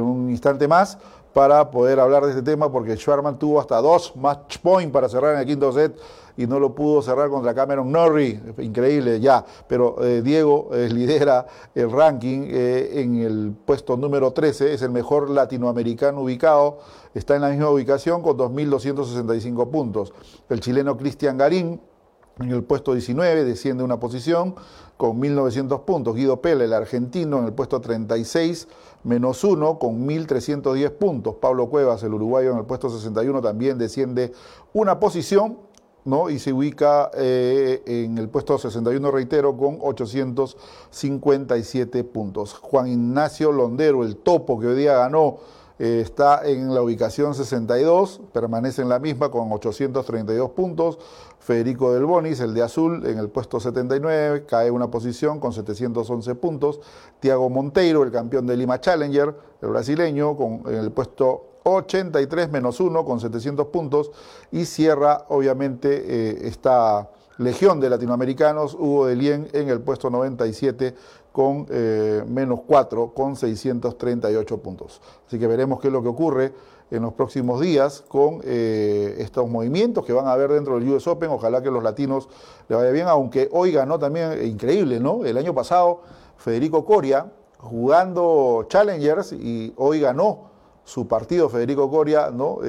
un, 0.01 0.29
instante 0.29 0.67
más 0.67 0.97
para 1.33 1.69
poder 1.69 1.99
hablar 1.99 2.23
de 2.23 2.31
este 2.31 2.41
tema, 2.41 2.71
porque 2.71 2.95
Schwartzman 2.95 3.37
tuvo 3.37 3.59
hasta 3.59 3.79
dos 3.81 4.15
match 4.15 4.57
points 4.59 4.91
para 4.91 5.07
cerrar 5.09 5.33
en 5.35 5.41
el 5.41 5.45
quinto 5.45 5.71
set 5.71 5.95
y 6.37 6.45
no 6.45 6.59
lo 6.59 6.73
pudo 6.73 7.01
cerrar 7.01 7.29
contra 7.29 7.53
Cameron 7.53 7.91
Norrie. 7.91 8.39
Increíble 8.59 9.19
ya. 9.19 9.43
Pero 9.67 10.03
eh, 10.03 10.21
Diego 10.21 10.69
eh, 10.73 10.87
lidera 10.93 11.45
el 11.73 11.91
ranking 11.91 12.47
eh, 12.47 13.01
en 13.01 13.15
el 13.21 13.55
puesto 13.65 13.97
número 13.97 14.31
13, 14.31 14.73
es 14.73 14.81
el 14.83 14.91
mejor 14.91 15.29
latinoamericano 15.29 16.21
ubicado. 16.21 16.79
Está 17.13 17.35
en 17.35 17.41
la 17.41 17.49
misma 17.49 17.69
ubicación 17.69 18.21
con 18.21 18.37
2.265 18.37 19.69
puntos. 19.69 20.13
El 20.49 20.59
chileno 20.59 20.95
Cristian 20.95 21.37
Garín 21.37 21.81
en 22.39 22.51
el 22.51 22.63
puesto 22.63 22.93
19 22.93 23.43
desciende 23.43 23.83
una 23.83 23.99
posición 23.99 24.55
con 24.97 25.19
1.900 25.21 25.85
puntos. 25.85 26.15
Guido 26.15 26.41
Pele, 26.41 26.65
el 26.65 26.73
argentino, 26.73 27.39
en 27.39 27.45
el 27.45 27.53
puesto 27.53 27.79
36, 27.81 28.67
menos 29.03 29.43
uno, 29.43 29.79
con 29.79 30.07
1.310 30.07 30.91
puntos. 30.91 31.33
Pablo 31.35 31.69
Cuevas, 31.69 32.03
el 32.03 32.13
uruguayo, 32.13 32.51
en 32.51 32.57
el 32.57 32.65
puesto 32.65 32.89
61, 32.89 33.41
también 33.41 33.77
desciende 33.77 34.33
una 34.73 34.99
posición. 34.99 35.59
¿no? 36.05 36.29
y 36.29 36.39
se 36.39 36.53
ubica 36.53 37.11
eh, 37.15 37.83
en 37.85 38.17
el 38.17 38.29
puesto 38.29 38.57
61, 38.57 39.11
reitero, 39.11 39.57
con 39.57 39.79
857 39.81 42.05
puntos. 42.05 42.53
Juan 42.53 42.87
Ignacio 42.87 43.51
Londero, 43.51 44.05
el 44.05 44.15
topo 44.15 44.57
que 44.57 44.67
hoy 44.67 44.77
día 44.77 44.93
ganó 44.93 45.39
eh, 45.79 46.01
está 46.01 46.41
en 46.43 46.73
la 46.73 46.81
ubicación 46.81 47.35
62, 47.35 48.21
permanece 48.33 48.81
en 48.81 48.89
la 48.89 48.99
misma 48.99 49.29
con 49.29 49.51
832 49.51 50.51
puntos. 50.51 50.97
Federico 51.47 51.93
Del 51.93 52.03
Bonis, 52.03 52.41
el 52.41 52.53
de 52.53 52.61
azul, 52.61 53.05
en 53.05 53.19
el 53.19 53.29
puesto 53.29 53.61
79, 53.61 54.43
cae 54.45 54.69
una 54.69 54.91
posición 54.91 55.39
con 55.39 55.53
711 55.53 56.35
puntos. 56.35 56.81
Tiago 57.21 57.49
Monteiro, 57.49 58.03
el 58.03 58.11
campeón 58.11 58.45
de 58.47 58.57
Lima 58.57 58.81
Challenger, 58.81 59.33
el 59.61 59.69
brasileño, 59.69 60.35
con, 60.35 60.63
en 60.65 60.75
el 60.75 60.91
puesto 60.91 61.59
83 61.63 62.51
menos 62.51 62.81
1 62.81 63.05
con 63.05 63.21
700 63.21 63.67
puntos. 63.67 64.11
Y 64.51 64.65
cierra, 64.65 65.23
obviamente, 65.29 66.03
eh, 66.05 66.47
esta 66.49 67.11
legión 67.37 67.79
de 67.79 67.91
latinoamericanos, 67.91 68.73
Hugo 68.73 69.05
de 69.05 69.15
Lien, 69.15 69.47
en 69.53 69.69
el 69.69 69.79
puesto 69.79 70.09
97 70.09 70.95
con 71.31 71.65
eh, 71.69 72.25
menos 72.27 72.59
4, 72.67 73.13
con 73.13 73.37
638 73.37 74.57
puntos. 74.57 75.01
Así 75.25 75.39
que 75.39 75.47
veremos 75.47 75.79
qué 75.79 75.87
es 75.87 75.93
lo 75.93 76.01
que 76.01 76.09
ocurre 76.09 76.51
en 76.89 77.01
los 77.03 77.13
próximos 77.13 77.59
días 77.59 78.03
con 78.07 78.41
eh, 78.43 79.15
estos 79.19 79.49
movimientos 79.49 80.05
que 80.05 80.13
van 80.13 80.27
a 80.27 80.33
haber 80.33 80.51
dentro 80.51 80.79
del 80.79 80.89
US 80.89 81.07
Open. 81.07 81.29
Ojalá 81.29 81.61
que 81.61 81.69
los 81.69 81.83
latinos 81.83 82.29
le 82.69 82.75
vaya 82.75 82.91
bien, 82.91 83.07
aunque 83.07 83.49
hoy 83.51 83.71
ganó 83.71 83.99
también, 83.99 84.33
eh, 84.33 84.45
increíble, 84.45 84.99
¿no? 84.99 85.25
El 85.25 85.37
año 85.37 85.53
pasado, 85.53 86.01
Federico 86.37 86.85
Coria, 86.85 87.31
jugando 87.59 88.65
Challengers, 88.69 89.33
y 89.33 89.73
hoy 89.77 89.99
ganó 89.99 90.51
su 90.83 91.07
partido 91.07 91.49
Federico 91.49 91.89
Coria, 91.89 92.31
¿no? 92.31 92.59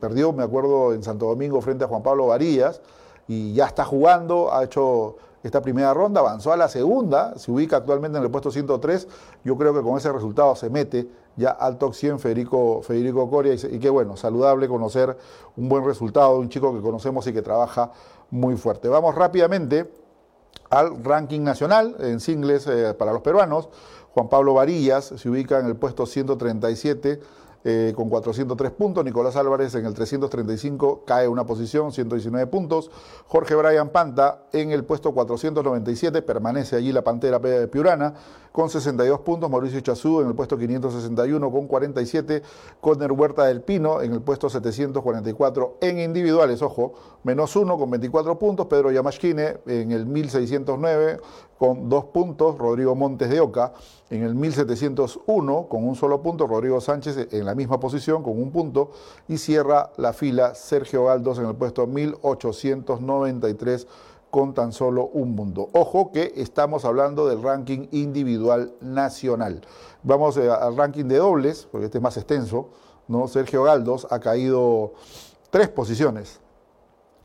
perdió, 0.00 0.32
me 0.32 0.42
acuerdo, 0.42 0.94
en 0.94 1.04
Santo 1.04 1.26
Domingo 1.26 1.60
frente 1.60 1.84
a 1.84 1.86
Juan 1.88 2.02
Pablo 2.02 2.26
Varillas, 2.26 2.80
y 3.28 3.52
ya 3.52 3.66
está 3.66 3.84
jugando, 3.84 4.52
ha 4.52 4.64
hecho 4.64 5.16
esta 5.42 5.62
primera 5.62 5.94
ronda, 5.94 6.20
avanzó 6.20 6.52
a 6.52 6.56
la 6.56 6.68
segunda, 6.68 7.38
se 7.38 7.50
ubica 7.52 7.76
actualmente 7.76 8.18
en 8.18 8.24
el 8.24 8.30
puesto 8.30 8.50
103. 8.50 9.06
Yo 9.44 9.56
creo 9.56 9.74
que 9.74 9.82
con 9.82 9.96
ese 9.96 10.12
resultado 10.12 10.56
se 10.56 10.70
mete 10.70 11.08
ya 11.38 11.50
al 11.50 11.78
top 11.78 11.94
100 11.94 12.18
Federico, 12.18 12.82
Federico 12.82 13.30
Coria 13.30 13.54
y, 13.54 13.78
qué 13.78 13.88
bueno, 13.88 14.16
saludable 14.16 14.66
conocer 14.66 15.16
un 15.56 15.68
buen 15.68 15.84
resultado 15.84 16.34
de 16.34 16.40
un 16.40 16.48
chico 16.48 16.74
que 16.74 16.82
conocemos 16.82 17.26
y 17.28 17.32
que 17.32 17.42
trabaja 17.42 17.92
muy 18.30 18.56
fuerte. 18.56 18.88
Vamos 18.88 19.14
rápidamente 19.14 19.88
al 20.68 21.02
ranking 21.02 21.40
nacional 21.40 21.96
en 22.00 22.18
singles 22.18 22.66
eh, 22.66 22.92
para 22.92 23.12
los 23.12 23.22
peruanos. 23.22 23.68
Juan 24.12 24.28
Pablo 24.28 24.54
Varillas 24.54 25.04
se 25.16 25.30
ubica 25.30 25.60
en 25.60 25.66
el 25.66 25.76
puesto 25.76 26.06
137 26.06 27.20
eh, 27.64 27.92
con 27.96 28.08
403 28.08 28.70
puntos. 28.72 29.04
Nicolás 29.04 29.36
Álvarez 29.36 29.74
en 29.74 29.84
el 29.84 29.94
335 29.94 31.02
cae 31.04 31.26
una 31.26 31.44
posición, 31.44 31.92
119 31.92 32.46
puntos. 32.46 32.90
Jorge 33.26 33.54
Brian 33.54 33.90
Panta 33.90 34.44
en 34.52 34.70
el 34.70 34.84
puesto 34.84 35.12
497, 35.12 36.22
permanece 36.22 36.76
allí 36.76 36.92
la 36.92 37.02
Pantera 37.02 37.40
Piurana 37.40 38.14
con 38.52 38.70
62 38.70 39.20
puntos. 39.20 39.50
Mauricio 39.50 39.80
Chazú 39.80 40.20
en 40.20 40.28
el 40.28 40.34
puesto 40.34 40.56
561 40.56 41.50
con 41.50 41.66
47. 41.66 42.42
Conner 42.80 43.12
Huerta 43.12 43.44
del 43.44 43.62
Pino 43.62 44.02
en 44.02 44.12
el 44.12 44.20
puesto 44.20 44.48
744 44.48 45.78
en 45.80 45.98
individuales, 45.98 46.62
ojo, 46.62 46.94
menos 47.24 47.54
uno 47.56 47.76
con 47.76 47.90
24 47.90 48.38
puntos. 48.38 48.66
Pedro 48.66 48.90
Yamashkine 48.90 49.58
en 49.66 49.92
el 49.92 50.06
1609 50.06 51.18
con 51.58 51.88
dos 51.88 52.06
puntos, 52.06 52.56
Rodrigo 52.56 52.94
Montes 52.94 53.30
de 53.30 53.40
Oca 53.40 53.72
en 54.10 54.22
el 54.22 54.34
1701 54.34 55.68
con 55.68 55.86
un 55.86 55.96
solo 55.96 56.22
punto, 56.22 56.46
Rodrigo 56.46 56.80
Sánchez 56.80 57.32
en 57.32 57.44
la 57.44 57.54
misma 57.54 57.80
posición 57.80 58.22
con 58.22 58.40
un 58.40 58.52
punto 58.52 58.92
y 59.26 59.38
cierra 59.38 59.90
la 59.96 60.12
fila 60.12 60.54
Sergio 60.54 61.06
Galdos 61.06 61.38
en 61.38 61.46
el 61.46 61.56
puesto 61.56 61.86
1893 61.86 63.86
con 64.30 64.54
tan 64.54 64.72
solo 64.72 65.06
un 65.06 65.34
punto. 65.34 65.68
Ojo 65.72 66.12
que 66.12 66.32
estamos 66.36 66.84
hablando 66.84 67.26
del 67.26 67.42
ranking 67.42 67.88
individual 67.92 68.74
nacional. 68.80 69.62
Vamos 70.02 70.36
eh, 70.36 70.50
al 70.50 70.76
ranking 70.76 71.06
de 71.06 71.16
dobles, 71.16 71.66
porque 71.70 71.86
este 71.86 71.98
es 71.98 72.02
más 72.02 72.16
extenso, 72.16 72.68
¿no? 73.08 73.26
Sergio 73.26 73.64
Galdos 73.64 74.06
ha 74.10 74.20
caído 74.20 74.92
tres 75.50 75.68
posiciones 75.68 76.40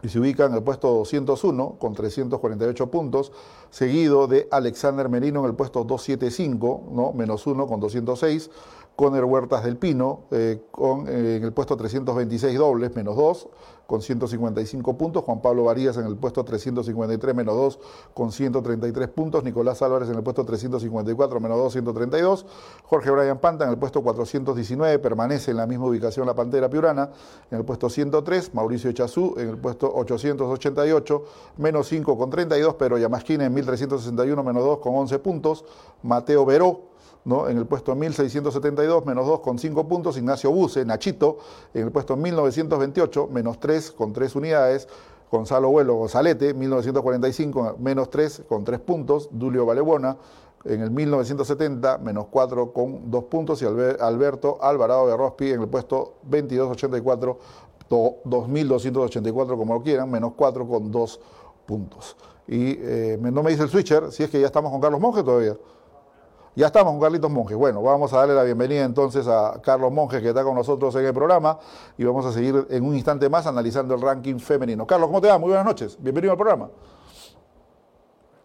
y 0.02 0.10
se 0.10 0.20
ubica 0.20 0.46
en 0.46 0.54
el 0.54 0.64
puesto 0.64 0.90
201 0.90 1.78
con 1.80 1.94
348 1.94 2.92
puntos, 2.92 3.32
seguido 3.74 4.28
de 4.28 4.48
Alexander 4.52 5.10
Merino 5.10 5.40
en 5.40 5.48
el 5.48 5.56
puesto 5.56 5.84
275, 5.84 6.90
¿no? 6.92 7.12
menos 7.12 7.48
uno 7.48 7.66
con 7.66 7.80
206, 7.80 8.52
Conner 8.96 9.26
Huertas 9.26 9.64
del 9.64 9.78
Pino 9.78 10.26
eh, 10.30 10.62
con, 10.70 11.08
eh, 11.08 11.38
en 11.38 11.44
el 11.44 11.54
puesto 11.54 11.76
326 11.76 12.56
dobles, 12.56 12.96
menos 12.96 13.16
2, 13.16 13.50
con 13.88 14.02
155 14.02 14.98
puntos. 14.98 15.24
Juan 15.24 15.42
Pablo 15.42 15.66
Varías 15.66 15.98
en 15.98 16.06
el 16.06 16.16
puesto 16.16 16.44
353, 16.44 17.36
menos 17.36 17.56
2, 17.56 17.80
con 18.14 18.32
133 18.32 19.10
puntos. 19.10 19.44
Nicolás 19.44 19.82
Álvarez 19.82 20.10
en 20.10 20.16
el 20.16 20.24
puesto 20.24 20.46
354, 20.46 21.40
menos 21.40 21.58
2, 21.58 21.74
132. 21.74 22.46
Jorge 22.84 23.12
Brian 23.12 23.40
Panta 23.40 23.66
en 23.66 23.72
el 23.72 23.78
puesto 23.78 24.02
419, 24.02 25.00
permanece 25.00 25.52
en 25.52 25.58
la 25.58 25.68
misma 25.68 25.88
ubicación 25.88 26.26
la 26.26 26.36
Pantera 26.36 26.70
Piurana. 26.70 27.12
En 27.52 27.60
el 27.60 27.66
puesto 27.66 27.90
103, 27.90 28.54
Mauricio 28.54 28.90
Echazú 28.90 29.36
en 29.38 29.50
el 29.50 29.58
puesto 29.58 29.94
888, 29.94 31.24
menos 31.58 31.88
5 31.88 32.18
con 32.18 32.30
32. 32.30 32.76
Pero 32.76 32.98
Yamasquina 32.98 33.46
en 33.46 33.54
1361, 33.54 34.44
menos 34.44 34.64
2 34.64 34.80
con 34.80 34.96
11 34.96 35.20
puntos. 35.20 35.66
Mateo 36.02 36.46
Veró 36.46 36.93
¿no? 37.26 37.48
en 37.48 37.58
el 37.58 37.66
puesto 37.66 37.96
1672, 37.96 39.06
menos 39.06 39.26
2 39.28 39.40
con 39.40 39.58
5 39.58 39.88
puntos, 39.88 40.18
Ignacio 40.18 40.52
Buse, 40.52 40.86
Nachito, 40.86 41.38
en 41.74 41.84
el 41.84 41.92
puesto 41.92 42.16
1928, 42.16 43.28
menos 43.32 43.60
3 43.60 43.92
con 43.92 44.14
3 44.14 44.36
unidades, 44.36 44.88
Gonzalo 45.32 45.70
Vuelo, 45.70 45.96
Gonzalete, 45.96 46.54
1945, 46.54 47.78
menos 47.80 48.10
3 48.10 48.44
con 48.48 48.64
3 48.64 48.80
puntos, 48.80 49.30
Dulio 49.32 49.66
Valebona, 49.66 50.18
en 50.66 50.82
el 50.82 50.92
1970, 50.92 51.98
menos 51.98 52.28
4 52.30 52.72
con 52.72 53.10
2 53.10 53.24
puntos, 53.26 53.62
y 53.62 53.66
Alberto 53.66 54.60
Alvarado 54.62 55.08
de 55.08 55.18
Rospi 55.18 55.52
en 55.52 55.62
el 55.62 55.68
puesto 55.68 56.16
2284, 56.24 57.40
2284 58.26 59.58
como 59.58 59.74
lo 59.74 59.82
quieran, 59.82 60.10
menos 60.10 60.34
4 60.36 60.68
con 60.68 60.92
2 60.92 61.20
puntos. 61.66 62.16
Y 62.48 62.78
eh, 62.80 63.18
no 63.20 63.42
me 63.42 63.52
dice 63.52 63.64
el 63.64 63.70
switcher 63.70 64.12
si 64.12 64.24
es 64.24 64.30
que 64.30 64.40
ya 64.40 64.48
estamos 64.48 64.72
con 64.72 64.82
Carlos 64.82 65.00
Monge 65.00 65.24
todavía. 65.24 65.56
Ya 66.56 66.68
estamos 66.68 66.94
con 66.94 67.02
Carlitos 67.02 67.32
Monjes. 67.32 67.58
Bueno, 67.58 67.82
vamos 67.82 68.14
a 68.14 68.18
darle 68.18 68.36
la 68.36 68.44
bienvenida 68.44 68.84
entonces 68.84 69.28
a 69.28 69.60
Carlos 69.64 69.92
Monjes 69.92 70.22
que 70.22 70.28
está 70.28 70.44
con 70.44 70.54
nosotros 70.54 70.94
en 70.96 71.04
el 71.04 71.12
programa 71.12 71.58
y 71.98 72.04
vamos 72.04 72.28
a 72.28 72.32
seguir 72.32 72.68
en 72.70 72.86
un 72.86 72.94
instante 72.94 73.28
más 73.28 73.48
analizando 73.48 73.96
el 73.96 74.02
ranking 74.02 74.38
femenino. 74.38 74.86
Carlos, 74.86 75.08
¿cómo 75.08 75.20
te 75.20 75.30
va? 75.30 75.40
Muy 75.40 75.48
buenas 75.48 75.66
noches. 75.66 75.98
Bienvenido 76.00 76.32
al 76.32 76.38
programa. 76.38 76.70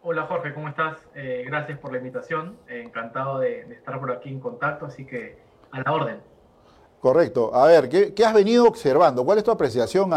Hola 0.03 0.25
Jorge, 0.27 0.55
¿cómo 0.55 0.69
estás? 0.69 0.97
Eh, 1.15 1.45
gracias 1.47 1.79
por 1.81 1.93
la 1.93 1.99
invitación. 1.99 2.57
Eh, 2.67 2.83
encantado 2.87 3.41
de, 3.41 3.61
estar 3.75 4.01
por 4.01 4.11
aquí 4.11 4.31
en 4.31 4.41
contacto, 4.41 4.87
así 4.87 5.05
que 5.05 5.39
a 5.71 5.83
la 5.83 5.93
orden. 5.93 6.23
Correcto. 7.01 7.55
A 7.55 7.67
ver, 7.67 7.91
¿qué, 7.91 8.25
has 8.25 8.33
venido 8.33 8.67
observando? 8.67 9.23
¿Cuál 9.23 9.37
es 9.37 9.45
tu 9.45 9.51
apreciación 9.51 10.11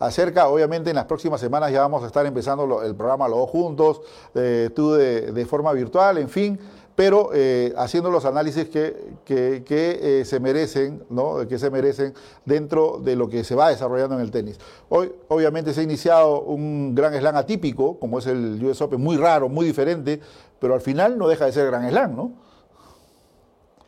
acerca? 0.00 0.48
Obviamente 0.48 0.90
en 0.90 0.96
las 0.96 1.04
próximas 1.04 1.40
semanas 1.40 1.70
ya 1.70 1.82
vamos 1.82 2.02
a 2.02 2.08
estar 2.08 2.26
empezando 2.26 2.82
el 2.82 2.96
programa 2.96 3.28
los 3.28 3.38
dos 3.38 3.50
juntos, 3.50 4.02
eh, 4.34 4.70
tú 4.74 4.94
de 4.94 5.46
forma 5.46 5.72
virtual, 5.72 6.18
en 6.18 6.28
fin 6.28 6.60
pero 6.96 7.30
eh, 7.34 7.74
haciendo 7.76 8.10
los 8.10 8.24
análisis 8.24 8.68
que, 8.70 8.96
que, 9.24 9.62
eh, 9.68 10.24
se 10.24 10.40
merecen, 10.40 11.04
¿no? 11.10 11.46
que 11.46 11.58
se 11.58 11.70
merecen 11.70 12.14
dentro 12.46 12.98
de 12.98 13.14
lo 13.14 13.28
que 13.28 13.44
se 13.44 13.54
va 13.54 13.68
desarrollando 13.68 14.16
en 14.16 14.22
el 14.22 14.30
tenis. 14.30 14.58
Hoy, 14.88 15.12
obviamente, 15.28 15.74
se 15.74 15.82
ha 15.82 15.84
iniciado 15.84 16.40
un 16.40 16.94
gran 16.94 17.12
slam 17.14 17.36
atípico, 17.36 18.00
como 18.00 18.18
es 18.18 18.26
el 18.26 18.64
US 18.64 18.80
Open, 18.80 19.00
muy 19.00 19.18
raro, 19.18 19.50
muy 19.50 19.66
diferente, 19.66 20.20
pero 20.58 20.72
al 20.72 20.80
final 20.80 21.18
no 21.18 21.28
deja 21.28 21.44
de 21.44 21.52
ser 21.52 21.66
gran 21.66 21.88
slam, 21.88 22.16
¿no? 22.16 22.32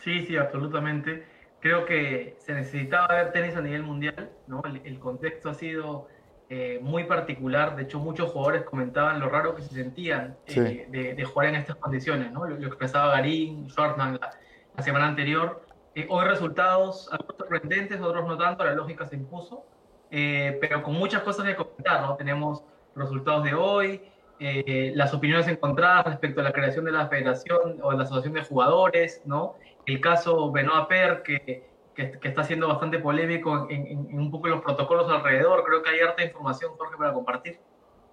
Sí, 0.04 0.26
sí, 0.26 0.36
absolutamente. 0.36 1.24
Creo 1.60 1.86
que 1.86 2.36
se 2.38 2.52
necesitaba 2.52 3.08
ver 3.08 3.32
tenis 3.32 3.56
a 3.56 3.62
nivel 3.62 3.82
mundial, 3.82 4.30
¿no? 4.46 4.62
el 4.84 4.98
contexto 5.00 5.48
ha 5.48 5.54
sido 5.54 6.06
eh, 6.50 6.78
muy 6.80 7.04
particular. 7.04 7.76
De 7.76 7.82
hecho, 7.82 7.98
muchos 7.98 8.32
jugadores 8.32 8.62
comentaban 8.62 9.20
lo 9.20 9.28
raro 9.28 9.54
que 9.54 9.60
se 9.60 9.74
sentían 9.74 10.34
eh, 10.46 11.14
de, 11.14 11.24
jugar 11.24 11.48
en 11.48 11.56
estas 11.56 11.76
condiciones, 11.76 12.32
¿no? 12.32 12.46
Lo, 12.46 12.56
que 12.56 12.64
expresaba 12.64 13.10
Garín, 13.10 13.66
Shortman 13.66 14.18
la, 14.18 14.82
semana 14.82 15.08
anterior. 15.08 15.66
Eh, 15.94 16.06
hoy 16.08 16.24
resultados, 16.24 17.12
algunos 17.12 17.36
sorprendentes, 17.36 18.00
otros 18.00 18.26
no 18.26 18.38
tanto, 18.38 18.64
la 18.64 18.72
lógica 18.72 19.04
se 19.04 19.16
impuso, 19.16 19.66
pero 20.10 20.82
con 20.82 20.94
muchas 20.94 21.22
cosas 21.22 21.44
que 21.44 21.54
comentar, 21.54 22.00
¿no? 22.00 22.16
Tenemos 22.16 22.64
resultados 22.96 23.44
de 23.44 23.52
hoy, 23.52 24.00
las 24.38 25.12
opiniones 25.12 25.48
encontradas 25.48 26.06
respecto 26.06 26.40
a 26.40 26.44
la 26.44 26.52
creación 26.52 26.86
de 26.86 26.92
la 26.92 27.08
federación 27.08 27.78
o 27.82 27.90
de 27.90 27.98
la 27.98 28.04
asociación 28.04 28.32
de 28.32 28.42
jugadores, 28.42 29.20
¿no? 29.26 29.56
El 29.84 30.00
caso 30.00 30.50
Benoit 30.50 30.86
Per, 30.88 31.22
que 31.22 31.67
que, 32.06 32.28
está 32.28 32.44
siendo 32.44 32.68
bastante 32.68 33.00
polémico 33.00 33.66
en, 33.68 34.16
un 34.16 34.30
poco 34.30 34.46
los 34.48 34.62
protocolos 34.62 35.10
alrededor. 35.10 35.64
Creo 35.64 35.82
que 35.82 35.90
hay 35.90 36.00
harta 36.00 36.22
información, 36.22 36.72
Jorge, 36.76 36.96
para 36.96 37.12
compartir. 37.12 37.58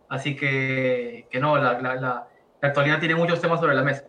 Así 0.09 0.35
que, 0.35 1.27
que 1.29 1.39
no, 1.39 1.57
la, 1.57 1.79
la, 1.79 1.95
la, 1.95 2.27
actualidad 2.61 2.99
tiene 2.99 3.15
muchos 3.15 3.39
temas 3.39 3.59
sobre 3.59 3.75
la 3.75 3.83
mesa. 3.83 4.05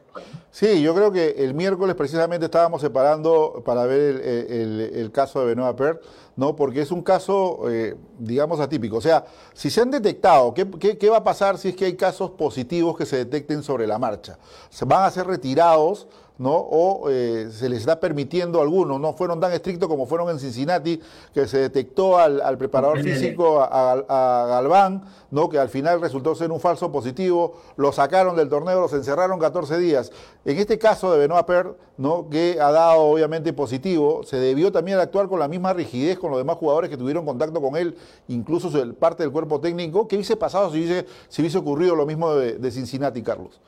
Sí, 0.50 0.80
yo 0.80 0.94
creo 0.94 1.12
que 1.12 1.36
el 1.38 1.54
miércoles 1.54 1.94
precisamente 1.96 2.46
estábamos 2.46 2.80
separando 2.80 3.62
para 3.64 3.84
ver 3.84 4.16
el, 4.24 4.80
el, 4.94 5.12
caso 5.12 5.40
de 5.40 5.46
Benoit 5.46 5.76
Per, 5.76 6.00
¿no? 6.36 6.56
porque 6.56 6.80
es 6.80 6.90
un 6.90 7.02
caso, 7.02 7.70
eh, 7.70 7.96
digamos, 8.18 8.60
atípico. 8.60 8.96
O 8.96 9.00
sea, 9.00 9.26
si 9.52 9.70
se 9.70 9.80
han 9.80 9.90
detectado, 9.90 10.54
¿qué, 10.54 10.68
¿qué, 10.78 10.96
qué, 10.96 11.10
va 11.10 11.18
a 11.18 11.24
pasar 11.24 11.58
si 11.58 11.68
es 11.68 11.76
que 11.76 11.84
hay 11.84 11.96
casos 11.96 12.30
positivos 12.30 12.96
que 12.96 13.06
se 13.06 13.16
detecten 13.16 13.62
sobre 13.62 13.86
la 13.86 13.98
marcha? 13.98 14.38
¿Se 14.70 14.84
van 14.84 15.04
a 15.04 15.10
ser 15.10 15.26
retirados? 15.26 16.06
¿no? 16.38 16.54
o 16.54 17.08
eh, 17.08 17.48
se 17.50 17.68
les 17.68 17.80
está 17.80 17.98
permitiendo 17.98 18.58
a 18.58 18.62
algunos, 18.62 19.00
no 19.00 19.14
fueron 19.14 19.40
tan 19.40 19.52
estrictos 19.52 19.88
como 19.88 20.06
fueron 20.06 20.28
en 20.30 20.38
Cincinnati, 20.38 21.00
que 21.32 21.46
se 21.46 21.58
detectó 21.58 22.18
al, 22.18 22.58
preparador 22.58 23.02
físico, 23.02 23.60
a, 23.60 24.46
Galván, 24.48 25.04
¿no? 25.30 25.48
que 25.48 25.58
al 25.58 25.68
final 25.68 26.00
resultó 26.00 26.34
ser 26.34 26.50
un 26.50 26.60
falso 26.60 26.92
positivo, 26.92 27.54
lo 27.76 27.92
sacaron 27.92 28.36
del 28.36 28.48
torneo, 28.48 28.80
los 28.80 28.92
encerraron 28.92 29.38
14 29.38 29.78
días. 29.78 30.05
En 30.44 30.58
este 30.58 30.78
caso 30.78 31.12
de 31.12 31.18
Benoit 31.18 31.44
Per, 31.46 31.76
¿no? 31.96 32.28
que 32.30 32.58
ha 32.60 32.70
dado 32.70 33.02
obviamente 33.02 33.52
positivo, 33.52 34.22
se 34.24 34.38
debió 34.38 34.70
también 34.72 34.98
actuar 34.98 35.28
con 35.28 35.38
la 35.38 35.48
misma 35.48 35.72
rigidez 35.72 36.18
con 36.18 36.30
los 36.30 36.38
demás 36.38 36.56
jugadores 36.56 36.90
que 36.90 36.96
tuvieron 36.96 37.24
contacto 37.24 37.60
con 37.60 37.76
él, 37.76 37.96
incluso 38.28 38.70
parte 38.94 39.22
del 39.22 39.32
cuerpo 39.32 39.60
técnico. 39.60 40.06
¿Qué 40.08 40.16
hubiese 40.16 40.36
pasado 40.36 40.70
si 40.70 40.78
hubiese, 40.78 41.06
si 41.28 41.42
hubiese 41.42 41.58
ocurrido 41.58 41.96
lo 41.96 42.06
mismo 42.06 42.34
de, 42.34 42.54
de 42.54 42.70
Cincinnati, 42.70 43.22
Carlos? 43.22 43.60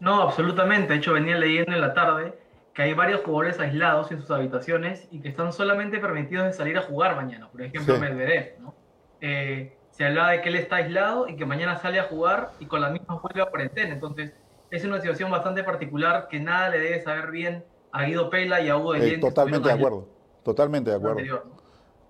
No, 0.00 0.22
absolutamente. 0.22 0.92
De 0.92 0.98
hecho, 0.98 1.12
venía 1.12 1.36
leyendo 1.36 1.72
en 1.72 1.80
la 1.80 1.94
tarde 1.94 2.38
que 2.74 2.82
hay 2.82 2.94
varios 2.94 3.20
jugadores 3.22 3.58
aislados 3.60 4.10
en 4.10 4.20
sus 4.20 4.30
habitaciones 4.30 5.06
y 5.10 5.20
que 5.20 5.28
están 5.28 5.52
solamente 5.52 5.98
permitidos 5.98 6.46
de 6.46 6.52
salir 6.52 6.78
a 6.78 6.82
jugar 6.82 7.16
mañana. 7.16 7.48
Por 7.48 7.62
ejemplo, 7.62 7.98
Medvedev, 7.98 8.60
¿no? 8.60 8.74
Eh, 9.20 9.76
se 9.90 10.06
hablaba 10.06 10.30
de 10.30 10.40
que 10.40 10.48
él 10.48 10.54
está 10.54 10.76
aislado 10.76 11.28
y 11.28 11.36
que 11.36 11.44
mañana 11.44 11.76
sale 11.76 12.00
a 12.00 12.04
jugar 12.04 12.52
y 12.58 12.66
con 12.66 12.80
la 12.80 12.88
misma 12.88 13.20
vuelve 13.20 13.42
a 13.42 13.46
cuarentena. 13.46 13.92
Entonces, 13.92 14.32
es 14.70 14.84
una 14.84 15.00
situación 15.00 15.30
bastante 15.30 15.64
particular 15.64 16.28
que 16.28 16.40
nada 16.40 16.70
le 16.70 16.78
debe 16.78 17.02
saber 17.02 17.30
bien 17.30 17.64
a 17.92 18.04
Guido 18.04 18.30
Pela 18.30 18.60
y 18.60 18.68
a 18.68 18.76
Hugo 18.76 18.92
de 18.92 19.14
eh, 19.14 19.18
Totalmente 19.18 19.68
de 19.68 19.74
acuerdo, 19.74 20.06
totalmente 20.44 20.90
de 20.90 20.96
acuerdo. 20.96 21.42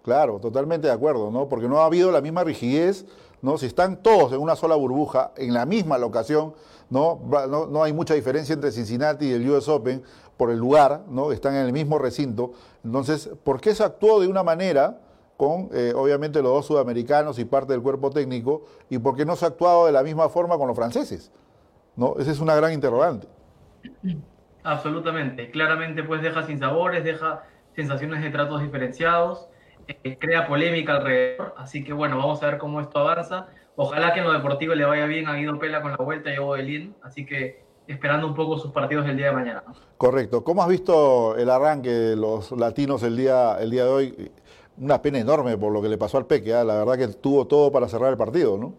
Claro, 0.03 0.39
totalmente 0.41 0.87
de 0.87 0.93
acuerdo, 0.93 1.31
¿no? 1.31 1.49
Porque 1.49 1.69
no 1.69 1.81
ha 1.81 1.87
habido 1.87 2.11
la 2.11 2.21
misma 2.21 2.45
rigidez, 2.45 3.07
¿no? 3.43 3.59
Si 3.59 3.67
están 3.67 4.03
todos 4.03 4.33
en 4.33 4.41
una 4.41 4.57
sola 4.57 4.75
burbuja, 4.75 5.33
en 5.37 5.53
la 5.53 5.67
misma 5.67 5.99
locación, 5.99 6.55
¿no? 6.89 7.21
No, 7.71 7.83
hay 7.83 7.93
mucha 7.93 8.15
diferencia 8.15 8.55
entre 8.55 8.73
Cincinnati 8.73 9.27
y 9.27 9.33
el 9.33 9.49
US 9.51 9.69
Open 9.69 10.03
por 10.37 10.51
el 10.51 10.59
lugar, 10.59 11.05
¿no? 11.09 11.33
Están 11.33 11.55
en 11.55 11.67
el 11.67 11.73
mismo 11.73 11.99
recinto. 11.99 12.53
Entonces, 12.83 13.31
¿por 13.45 13.61
qué 13.61 13.75
se 13.75 13.85
actuó 13.85 14.21
de 14.21 14.29
una 14.29 14.43
manera 14.43 15.01
con, 15.37 15.69
eh, 15.73 15.93
obviamente, 15.95 16.43
los 16.43 16.53
dos 16.53 16.67
sudamericanos 16.67 17.39
y 17.39 17.45
parte 17.45 17.73
del 17.73 17.83
cuerpo 17.83 18.11
técnico? 18.11 18.65
¿Y 18.89 18.99
por 18.99 19.17
qué 19.17 19.27
no 19.27 19.37
se 19.37 19.45
ha 19.45 19.49
actuado 19.49 19.87
de 19.87 19.93
la 19.93 20.03
misma 20.03 20.31
forma 20.31 20.57
con 20.57 20.67
los 20.67 20.77
franceses? 20.77 21.31
¿No? 22.01 22.15
Esa 22.19 22.31
es 22.31 22.41
una 22.41 22.55
gran 22.55 22.73
interrogante. 22.73 23.29
Absolutamente, 24.63 25.51
claramente 25.51 26.03
pues 26.03 26.23
deja 26.23 26.47
sin 26.47 26.59
sabores, 26.59 27.05
deja 27.05 27.45
sensaciones 27.77 28.23
de 28.23 28.31
tratos 28.31 28.63
diferenciados, 28.63 29.49
eh, 29.87 30.17
crea 30.19 30.49
polémica 30.49 30.97
alrededor, 30.97 31.55
así 31.59 31.85
que 31.85 31.93
bueno, 31.93 32.17
vamos 32.17 32.43
a 32.43 32.47
ver 32.47 32.57
cómo 32.57 32.81
esto 32.81 33.01
avanza. 33.01 33.49
Ojalá 33.77 34.15
que 34.15 34.21
en 34.21 34.27
lo 34.27 34.33
deportivo 34.33 34.75
le 34.75 34.87
vaya 34.87 35.05
bien 35.05 35.29
a 35.29 35.35
Guido 35.35 35.59
Pela 35.59 35.83
con 35.83 35.91
la 35.91 35.99
vuelta 35.99 36.33
y 36.33 36.37
a 36.37 36.41
Belín, 36.41 36.97
así 37.03 37.27
que 37.27 37.65
esperando 37.87 38.27
un 38.27 38.35
poco 38.35 38.59
sus 38.59 38.73
partidos 38.73 39.07
el 39.07 39.19
día 39.19 39.27
de 39.27 39.33
mañana. 39.33 39.63
Correcto. 39.99 40.43
¿Cómo 40.43 40.63
has 40.63 40.71
visto 40.71 41.37
el 41.37 41.51
arranque 41.51 41.91
de 41.91 42.17
los 42.17 42.51
latinos 42.53 43.03
el 43.03 43.15
día, 43.15 43.59
el 43.61 43.71
día 43.71 43.85
de 43.85 43.91
hoy? 43.91 44.33
Una 44.79 45.03
pena 45.03 45.19
enorme 45.19 45.59
por 45.59 45.71
lo 45.71 45.83
que 45.83 45.89
le 45.91 45.99
pasó 45.99 46.17
al 46.17 46.25
Peque, 46.25 46.51
¿eh? 46.51 46.65
la 46.65 46.83
verdad 46.83 46.97
que 46.97 47.09
tuvo 47.09 47.47
todo 47.47 47.71
para 47.71 47.89
cerrar 47.89 48.11
el 48.11 48.17
partido, 48.17 48.57
¿no? 48.57 48.73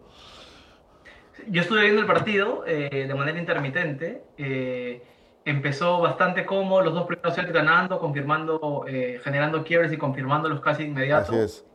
Yo 1.48 1.62
estuve 1.62 1.82
viendo 1.82 2.00
el 2.00 2.06
partido 2.06 2.64
eh, 2.66 3.06
de 3.06 3.14
manera 3.14 3.38
intermitente. 3.38 4.22
Eh, 4.36 5.02
empezó 5.44 6.00
bastante 6.00 6.44
cómodo, 6.46 6.82
los 6.82 6.94
dos 6.94 7.06
primeros 7.06 7.34
sets 7.34 7.52
ganando, 7.52 7.98
confirmando, 7.98 8.84
eh, 8.88 9.20
generando 9.22 9.64
quiebres 9.64 9.92
y 9.92 9.96
confirmándolos 9.96 10.60
casi 10.60 10.84
inmediato. 10.84 11.32
Así 11.32 11.40
es. 11.40 11.66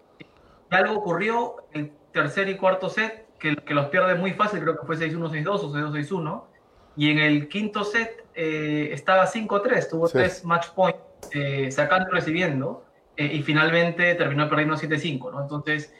Y 0.71 0.75
algo 0.75 0.95
ocurrió 0.95 1.55
el 1.73 1.91
tercer 2.11 2.49
y 2.49 2.55
cuarto 2.55 2.89
set 2.89 3.27
que, 3.39 3.55
que 3.55 3.73
los 3.73 3.87
pierde 3.87 4.15
muy 4.15 4.33
fácil, 4.33 4.61
creo 4.61 4.79
que 4.79 4.85
fue 4.85 4.97
6-1, 4.97 5.29
6-2 5.29 5.47
o 5.47 5.73
6-2, 5.73 6.09
6-1. 6.09 6.43
Y 6.95 7.11
en 7.11 7.19
el 7.19 7.47
quinto 7.47 7.83
set 7.83 8.25
eh, 8.33 8.89
estaba 8.91 9.27
5-3, 9.27 9.89
tuvo 9.89 10.09
tres 10.09 10.43
match 10.43 10.69
points, 10.69 10.99
eh, 11.31 11.71
sacando 11.71 12.09
y 12.09 12.11
recibiendo, 12.11 12.83
y 13.15 13.41
finalmente 13.41 14.13
terminó 14.13 14.47
perdiendo 14.47 14.75
7-5, 14.75 15.31
¿no? 15.31 15.41
Entonces, 15.41 15.91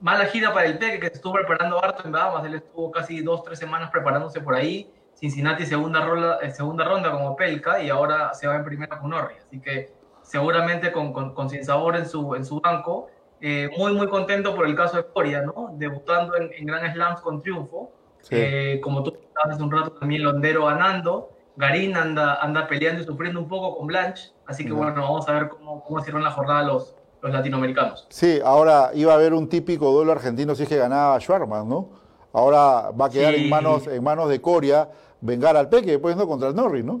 mala 0.00 0.26
gira 0.26 0.52
para 0.52 0.66
el 0.66 0.78
Peque, 0.78 1.00
que 1.00 1.08
se 1.08 1.14
estuvo 1.14 1.34
preparando 1.34 1.82
harto 1.82 2.04
en 2.04 2.12
Bahamas, 2.12 2.44
él 2.44 2.54
estuvo 2.54 2.90
casi 2.90 3.20
dos, 3.20 3.42
tres 3.44 3.58
semanas 3.58 3.90
preparándose 3.90 4.40
por 4.40 4.54
ahí, 4.54 4.90
Cincinnati 5.14 5.66
segunda 5.66 6.00
ronda, 6.00 6.38
eh, 6.40 6.50
segunda 6.50 6.84
ronda 6.84 7.10
como 7.10 7.36
Pelka 7.36 7.82
y 7.82 7.90
ahora 7.90 8.32
se 8.32 8.46
va 8.46 8.56
en 8.56 8.64
primera 8.64 8.98
con 8.98 9.10
Norris. 9.10 9.44
Así 9.46 9.60
que 9.60 9.92
seguramente 10.22 10.92
con, 10.92 11.12
con, 11.12 11.34
con 11.34 11.50
Sinsabor 11.50 11.96
en 11.96 12.06
su, 12.06 12.34
en 12.34 12.44
su 12.44 12.60
banco. 12.60 13.08
Eh, 13.42 13.70
muy, 13.76 13.92
muy 13.92 14.08
contento 14.08 14.54
por 14.54 14.66
el 14.66 14.74
caso 14.74 14.96
de 14.96 15.06
Coria, 15.06 15.42
¿no? 15.42 15.74
Debutando 15.74 16.36
en, 16.36 16.50
en 16.52 16.66
Grand 16.66 16.92
Slams 16.94 17.20
con 17.20 17.42
triunfo. 17.42 17.92
Eh, 18.30 18.80
como 18.82 19.02
tú 19.02 19.16
hace 19.44 19.62
un 19.62 19.70
rato 19.70 19.92
también 19.92 20.24
Londero 20.24 20.66
ganando. 20.66 21.32
Garín 21.56 21.96
anda, 21.96 22.36
anda 22.36 22.66
peleando 22.66 23.02
y 23.02 23.04
sufriendo 23.04 23.40
un 23.40 23.48
poco 23.48 23.76
con 23.76 23.86
Blanche. 23.86 24.32
Así 24.46 24.64
que 24.64 24.72
bueno, 24.72 25.02
vamos 25.02 25.28
a 25.28 25.32
ver 25.32 25.48
cómo, 25.48 25.84
cómo 25.84 25.98
hicieron 25.98 26.22
la 26.22 26.30
jornada 26.30 26.62
los, 26.62 26.96
los 27.22 27.32
latinoamericanos. 27.32 28.06
Sí, 28.08 28.40
ahora 28.44 28.90
iba 28.94 29.12
a 29.12 29.16
haber 29.16 29.34
un 29.34 29.48
típico 29.48 29.90
duelo 29.92 30.12
argentino 30.12 30.54
si 30.54 30.62
es 30.64 30.68
que 30.68 30.76
ganaba 30.76 31.18
Schwarman, 31.20 31.68
¿no? 31.68 31.88
Ahora 32.32 32.90
va 32.90 33.06
a 33.06 33.10
quedar 33.10 33.34
en, 33.34 33.48
manos, 33.48 33.86
en 33.86 34.02
manos 34.02 34.28
de 34.28 34.40
Coria 34.40 34.88
vengar 35.20 35.56
al 35.56 35.68
Peque 35.68 35.92
después 35.92 36.16
no 36.16 36.26
contra 36.26 36.48
el 36.48 36.54
Norris, 36.54 36.84
¿no? 36.84 37.00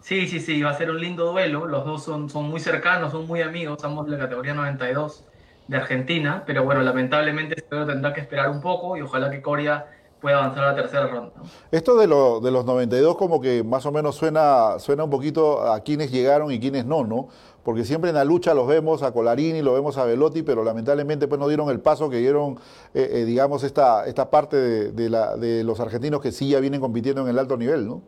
Sí, 0.00 0.28
sí, 0.28 0.38
sí, 0.38 0.62
va 0.62 0.70
a 0.70 0.74
ser 0.74 0.90
un 0.90 1.00
lindo 1.00 1.32
duelo. 1.32 1.66
Los 1.66 1.86
dos 1.86 2.04
son, 2.04 2.28
son 2.28 2.50
muy 2.50 2.60
cercanos, 2.60 3.12
son 3.12 3.26
muy 3.26 3.40
amigos, 3.40 3.82
ambos 3.84 4.04
de 4.04 4.12
la 4.12 4.18
categoría 4.18 4.52
92 4.52 5.24
de 5.66 5.76
Argentina, 5.78 6.42
pero 6.46 6.62
bueno, 6.62 6.82
lamentablemente 6.82 7.62
tendrá 7.62 8.12
que 8.12 8.20
esperar 8.20 8.50
un 8.50 8.60
poco 8.60 8.98
y 8.98 9.00
ojalá 9.00 9.30
que 9.30 9.40
Coria 9.40 9.86
pueda 10.20 10.38
avanzar 10.38 10.64
a 10.64 10.66
la 10.68 10.74
tercera 10.74 11.06
ronda. 11.06 11.32
Esto 11.70 11.96
de, 11.96 12.06
lo, 12.06 12.40
de 12.40 12.50
los 12.50 12.64
92 12.64 13.16
como 13.16 13.40
que 13.40 13.62
más 13.62 13.84
o 13.86 13.92
menos 13.92 14.16
suena, 14.16 14.78
suena 14.78 15.04
un 15.04 15.10
poquito 15.10 15.62
a 15.62 15.80
quienes 15.80 16.10
llegaron 16.10 16.50
y 16.50 16.60
quienes 16.60 16.84
no, 16.84 17.04
¿no? 17.04 17.28
Porque 17.64 17.84
siempre 17.84 18.10
en 18.10 18.16
la 18.16 18.24
lucha 18.24 18.52
los 18.52 18.66
vemos 18.66 19.02
a 19.02 19.12
Colarini, 19.12 19.62
lo 19.62 19.72
vemos 19.72 19.96
a 19.96 20.04
Velotti, 20.04 20.42
pero 20.42 20.62
lamentablemente 20.62 21.26
pues 21.26 21.40
no 21.40 21.48
dieron 21.48 21.70
el 21.70 21.80
paso 21.80 22.10
que 22.10 22.18
dieron, 22.18 22.58
eh, 22.92 23.08
eh, 23.10 23.24
digamos, 23.24 23.64
esta, 23.64 24.06
esta 24.06 24.30
parte 24.30 24.92
de, 24.92 25.10
la, 25.10 25.36
de 25.36 25.64
los 25.64 25.80
argentinos 25.80 26.20
que 26.20 26.30
sí 26.30 26.50
ya 26.50 26.60
vienen 26.60 26.80
compitiendo 26.80 27.22
en 27.22 27.28
el 27.28 27.38
alto 27.38 27.56
nivel, 27.56 27.88
¿no? 27.88 28.02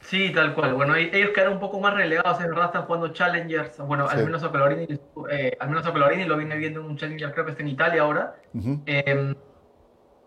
Sí, 0.00 0.32
tal 0.32 0.54
cual. 0.54 0.72
Bueno, 0.74 0.94
ellos 0.94 1.30
quedaron 1.34 1.54
un 1.54 1.60
poco 1.60 1.78
más 1.80 1.92
relegados, 1.92 2.40
en 2.40 2.48
verdad 2.48 2.66
están 2.66 2.86
jugando 2.86 3.08
Challengers. 3.08 3.76
Bueno, 3.78 4.08
al 4.08 4.24
menos 4.24 4.42
a 4.42 4.50
Colorini, 4.50 4.98
eh, 5.30 5.56
al 5.60 5.68
menos 5.68 5.86
a 5.86 5.92
Colorini 5.92 6.24
lo 6.24 6.38
viene 6.38 6.56
viendo 6.56 6.80
en 6.80 6.86
un 6.86 6.96
Challenger, 6.96 7.32
creo 7.32 7.44
que 7.44 7.50
está 7.50 7.62
en 7.62 7.68
Italia 7.68 8.02
ahora. 8.02 8.36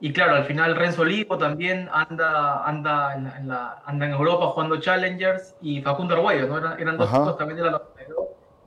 Y 0.04 0.14
claro, 0.14 0.34
al 0.34 0.46
final 0.46 0.76
Renzo 0.76 1.06
Lipo 1.06 1.38
también 1.38 1.88
anda, 1.94 2.66
anda, 2.66 3.14
en, 3.14 3.48
la, 3.48 3.84
anda 3.86 4.08
en 4.08 4.14
Europa 4.14 4.48
jugando 4.48 4.80
Challengers 4.80 5.56
y 5.62 5.80
Facundo 5.84 6.16
Arguello, 6.16 6.48
¿no? 6.48 6.58
Eran, 6.76 6.98
dos 6.98 7.08
chicos 7.12 7.38
también 7.38 7.58
de 7.58 7.70
la 7.70 7.84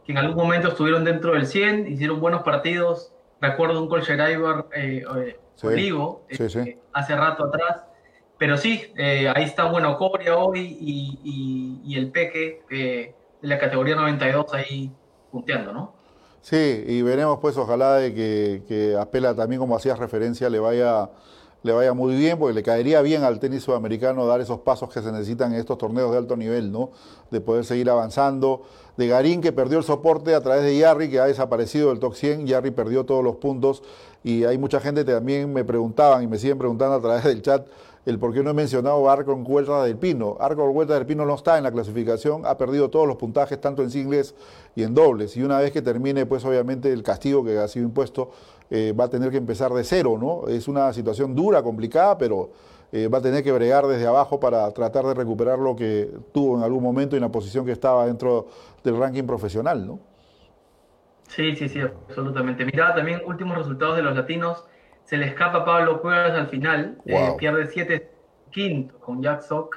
que 0.04 0.12
en 0.12 0.18
algún 0.18 0.36
momento 0.36 0.68
estuvieron 0.68 1.04
dentro 1.04 1.32
del 1.32 1.46
100, 1.46 1.86
hicieron 1.86 2.20
buenos 2.20 2.42
partidos. 2.42 3.12
Recuerdo 3.40 3.80
un 3.80 3.88
Colcher 3.88 4.20
eh, 4.20 5.04
eh, 5.16 5.38
Olivo 5.62 6.24
eh, 6.28 6.78
hace 6.92 7.16
rato 7.16 7.46
atrás. 7.46 7.82
Pero 8.38 8.56
sí, 8.56 8.92
eh, 8.96 9.32
ahí 9.34 9.44
está, 9.44 9.64
bueno, 9.70 9.96
Coria 9.96 10.36
hoy 10.36 10.76
y, 10.80 11.80
y, 11.84 11.96
el 11.96 12.10
Peque 12.10 12.62
de 12.68 13.14
la 13.42 13.58
categoría 13.58 13.94
92 13.94 14.52
ahí 14.54 14.90
punteando, 15.30 15.72
¿no? 15.72 15.94
Sí, 16.40 16.84
y 16.86 17.00
veremos 17.02 17.38
pues 17.40 17.56
ojalá 17.56 17.94
de 17.96 18.12
que, 18.12 18.62
que 18.66 18.96
Apela 18.96 19.34
también, 19.34 19.60
como 19.60 19.76
hacías 19.76 19.98
referencia, 19.98 20.50
le 20.50 20.58
vaya, 20.58 21.08
le 21.64 21.72
vaya 21.72 21.94
muy 21.94 22.14
bien, 22.14 22.38
porque 22.38 22.52
le 22.52 22.62
caería 22.62 23.00
bien 23.00 23.24
al 23.24 23.40
tenis 23.40 23.62
sudamericano 23.62 24.26
dar 24.26 24.38
esos 24.42 24.60
pasos 24.60 24.92
que 24.92 25.00
se 25.00 25.10
necesitan 25.10 25.54
en 25.54 25.60
estos 25.60 25.78
torneos 25.78 26.12
de 26.12 26.18
alto 26.18 26.36
nivel, 26.36 26.70
¿no? 26.70 26.90
De 27.30 27.40
poder 27.40 27.64
seguir 27.64 27.88
avanzando. 27.88 28.64
De 28.98 29.08
Garín, 29.08 29.40
que 29.40 29.50
perdió 29.50 29.78
el 29.78 29.84
soporte 29.84 30.34
a 30.34 30.42
través 30.42 30.62
de 30.62 30.76
Yarri, 30.76 31.08
que 31.08 31.20
ha 31.20 31.24
desaparecido 31.24 31.88
del 31.88 32.00
top 32.00 32.14
100. 32.14 32.46
Yarri 32.46 32.70
perdió 32.70 33.04
todos 33.04 33.24
los 33.24 33.36
puntos. 33.36 33.82
Y 34.22 34.44
hay 34.44 34.58
mucha 34.58 34.78
gente 34.78 35.06
que 35.06 35.12
también 35.12 35.54
me 35.54 35.64
preguntaban 35.64 36.22
y 36.22 36.26
me 36.26 36.36
siguen 36.36 36.58
preguntando 36.58 36.96
a 36.96 37.00
través 37.00 37.24
del 37.24 37.40
chat 37.40 37.66
el 38.06 38.18
por 38.18 38.34
qué 38.34 38.42
no 38.42 38.50
he 38.50 38.54
mencionado 38.54 39.08
a 39.08 39.12
Arco 39.14 39.32
Huerta 39.34 39.82
del 39.84 39.96
Pino. 39.96 40.36
Arco 40.38 40.64
Huerta 40.68 40.94
del 40.94 41.06
Pino 41.06 41.24
no 41.24 41.34
está 41.34 41.56
en 41.56 41.64
la 41.64 41.72
clasificación, 41.72 42.44
ha 42.44 42.58
perdido 42.58 42.90
todos 42.90 43.08
los 43.08 43.16
puntajes, 43.16 43.58
tanto 43.60 43.82
en 43.82 43.90
singles 43.90 44.34
y 44.76 44.82
en 44.82 44.94
dobles. 44.94 45.36
Y 45.36 45.42
una 45.42 45.58
vez 45.58 45.72
que 45.72 45.80
termine, 45.80 46.26
pues 46.26 46.44
obviamente 46.44 46.92
el 46.92 47.02
castigo 47.02 47.42
que 47.42 47.58
ha 47.58 47.66
sido 47.68 47.86
impuesto, 47.86 48.30
eh, 48.70 48.94
va 48.98 49.04
a 49.04 49.08
tener 49.10 49.30
que 49.30 49.36
empezar 49.36 49.72
de 49.72 49.84
cero, 49.84 50.16
¿no? 50.20 50.48
Es 50.48 50.68
una 50.68 50.92
situación 50.92 51.34
dura, 51.34 51.62
complicada, 51.62 52.16
pero 52.16 52.50
eh, 52.92 53.08
va 53.08 53.18
a 53.18 53.20
tener 53.20 53.44
que 53.44 53.52
bregar 53.52 53.86
desde 53.86 54.06
abajo 54.06 54.40
para 54.40 54.70
tratar 54.72 55.04
de 55.04 55.14
recuperar 55.14 55.58
lo 55.58 55.76
que 55.76 56.10
tuvo 56.32 56.56
en 56.56 56.64
algún 56.64 56.82
momento 56.82 57.14
y 57.14 57.18
en 57.18 57.22
la 57.22 57.30
posición 57.30 57.66
que 57.66 57.72
estaba 57.72 58.06
dentro 58.06 58.46
del 58.82 58.96
ranking 58.98 59.24
profesional, 59.24 59.86
¿no? 59.86 59.98
Sí, 61.28 61.54
sí, 61.56 61.68
sí, 61.68 61.80
absolutamente. 61.80 62.64
Mirá, 62.64 62.94
también 62.94 63.22
últimos 63.26 63.58
resultados 63.58 63.96
de 63.96 64.02
los 64.02 64.14
latinos 64.14 64.64
se 65.04 65.16
le 65.18 65.26
escapa 65.26 65.64
Pablo 65.64 66.00
Cuevas 66.00 66.32
al 66.32 66.48
final, 66.48 66.98
eh, 67.04 67.34
pierde 67.38 67.66
7 67.66 68.10
quinto 68.50 68.98
con 69.00 69.22
Jack 69.22 69.42
Sock, 69.42 69.76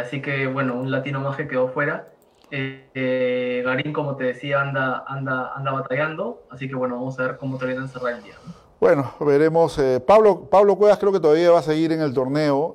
así 0.00 0.20
que 0.20 0.46
bueno, 0.46 0.74
un 0.74 0.90
latino 0.90 1.20
más 1.20 1.36
que 1.36 1.48
quedó 1.48 1.68
fuera. 1.68 2.11
Eh, 2.54 3.62
Garín, 3.64 3.92
como 3.92 4.16
te 4.16 4.24
decía, 4.24 4.60
anda, 4.60 5.04
anda, 5.06 5.52
anda 5.54 5.72
batallando, 5.72 6.42
así 6.50 6.68
que 6.68 6.74
bueno, 6.74 6.96
vamos 6.96 7.18
a 7.18 7.22
ver 7.22 7.36
cómo 7.38 7.56
termina 7.56 7.88
cerrar 7.88 8.14
el 8.14 8.22
día. 8.22 8.34
Bueno, 8.78 9.12
veremos. 9.20 9.80
Pablo, 10.06 10.48
Pablo 10.50 10.76
Cuevas 10.76 10.98
creo 10.98 11.12
que 11.12 11.20
todavía 11.20 11.50
va 11.50 11.60
a 11.60 11.62
seguir 11.62 11.92
en 11.92 12.00
el 12.00 12.12
torneo 12.12 12.74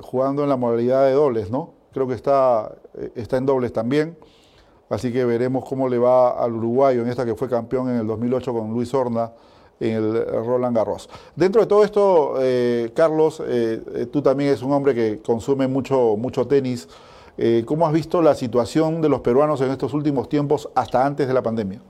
jugando 0.00 0.44
en 0.44 0.48
la 0.48 0.56
modalidad 0.56 1.04
de 1.06 1.12
dobles, 1.12 1.50
¿no? 1.50 1.74
Creo 1.92 2.06
que 2.06 2.14
está, 2.14 2.72
está 3.14 3.36
en 3.36 3.46
dobles 3.46 3.72
también. 3.72 4.16
Así 4.88 5.12
que 5.12 5.24
veremos 5.24 5.64
cómo 5.64 5.88
le 5.88 5.98
va 5.98 6.30
al 6.30 6.52
uruguayo 6.52 7.02
en 7.02 7.08
esta 7.08 7.24
que 7.24 7.34
fue 7.34 7.48
campeón 7.48 7.88
en 7.88 7.96
el 7.96 8.06
2008 8.06 8.52
con 8.52 8.70
Luis 8.72 8.92
Horna 8.94 9.32
en 9.80 9.92
el 9.92 10.26
Roland 10.44 10.76
Garros. 10.76 11.08
Dentro 11.34 11.60
de 11.62 11.66
todo 11.66 11.84
esto, 11.84 12.34
eh, 12.40 12.92
Carlos, 12.94 13.42
eh, 13.44 13.82
eh, 13.94 14.06
tú 14.06 14.22
también 14.22 14.50
eres 14.50 14.62
un 14.62 14.72
hombre 14.72 14.94
que 14.94 15.20
consume 15.20 15.66
mucho, 15.66 16.16
mucho 16.16 16.46
tenis. 16.46 16.88
¿Cómo 17.64 17.86
has 17.86 17.92
visto 17.92 18.22
la 18.22 18.34
situación 18.34 19.02
de 19.02 19.08
los 19.08 19.20
peruanos 19.20 19.60
en 19.60 19.70
estos 19.70 19.92
últimos 19.92 20.28
tiempos 20.28 20.68
hasta 20.74 21.04
antes 21.04 21.26
de 21.26 21.34
la 21.34 21.42
pandemia? 21.42 21.80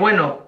bueno, 0.00 0.38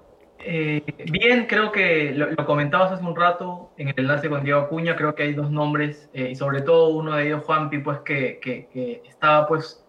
bien, 0.40 1.46
creo 1.46 1.70
que 1.70 2.12
lo, 2.12 2.44
comentabas 2.44 2.92
hace 2.92 3.04
un 3.04 3.14
rato 3.14 3.70
en 3.76 3.88
el 3.88 3.94
enlace 3.96 4.28
con 4.28 4.42
Diego 4.42 4.60
Acuña, 4.60 4.96
creo 4.96 5.14
que 5.14 5.22
hay 5.22 5.32
dos 5.32 5.50
nombres 5.50 6.10
y 6.12 6.34
sobre 6.34 6.62
todo 6.62 6.88
uno 6.88 7.14
de 7.16 7.26
ellos, 7.26 7.44
Juanpi, 7.44 7.78
pues 7.78 8.00
que, 8.00 8.40
que, 8.40 8.68
que 8.72 9.02
estaba 9.08 9.46
pues 9.46 9.82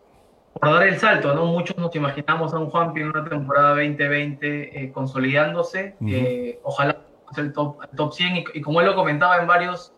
por 0.53 0.71
dar 0.71 0.88
el 0.88 0.99
salto, 0.99 1.34
¿no? 1.34 1.45
Muchos 1.47 1.77
nos 1.77 1.95
imaginamos 1.95 2.53
a 2.53 2.59
un 2.59 2.69
Juanpi 2.69 3.01
en 3.01 3.07
una 3.07 3.27
temporada 3.27 3.69
2020 3.69 4.84
eh, 4.84 4.91
consolidándose, 4.91 5.95
eh, 6.05 6.59
ojalá 6.63 6.97
el 7.38 7.51
top, 7.53 7.81
el 7.81 7.97
top 7.97 8.13
100 8.13 8.43
y, 8.53 8.61
como 8.61 8.79
él 8.79 8.86
lo 8.86 8.95
comentaba 8.95 9.38
en 9.38 9.47
varios 9.47 9.91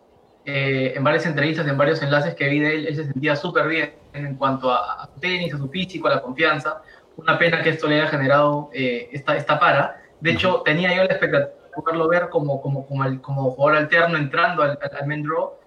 eh, 0.45 0.93
en 0.95 1.03
varias 1.03 1.25
entrevistas, 1.25 1.67
en 1.67 1.77
varios 1.77 2.01
enlaces 2.01 2.35
que 2.35 2.47
vi 2.47 2.59
de 2.59 2.75
él, 2.75 2.87
él 2.87 2.95
se 2.95 3.05
sentía 3.05 3.35
súper 3.35 3.67
bien 3.67 3.93
en 4.13 4.35
cuanto 4.35 4.71
a, 4.71 5.09
su 5.13 5.19
tenis, 5.19 5.53
a 5.53 5.57
su 5.57 5.69
físico, 5.69 6.07
a 6.07 6.15
la 6.15 6.21
confianza. 6.21 6.81
Una 7.17 7.37
pena 7.37 7.61
que 7.63 7.69
esto 7.69 7.87
le 7.87 8.01
haya 8.01 8.07
generado 8.07 8.69
esta, 8.73 9.35
esta 9.35 9.59
para. 9.59 10.01
De 10.19 10.31
hecho, 10.31 10.61
tenía 10.65 10.89
yo 10.89 11.03
la 11.03 11.05
expectativa 11.05 11.49
de 11.49 11.81
poderlo 11.81 12.07
ver 12.07 12.29
como, 12.29 12.61
como, 12.61 12.85
como, 12.85 13.05
el, 13.05 13.21
como 13.21 13.51
jugador 13.51 13.77
alterno 13.83 14.17
entrando 14.17 14.63
al, 14.63 14.77
al, 14.81 15.11
al 15.11 15.23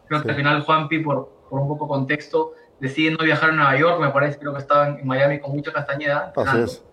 Creo 0.08 0.22
que 0.22 0.30
al 0.30 0.36
final 0.36 0.62
Juanpi, 0.62 1.00
por, 1.00 1.30
por 1.48 1.60
un 1.60 1.68
poco 1.68 1.86
contexto, 1.86 2.54
decide 2.80 3.10
no 3.12 3.24
viajar 3.24 3.50
a 3.50 3.52
Nueva 3.52 3.76
York, 3.76 4.00
me 4.00 4.10
parece, 4.10 4.38
creo 4.38 4.52
que 4.52 4.60
estaba 4.60 4.88
en 4.88 5.06
Miami 5.06 5.40
con 5.40 5.52
mucha 5.52 5.72
castañeda. 5.72 6.32
Así 6.36 6.58
es. 6.58 6.84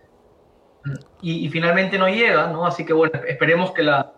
Y, 1.22 1.50
finalmente 1.50 1.98
no 1.98 2.08
llega, 2.08 2.48
¿no? 2.48 2.66
Así 2.66 2.86
que 2.86 2.94
bueno, 2.94 3.20
esperemos 3.28 3.72
que 3.72 3.82
la, 3.82 4.14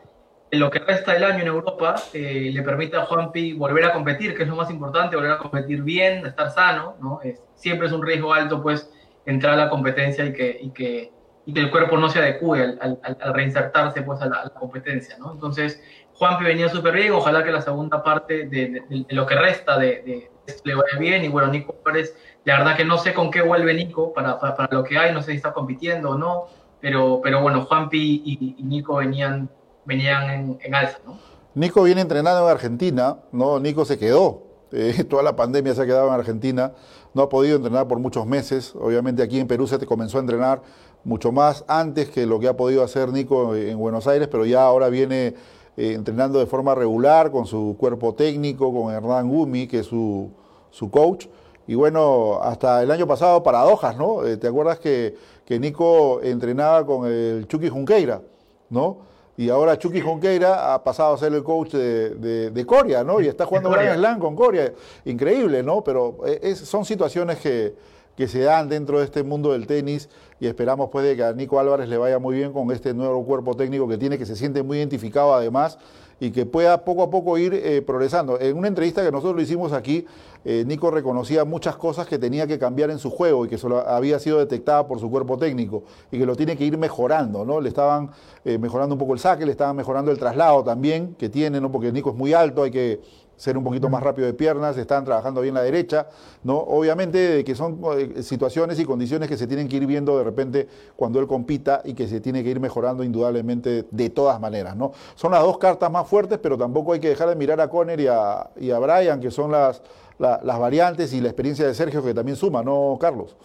lo 0.52 0.70
que 0.70 0.80
resta 0.80 1.14
del 1.14 1.24
año 1.24 1.42
en 1.42 1.48
Europa 1.48 1.96
eh, 2.14 2.50
le 2.54 2.62
permita 2.62 3.02
a 3.02 3.06
Juanpi 3.06 3.54
volver 3.54 3.86
a 3.86 3.94
competir, 3.94 4.36
que 4.36 4.44
es 4.44 4.50
lo 4.50 4.56
más 4.56 4.70
importante, 4.70 5.16
volver 5.16 5.32
a 5.32 5.38
competir 5.38 5.84
bien, 5.84 6.26
estar 6.26 6.52
sano, 6.52 6.96
¿no? 7.02 7.20
siempre 7.56 7.88
es 7.88 7.94
un 7.94 8.06
riesgo 8.06 8.34
alto, 8.34 8.62
pues, 8.62 8.90
entrar 9.26 9.54
a 9.54 9.66
la 9.66 9.70
competencia 9.70 10.26
y 10.26 10.34
que, 10.34 10.58
y 10.62 10.70
que, 10.70 11.12
y 11.46 11.54
que 11.54 11.60
el 11.60 11.70
cuerpo 11.70 11.98
no 11.98 12.10
se 12.10 12.20
adecue 12.20 12.62
al, 12.64 13.00
al, 13.02 13.34
reinsertarse, 13.34 14.02
pues, 14.04 14.22
a 14.22 14.28
la, 14.28 14.50
competencia, 14.52 15.18
¿no? 15.18 15.34
Entonces, 15.34 15.82
Juanpi 16.14 16.46
venía 16.46 16.70
súper 16.70 16.96
bien, 16.96 17.12
ojalá 17.12 17.44
que 17.44 17.52
la 17.52 17.62
segunda 17.62 18.02
parte 18.02 18.48
de, 18.48 18.84
de, 18.90 19.06
lo 19.10 19.26
que 19.26 19.36
resta 19.36 19.78
de, 19.78 20.02
de, 20.04 20.32
le 20.64 20.76
vaya 20.76 20.98
bien, 20.98 21.26
y 21.26 21.28
bueno, 21.28 21.50
Nico 21.50 21.74
Pérez, 21.84 22.16
la 22.46 22.60
verdad 22.60 22.78
que 22.78 22.86
no 22.86 22.98
sé 22.98 23.14
con 23.14 23.32
qué 23.32 23.42
vuelve 23.42 23.74
Nico 23.74 24.14
para, 24.14 24.40
para, 24.40 24.70
lo 24.72 24.84
que 24.84 24.98
hay, 24.98 25.14
no 25.14 25.22
sé 25.22 25.32
si 25.32 25.38
está 25.38 25.52
compitiendo 25.52 26.12
o 26.12 26.18
no, 26.18 26.46
pero, 26.80 27.20
pero 27.22 27.42
bueno, 27.42 27.66
Juanpi 27.66 28.22
y, 28.24 28.56
y 28.58 28.64
Nico 28.64 28.96
venían 28.96 29.50
venían 29.88 30.60
en, 30.62 30.76
alza, 30.76 31.00
¿no? 31.06 31.18
Nico 31.56 31.82
viene 31.82 32.02
entrenando 32.02 32.44
en 32.44 32.52
Argentina, 32.52 33.18
¿no? 33.32 33.60
Nico 33.60 33.86
se 33.86 33.98
quedó, 33.98 34.44
eh, 34.72 35.04
toda 35.10 35.24
la 35.24 35.36
pandemia 35.36 35.74
se 35.74 35.82
ha 35.82 35.86
quedado 35.86 36.08
en 36.10 36.14
Argentina, 36.14 36.74
no 37.14 37.24
ha 37.24 37.30
podido 37.30 37.56
entrenar 37.56 37.88
por 37.88 37.98
muchos 37.98 38.28
meses, 38.28 38.76
obviamente 38.76 39.24
aquí 39.24 39.40
en 39.40 39.48
Perú 39.48 39.66
se 39.66 39.84
comenzó 39.88 40.18
a 40.18 40.22
entrenar 40.22 40.62
mucho 41.04 41.32
más 41.32 41.64
antes 41.68 42.10
que 42.10 42.26
lo 42.26 42.40
que 42.40 42.50
ha 42.50 42.58
podido 42.58 42.84
hacer 42.84 43.10
Nico 43.10 43.56
en 43.56 43.80
Buenos 43.80 44.08
Aires, 44.08 44.28
pero 44.28 44.46
ya 44.46 44.64
ahora 44.64 44.90
viene 44.90 45.36
eh, 45.78 45.94
entrenando 45.94 46.40
de 46.40 46.48
forma 46.48 46.76
regular 46.76 47.32
con 47.32 47.46
su 47.46 47.76
cuerpo 47.80 48.14
técnico, 48.14 48.74
con 48.74 48.94
Hernán 48.94 49.30
Gumi, 49.30 49.68
que 49.68 49.80
es 49.80 49.86
su, 49.86 50.32
su 50.70 50.92
coach. 50.92 51.28
Y 51.66 51.76
bueno, 51.76 52.40
hasta 52.42 52.84
el 52.84 52.92
año 52.92 53.08
pasado, 53.08 53.44
paradojas, 53.44 53.96
¿no? 53.98 54.26
Eh, 54.26 54.38
¿Te 54.38 54.48
acuerdas 54.48 54.80
que, 54.80 55.16
que 55.46 55.60
Nico 55.60 56.22
entrenaba 56.22 56.86
con 56.86 57.08
el 57.08 57.48
Chucky 57.48 57.70
Junqueira, 57.70 58.22
¿no? 58.70 59.07
Y 59.38 59.50
ahora 59.50 59.78
Chucky 59.78 60.02
Jonqueira 60.02 60.74
ha 60.74 60.84
pasado 60.84 61.14
a 61.14 61.18
ser 61.18 61.32
el 61.32 61.44
coach 61.44 61.74
de, 61.74 62.50
de, 62.50 62.66
Coria, 62.66 63.04
¿no? 63.04 63.22
Y 63.22 63.28
está 63.28 63.46
jugando 63.46 63.70
Grand 63.70 64.00
Slam 64.00 64.20
con 64.20 64.36
Coria. 64.36 64.74
Increíble, 65.06 65.62
¿no? 65.62 65.84
Pero 65.84 66.18
eh, 66.26 66.56
son 66.56 66.84
situaciones 66.86 67.38
que, 67.38 67.76
que 68.18 68.28
se 68.28 68.40
dan 68.42 68.68
dentro 68.68 68.98
de 68.98 69.06
este 69.06 69.22
mundo 69.22 69.52
del 69.52 69.68
tenis 69.68 70.10
y 70.40 70.48
esperamos 70.48 70.90
pues 70.92 71.06
de 71.06 71.16
que 71.16 71.24
a 71.24 71.34
Nico 71.34 71.60
Álvarez 71.60 71.88
le 71.88 71.98
vaya 71.98 72.18
muy 72.18 72.36
bien 72.36 72.52
con 72.52 72.72
este 72.72 72.96
nuevo 72.96 73.24
cuerpo 73.24 73.56
técnico 73.56 73.88
que 73.88 74.00
tiene, 74.00 74.18
que 74.18 74.26
se 74.26 74.36
siente 74.36 74.64
muy 74.64 74.80
identificado 74.80 75.36
además 75.36 75.78
y 76.20 76.32
que 76.32 76.48
pueda 76.48 76.84
poco 76.84 77.04
a 77.04 77.12
poco 77.12 77.38
ir 77.38 77.54
eh, 77.54 77.84
progresando. 77.84 78.40
En 78.40 78.58
una 78.58 78.68
entrevista 78.68 79.04
que 79.04 79.12
nosotros 79.12 79.36
lo 79.36 79.42
hicimos 79.44 79.72
aquí, 79.72 80.08
eh, 80.50 80.64
Nico 80.66 80.90
reconocía 80.90 81.44
muchas 81.44 81.76
cosas 81.76 82.08
que 82.08 82.18
tenía 82.18 82.48
que 82.48 82.58
cambiar 82.58 82.90
en 82.90 83.00
su 83.00 83.12
juego 83.12 83.46
y 83.46 83.50
que 83.50 83.58
solo 83.58 83.86
había 83.86 84.18
sido 84.18 84.40
detectada 84.40 84.88
por 84.88 84.98
su 84.98 85.12
cuerpo 85.12 85.38
técnico 85.38 85.84
y 86.10 86.18
que 86.18 86.26
lo 86.26 86.38
tiene 86.38 86.56
que 86.56 86.64
ir 86.64 86.78
mejorando, 86.78 87.44
¿no? 87.44 87.60
Le 87.60 87.68
estaban 87.68 88.12
eh, 88.46 88.58
mejorando 88.58 88.96
un 88.96 89.00
poco 89.00 89.12
el 89.12 89.20
saque, 89.20 89.46
le 89.46 89.52
estaban 89.52 89.76
mejorando 89.76 90.10
el 90.10 90.18
traslado 90.18 90.64
también 90.64 91.16
que 91.16 91.28
tiene, 91.28 91.60
¿no? 91.60 91.70
Porque 91.70 91.92
Nico 91.92 92.12
es 92.12 92.16
muy 92.16 92.32
alto, 92.32 92.64
hay 92.64 92.72
que 92.72 93.02
ser 93.38 93.58
un 93.58 93.64
poquito 93.64 93.88
más 93.88 94.04
rápido 94.04 94.28
de 94.28 94.34
piernas, 94.34 94.78
están 94.78 95.06
trabajando 95.06 95.42
bien 95.42 95.54
la 95.54 95.62
derecha, 95.62 96.08
¿no? 96.44 96.58
Obviamente 96.58 97.44
que 97.46 97.56
son 97.56 97.80
eh, 97.98 98.24
situaciones 98.24 98.80
y 98.80 98.86
condiciones 98.86 99.30
que 99.30 99.38
se 99.38 99.48
tienen 99.48 99.70
que 99.70 99.78
ir 99.78 99.86
viendo 99.86 100.18
de 100.18 100.24
repente 100.24 100.68
cuando 100.96 101.20
él 101.20 101.28
compita 101.28 101.82
y 101.86 101.94
que 101.94 102.08
se 102.08 102.20
tiene 102.20 102.44
que 102.44 102.50
ir 102.50 102.60
mejorando 102.60 103.04
indudablemente 103.04 103.86
de 103.90 104.10
todas 104.10 104.40
maneras, 104.42 104.76
¿no? 104.76 104.92
Son 105.16 105.32
las 105.32 105.44
dos 105.44 105.60
cartas 105.60 105.90
más 105.92 106.08
fuertes, 106.08 106.40
pero 106.40 106.58
tampoco 106.58 106.94
hay 106.94 107.00
que 107.00 107.10
dejar 107.10 107.30
de 107.30 107.36
mirar 107.36 107.62
a 107.62 107.70
Conner 107.70 108.00
y 108.00 108.08
a, 108.08 108.50
y 108.60 108.72
a 108.72 108.80
Brian, 108.80 109.22
que 109.22 109.30
son 109.30 109.52
las, 109.52 109.84
las 110.18 110.60
variantes 110.60 111.14
y 111.14 111.22
la 111.22 111.28
experiencia 111.28 111.66
de 111.68 111.76
Sergio 111.76 112.04
que 112.04 112.14
también 112.14 112.36
suma, 112.36 112.64
¿no, 112.64 112.98
Carlos? 113.00 113.38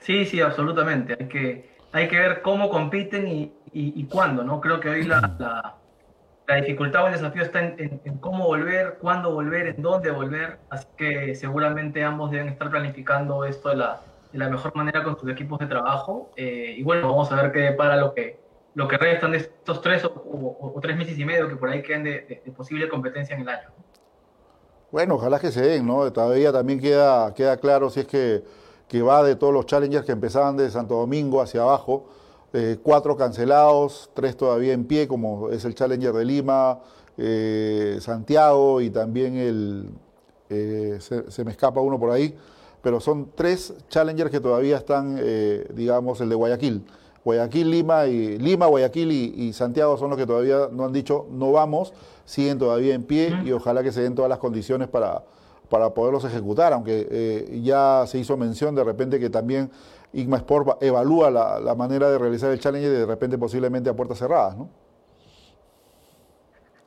Sí, 0.00 0.24
sí, 0.24 0.40
absolutamente. 0.40 1.16
Hay 1.20 1.28
que, 1.28 1.70
hay 1.92 2.08
que 2.08 2.18
ver 2.18 2.40
cómo 2.40 2.70
compiten 2.70 3.28
y, 3.28 3.52
y, 3.72 4.04
cuándo, 4.04 4.42
¿no? 4.42 4.60
Creo 4.60 4.80
que 4.80 4.88
hoy 4.88 5.02
la 5.04 5.20
la 5.38 5.79
dificultad 6.56 7.04
o 7.04 7.06
el 7.06 7.12
desafío 7.12 7.42
está 7.42 7.60
en, 7.60 8.18
cómo 8.20 8.46
volver, 8.46 8.98
cuándo 9.00 9.32
volver, 9.32 9.68
en 9.68 9.82
dónde 9.82 10.10
volver. 10.10 10.58
Así 10.70 10.86
que 10.96 11.34
seguramente 11.34 12.02
ambos 12.02 12.30
deben 12.30 12.48
estar 12.48 12.70
planificando 12.70 13.44
esto 13.44 13.68
de 13.70 13.76
la, 13.76 14.00
la 14.32 14.48
mejor 14.48 14.74
manera 14.74 15.02
con 15.02 15.18
sus 15.18 15.30
equipos 15.30 15.58
de 15.58 15.66
trabajo. 15.66 16.30
Eh, 16.36 16.74
y 16.78 16.82
bueno, 16.82 17.08
vamos 17.08 17.30
a 17.32 17.42
ver 17.42 17.52
qué 17.52 17.72
para 17.72 17.96
lo 17.96 18.14
que, 18.14 18.40
lo 18.74 18.88
que 18.88 18.96
restan 18.96 19.32
de 19.32 19.38
estos 19.38 19.80
tres 19.80 20.04
o, 20.04 20.78
tres 20.80 20.96
meses 20.96 21.18
y 21.18 21.24
medio 21.24 21.48
que 21.48 21.56
por 21.56 21.68
ahí 21.68 21.82
queden 21.82 22.04
de, 22.04 22.42
posible 22.56 22.88
competencia 22.88 23.34
en 23.34 23.42
el 23.42 23.48
año. 23.48 23.68
Bueno, 24.90 25.14
ojalá 25.14 25.38
que 25.38 25.52
se 25.52 25.62
den, 25.62 25.86
¿no? 25.86 26.12
Todavía 26.12 26.52
también 26.52 26.80
queda, 26.80 27.32
queda 27.34 27.56
claro 27.58 27.90
si 27.90 28.00
es 28.00 28.06
que, 28.06 28.42
que 28.88 29.02
va 29.02 29.22
de 29.22 29.36
todos 29.36 29.52
los 29.52 29.66
challengers 29.66 30.04
que 30.04 30.12
empezaban 30.12 30.56
de 30.56 30.68
Santo 30.70 30.94
Domingo 30.94 31.40
hacia 31.40 31.62
abajo 31.62 32.08
eh, 32.52 32.78
cuatro 32.82 33.16
cancelados, 33.16 34.10
tres 34.12 34.36
todavía 34.36 34.72
en 34.72 34.84
pie, 34.84 35.06
como 35.06 35.50
es 35.50 35.64
el 35.64 35.76
Challenger 35.76 36.12
de 36.12 36.24
Lima, 36.24 36.80
eh, 37.16 37.98
Santiago 38.00 38.80
y 38.80 38.90
también 38.90 39.36
el, 39.36 39.90
eh, 40.48 40.98
se, 41.00 41.44
me 41.44 41.52
escapa 41.52 41.80
uno 41.80 42.00
por 42.00 42.10
ahí, 42.10 42.34
pero 42.82 42.98
son 42.98 43.30
tres 43.36 43.72
Challengers 43.88 44.32
que 44.32 44.40
todavía 44.40 44.78
están, 44.78 45.20
digamos, 45.74 46.20
el 46.20 46.28
de 46.28 46.34
Guayaquil. 46.34 46.84
Guayaquil, 47.24 47.70
Lima, 47.70 48.06
y, 48.06 48.38
Lima 48.38 48.66
Guayaquil 48.66 49.12
y, 49.12 49.52
Santiago 49.52 49.96
son 49.96 50.10
los 50.10 50.18
que 50.18 50.26
todavía 50.26 50.68
no 50.72 50.86
han 50.86 50.92
dicho 50.92 51.26
no 51.30 51.52
vamos, 51.52 51.92
siguen 52.24 52.58
todavía 52.58 52.94
en 52.94 53.04
pie 53.04 53.42
y 53.44 53.52
ojalá 53.52 53.84
que 53.84 53.92
se 53.92 54.00
den 54.00 54.16
todas 54.16 54.28
las 54.28 54.38
condiciones 54.38 54.88
para, 54.88 55.22
para 55.68 55.90
poderlos 55.90 56.24
ejecutar, 56.24 56.72
aunque 56.72 57.60
ya 57.62 58.04
se 58.08 58.18
hizo 58.18 58.36
mención 58.36 58.74
de 58.74 58.82
repente 58.82 59.20
que 59.20 59.30
también 59.30 59.70
Igma 60.12 60.38
Sport 60.38 60.82
evalúa 60.82 61.30
la, 61.30 61.74
manera 61.74 62.10
de 62.10 62.18
realizar 62.18 62.50
el 62.50 62.58
challenge 62.58 62.88
de 62.88 63.06
repente 63.06 63.38
posiblemente 63.38 63.90
a 63.90 63.94
puertas 63.94 64.18
cerradas, 64.18 64.56
¿no? 64.56 64.68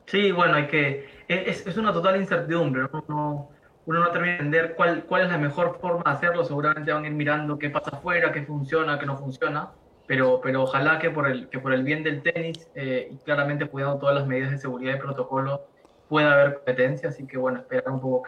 Sí, 0.06 0.32
bueno, 0.32 0.56
hay 0.56 0.68
que. 0.68 1.08
Es, 1.28 1.78
una 1.78 1.94
total 1.94 2.18
incertidumbre, 2.18 2.84
¿no? 2.84 3.50
Uno, 3.86 4.00
no 4.00 4.12
termina 4.12 4.34
de 4.34 4.40
entender 4.44 4.76
cuál, 4.76 5.06
cuál 5.06 5.24
es 5.24 5.30
la 5.30 5.38
mejor 5.38 5.80
forma 5.80 6.04
de 6.06 6.12
hacerlo. 6.12 6.46
Seguramente 6.46 6.92
van 6.92 7.06
a 7.06 7.08
ir 7.08 7.14
mirando 7.14 7.58
qué 7.58 7.70
pasa 7.70 7.92
afuera, 7.98 8.32
qué 8.32 8.44
funciona, 8.44 9.00
qué 9.00 9.06
no 9.06 9.18
funciona. 9.18 9.72
Pero, 10.06 10.42
pero 10.42 10.64
ojalá 10.64 11.00
que 11.00 11.10
por 11.10 11.28
el, 11.28 11.50
que 11.50 11.60
por 11.60 11.74
el 11.74 11.84
bien 11.84 12.04
del 12.04 12.22
tenis 12.22 12.70
eh, 12.76 13.08
y 13.10 13.18
claramente 13.24 13.66
cuidando 13.66 14.00
todas 14.00 14.16
las 14.16 14.28
medidas 14.28 14.52
de 14.52 14.58
seguridad 14.58 14.96
y 14.96 15.00
protocolo 15.00 15.66
pueda 16.10 16.34
haber 16.34 16.56
competencia. 16.56 17.10
Así 17.10 17.26
que 17.26 17.38
bueno, 17.38 17.60
esperar 17.60 17.90
un 17.90 18.02
poco 18.02 18.22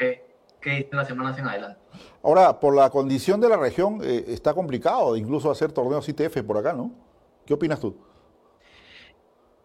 qué, 0.65 0.71
qué 0.71 0.77
dicen 0.77 0.97
las 0.97 1.07
semanas 1.07 1.37
en 1.37 1.47
adelante. 1.47 1.79
Ahora, 2.23 2.59
por 2.59 2.75
la 2.75 2.89
condición 2.89 3.39
de 3.39 3.49
la 3.49 3.57
región, 3.57 3.99
eh, 4.03 4.25
está 4.27 4.53
complicado 4.53 5.15
incluso 5.15 5.51
hacer 5.51 5.71
torneos 5.71 6.09
ITF 6.09 6.41
por 6.41 6.57
acá, 6.57 6.73
¿no? 6.73 6.91
¿Qué 7.45 7.53
opinas 7.53 7.79
tú? 7.79 7.95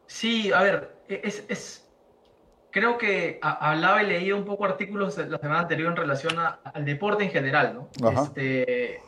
Sí, 0.06 0.52
a 0.52 0.62
ver, 0.62 0.96
e, 1.08 1.20
es, 1.24 1.88
creo 2.70 2.98
que 2.98 3.38
hablaba 3.40 4.02
y 4.02 4.08
leía 4.08 4.36
un 4.36 4.44
poco 4.44 4.64
artículos 4.64 5.16
la 5.16 5.38
semana 5.38 5.60
anterior 5.60 5.90
en 5.90 5.96
relación 5.96 6.34
al 6.38 6.84
deporte 6.84 7.24
en 7.24 7.30
general, 7.30 7.74
¿no? 7.74 8.10
Este, 8.10 9.00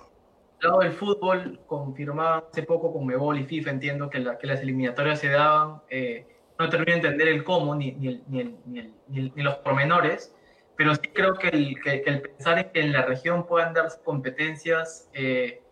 lado 0.61 0.81
del 0.81 0.93
fútbol, 0.93 1.61
confirmaba 1.67 2.45
hace 2.51 2.63
poco 2.63 2.93
con 2.93 3.05
Mebol 3.05 3.39
y 3.39 3.45
FIFA, 3.45 3.71
entiendo 3.71 4.09
que, 4.09 4.21
las 4.21 4.61
eliminatorias 4.61 5.19
se 5.19 5.29
daban, 5.29 5.83
eh, 5.91 6.27
no 6.59 6.69
termino 6.69 6.93
de 6.93 6.99
entender 6.99 7.29
el 7.29 7.45
cómo 7.45 7.75
ni, 7.75 7.93
ni, 7.93 8.23
ni, 8.29 8.93
ni 9.09 9.43
los 9.43 9.57
pormenores, 9.57 10.35
pero 10.83 10.97
sí 10.97 11.11
creo 11.15 11.35
que 11.35 11.47
el, 11.47 11.81
que, 11.81 12.03
el, 12.05 12.23
pensar 12.23 12.59
en 12.59 12.71
que 12.73 12.81
en 12.81 12.93
la 12.93 13.03
región 13.03 13.47
puedan 13.47 13.73
darse 13.73 14.01
competencias 14.03 15.09
eh, 15.15 15.63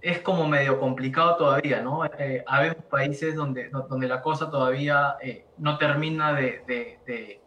es 0.00 0.18
como 0.18 0.48
medio 0.48 0.80
complicado 0.80 1.36
todavía, 1.36 1.80
¿no? 1.80 2.04
Eh, 2.04 2.42
hay 2.44 2.72
países 2.90 3.36
donde, 3.36 3.68
donde 3.68 4.08
la 4.08 4.20
cosa 4.20 4.50
todavía 4.50 5.14
eh, 5.22 5.44
no 5.58 5.78
termina 5.78 6.32
de, 6.32 6.64
de, 6.66 7.40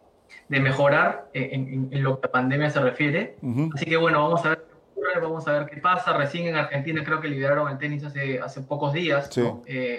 de, 0.48 0.60
mejorar 0.60 1.28
en, 1.34 1.90
en, 1.92 2.02
lo 2.02 2.18
que 2.18 2.28
a 2.28 2.32
pandemia 2.32 2.70
se 2.70 2.80
refiere. 2.80 3.36
Así 3.74 3.84
que 3.84 3.98
bueno, 3.98 4.22
vamos 4.22 4.46
a 4.46 4.50
ver 4.50 4.64
qué 4.66 4.74
ocurre, 4.74 5.20
vamos 5.20 5.46
a 5.48 5.52
ver 5.52 5.66
qué 5.68 5.76
pasa. 5.82 6.14
Recién 6.14 6.46
en 6.46 6.56
Argentina 6.56 7.04
creo 7.04 7.20
que 7.20 7.28
liberaron 7.28 7.70
el 7.70 7.76
tenis 7.76 8.04
hace, 8.04 8.40
hace 8.40 8.62
pocos 8.62 8.94
días, 8.94 9.30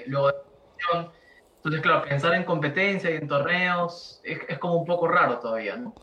luego 0.07 0.29
de 0.29 0.35
entonces, 1.57 1.81
claro, 1.81 2.05
pensar 2.09 2.33
en 2.33 2.43
competencia 2.43 3.11
y 3.11 3.17
en 3.17 3.27
torneos 3.27 4.19
es, 4.23 4.39
es 4.47 4.57
como 4.57 4.77
un 4.77 4.85
poco 4.85 5.07
raro 5.07 5.37
todavía, 5.37 5.77
¿no? 5.77 5.93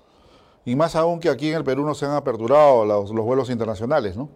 Y 0.65 0.77
más 0.77 0.97
aún 0.97 1.21
que 1.21 1.29
aquí 1.29 1.49
en 1.49 1.57
el 1.57 1.65
Perú 1.65 1.85
no 1.85 1.95
se 1.95 2.07
han 2.07 2.13
aperturado 2.13 2.85
los, 2.85 3.13
vuelos 3.13 3.51
internacionales, 3.51 4.17
¿no? 4.17 4.29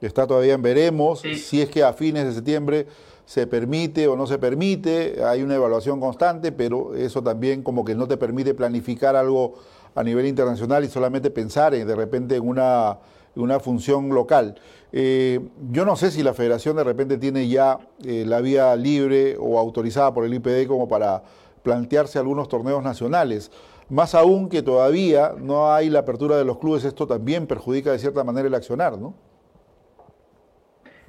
Está 0.00 0.26
todavía 0.26 0.54
en 0.54 0.62
veremos 0.62 1.20
si 1.20 1.62
es 1.62 1.70
que 1.70 1.84
a 1.84 1.92
fines 1.92 2.24
de 2.24 2.32
septiembre 2.32 2.88
se 3.24 3.46
permite 3.46 4.08
o 4.08 4.16
no 4.16 4.26
se 4.26 4.36
permite, 4.36 5.22
hay 5.24 5.42
una 5.42 5.54
evaluación 5.54 6.00
constante, 6.00 6.50
pero 6.50 6.94
eso 6.96 7.22
también 7.22 7.62
como 7.62 7.84
que 7.84 7.94
no 7.94 8.08
te 8.08 8.16
permite 8.16 8.52
planificar 8.52 9.14
algo 9.14 9.54
a 9.94 10.02
nivel 10.02 10.26
internacional 10.26 10.84
y 10.84 10.88
solamente 10.88 11.30
pensar 11.30 11.74
en, 11.74 11.86
de 11.86 11.94
repente 11.94 12.34
en 12.36 12.48
una, 12.48 12.98
una 13.36 13.60
función 13.60 14.08
local. 14.08 14.56
Eh, 14.92 15.40
yo 15.70 15.84
no 15.84 15.96
sé 15.96 16.10
si 16.10 16.22
la 16.22 16.34
federación 16.34 16.76
de 16.76 16.84
repente 16.84 17.16
tiene 17.16 17.48
ya 17.48 17.78
eh, 18.04 18.24
la 18.26 18.40
vía 18.40 18.74
libre 18.76 19.36
o 19.38 19.58
autorizada 19.58 20.12
por 20.12 20.24
el 20.24 20.34
IPD 20.34 20.66
como 20.66 20.88
para 20.88 21.22
plantearse 21.62 22.18
algunos 22.18 22.48
torneos 22.48 22.82
nacionales. 22.82 23.50
Más 23.92 24.14
aún 24.14 24.48
que 24.48 24.62
todavía 24.62 25.34
no 25.36 25.70
hay 25.70 25.90
la 25.90 25.98
apertura 25.98 26.38
de 26.38 26.46
los 26.46 26.56
clubes, 26.56 26.82
esto 26.82 27.06
también 27.06 27.46
perjudica 27.46 27.92
de 27.92 27.98
cierta 27.98 28.24
manera 28.24 28.48
el 28.48 28.54
accionar, 28.54 28.96
¿no? 28.96 29.12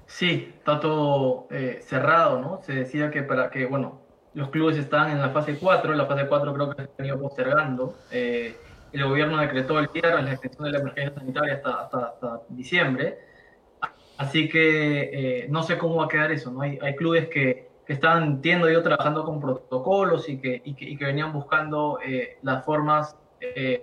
Sí, 0.05 0.53
está 0.57 0.81
todo 0.81 1.47
eh, 1.49 1.79
cerrado, 1.81 2.41
¿no? 2.41 2.59
Se 2.61 2.73
decía 2.73 3.09
que 3.09 3.23
para 3.23 3.49
que, 3.49 3.67
bueno, 3.67 4.01
los 4.33 4.49
clubes 4.49 4.75
están 4.75 5.11
en 5.11 5.21
la 5.21 5.29
fase 5.29 5.57
4, 5.57 5.93
la 5.93 6.05
fase 6.07 6.27
4 6.27 6.53
creo 6.53 6.69
que 6.71 6.75
se 6.75 6.81
ha 6.81 6.89
venido 6.97 7.21
postergando. 7.21 7.95
Eh, 8.11 8.53
el 8.91 9.05
gobierno 9.05 9.37
decretó 9.37 9.79
el 9.79 9.87
cierre, 9.87 10.21
la 10.21 10.33
extensión 10.33 10.65
de 10.65 10.71
la 10.71 10.79
emergencia 10.79 11.17
sanitaria 11.17 11.61
hasta, 11.63 12.05
hasta, 12.07 12.41
diciembre. 12.49 13.17
Así 14.17 14.49
que 14.49 15.43
eh, 15.43 15.47
no 15.49 15.63
sé 15.63 15.77
cómo 15.77 15.95
va 15.95 16.05
a 16.05 16.09
quedar 16.09 16.33
eso. 16.33 16.51
¿no? 16.51 16.59
Hay, 16.59 16.77
hay 16.81 16.97
clubes 16.97 17.29
que, 17.29 17.69
que, 17.85 17.93
están, 17.93 18.23
entiendo 18.23 18.69
yo, 18.69 18.81
trabajando 18.83 19.23
con 19.23 19.39
protocolos 19.39 20.29
y 20.29 20.39
que, 20.39 20.61
y 20.63 20.73
que, 20.73 20.85
y 20.85 20.97
que 20.97 21.05
venían 21.05 21.33
buscando 21.33 21.99
eh, 22.05 22.37
las 22.41 22.63
formas 22.65 23.17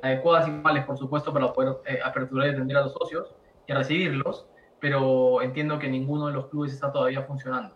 adecuadas 0.03 0.49
y 0.49 0.53
normales, 0.53 0.87
por 0.87 0.97
supuesto, 0.97 1.35
para 1.35 1.53
poder 1.53 1.77
aperturar 2.03 2.47
y 2.47 2.51
atender 2.53 2.79
a 2.79 2.81
los 2.81 2.95
socios 2.95 3.35
y 3.67 3.73
recibirlos, 3.75 4.47
pero 4.81 5.43
entiendo 5.43 5.79
que 5.79 5.87
ninguno 5.87 6.29
de 6.29 6.33
los 6.33 6.47
clubes 6.47 6.73
está 6.73 6.91
todavía 6.91 7.21
funcionando. 7.25 7.75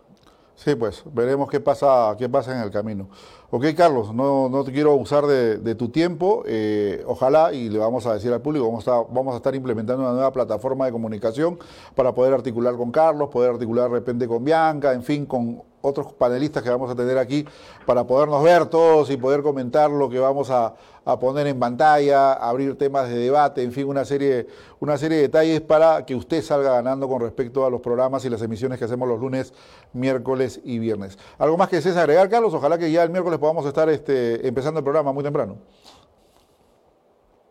Sí, 0.54 0.74
pues 0.74 1.02
veremos 1.12 1.50
qué 1.50 1.60
pasa, 1.60 2.14
qué 2.16 2.28
pasa 2.28 2.56
en 2.56 2.62
el 2.62 2.70
camino. 2.70 3.08
Ok, 3.56 3.66
Carlos, 3.76 4.12
no, 4.12 4.48
no 4.48 4.64
te 4.64 4.72
quiero 4.72 4.96
usar 4.96 5.26
de, 5.26 5.74
tu 5.76 5.88
tiempo. 5.88 6.42
Eh, 6.44 7.04
ojalá, 7.06 7.52
y 7.52 7.68
le 7.68 7.78
vamos 7.78 8.04
a 8.04 8.14
decir 8.14 8.32
al 8.32 8.42
público, 8.42 8.66
vamos 8.66 8.88
a, 8.88 9.02
vamos 9.02 9.32
a 9.32 9.36
estar 9.36 9.54
implementando 9.54 10.02
una 10.02 10.12
nueva 10.12 10.32
plataforma 10.32 10.86
de 10.86 10.90
comunicación 10.90 11.60
para 11.94 12.12
poder 12.12 12.34
articular 12.34 12.74
con 12.76 12.90
Carlos, 12.90 13.28
poder 13.28 13.52
articular 13.52 13.88
de 13.88 13.94
repente 13.94 14.26
con 14.26 14.44
Bianca, 14.44 14.92
en 14.92 15.04
fin, 15.04 15.24
con 15.24 15.62
otros 15.84 16.12
panelistas 16.14 16.62
que 16.62 16.70
vamos 16.70 16.90
a 16.90 16.94
tener 16.94 17.18
aquí 17.18 17.44
para 17.84 18.06
podernos 18.06 18.42
ver 18.42 18.66
todos 18.66 19.10
y 19.10 19.16
poder 19.16 19.42
comentar 19.42 19.90
lo 19.90 20.08
que 20.08 20.18
vamos 20.18 20.50
a, 20.50 20.74
poner 21.20 21.46
en 21.46 21.60
pantalla, 21.60 22.32
abrir 22.32 22.78
temas 22.78 23.10
de 23.10 23.16
debate, 23.16 23.62
en 23.62 23.72
fin, 23.72 23.86
una 23.86 24.06
serie, 24.06 24.46
una 24.80 24.96
serie 24.96 25.18
de 25.18 25.22
detalles 25.24 25.60
para 25.60 26.06
que 26.06 26.14
usted 26.14 26.42
salga 26.42 26.72
ganando 26.72 27.06
con 27.06 27.20
respecto 27.20 27.66
a 27.66 27.70
los 27.70 27.82
programas 27.82 28.24
y 28.24 28.30
las 28.30 28.40
emisiones 28.40 28.78
que 28.78 28.86
hacemos 28.86 29.06
los 29.06 29.20
lunes, 29.20 29.52
miércoles 29.92 30.62
y 30.64 30.78
viernes. 30.78 31.18
¿Algo 31.36 31.58
más 31.58 31.68
que 31.68 31.76
desees 31.76 31.98
agregar, 31.98 32.30
Carlos? 32.30 32.54
Ojalá 32.54 32.78
que 32.78 32.90
ya 32.90 33.02
el 33.02 33.10
miércoles 33.10 33.38
podamos 33.44 33.66
estar 33.66 33.90
este, 33.90 34.48
empezando 34.48 34.80
el 34.80 34.84
programa 34.84 35.12
muy 35.12 35.22
temprano. 35.22 35.58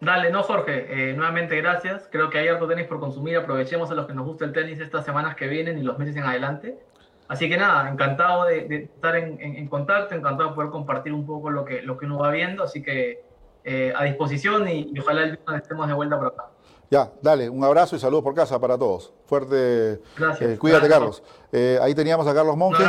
Dale, 0.02 0.32
no 0.32 0.42
Jorge, 0.42 0.88
eh, 0.90 1.14
nuevamente 1.14 1.56
gracias. 1.56 2.10
Creo 2.12 2.32
que 2.32 2.40
hay 2.40 2.48
harto 2.48 2.68
tenis 2.68 2.88
por 2.88 3.00
consumir. 3.00 3.38
Aprovechemos 3.38 3.92
a 3.92 3.94
los 3.94 4.08
que 4.08 4.14
nos 4.16 4.26
gusta 4.26 4.44
el 4.44 4.54
tenis 4.54 4.80
estas 4.80 5.06
semanas 5.06 5.36
que 5.36 5.48
vienen 5.48 5.78
y 5.78 5.84
los 5.84 6.00
meses 6.00 6.16
en 6.16 6.24
adelante. 6.24 6.80
Así 7.28 7.48
que 7.48 7.58
nada, 7.58 7.88
encantado 7.88 8.46
de, 8.46 8.90
estar 8.96 9.16
en, 9.16 9.68
contacto, 9.68 10.16
encantado 10.16 10.50
de 10.50 10.56
poder 10.56 10.72
compartir 10.72 11.14
un 11.14 11.28
poco 11.28 11.52
lo 11.52 11.64
que, 11.64 11.84
lo 11.84 11.96
que 11.96 12.08
uno 12.08 12.18
va 12.18 12.32
viendo, 12.32 12.64
así 12.64 12.82
que 12.82 13.24
eh, 13.64 13.94
a 13.96 14.04
disposición 14.04 14.68
y, 14.68 14.90
y, 14.92 15.00
ojalá 15.00 15.22
el 15.26 15.38
viernes 15.38 15.62
estemos 15.62 15.88
de 15.88 15.94
vuelta 15.94 16.18
por 16.18 16.28
acá. 16.30 16.50
Ya, 16.90 17.12
dale, 17.22 17.50
un 17.50 17.64
abrazo 17.64 17.96
y 17.96 18.00
saludos 18.00 18.24
por 18.24 18.34
casa 18.34 18.60
para 18.60 18.80
todos. 18.80 19.14
Fuerte. 19.28 20.02
Gracias. 20.18 20.50
Eh, 20.50 20.58
cuídate, 20.58 20.90
Carlos. 20.90 21.24
Eh, 21.56 21.78
ahí 21.84 21.94
teníamos 21.94 22.26
a 22.26 22.34
Carlos 22.34 22.58
Monjes. 22.58 22.88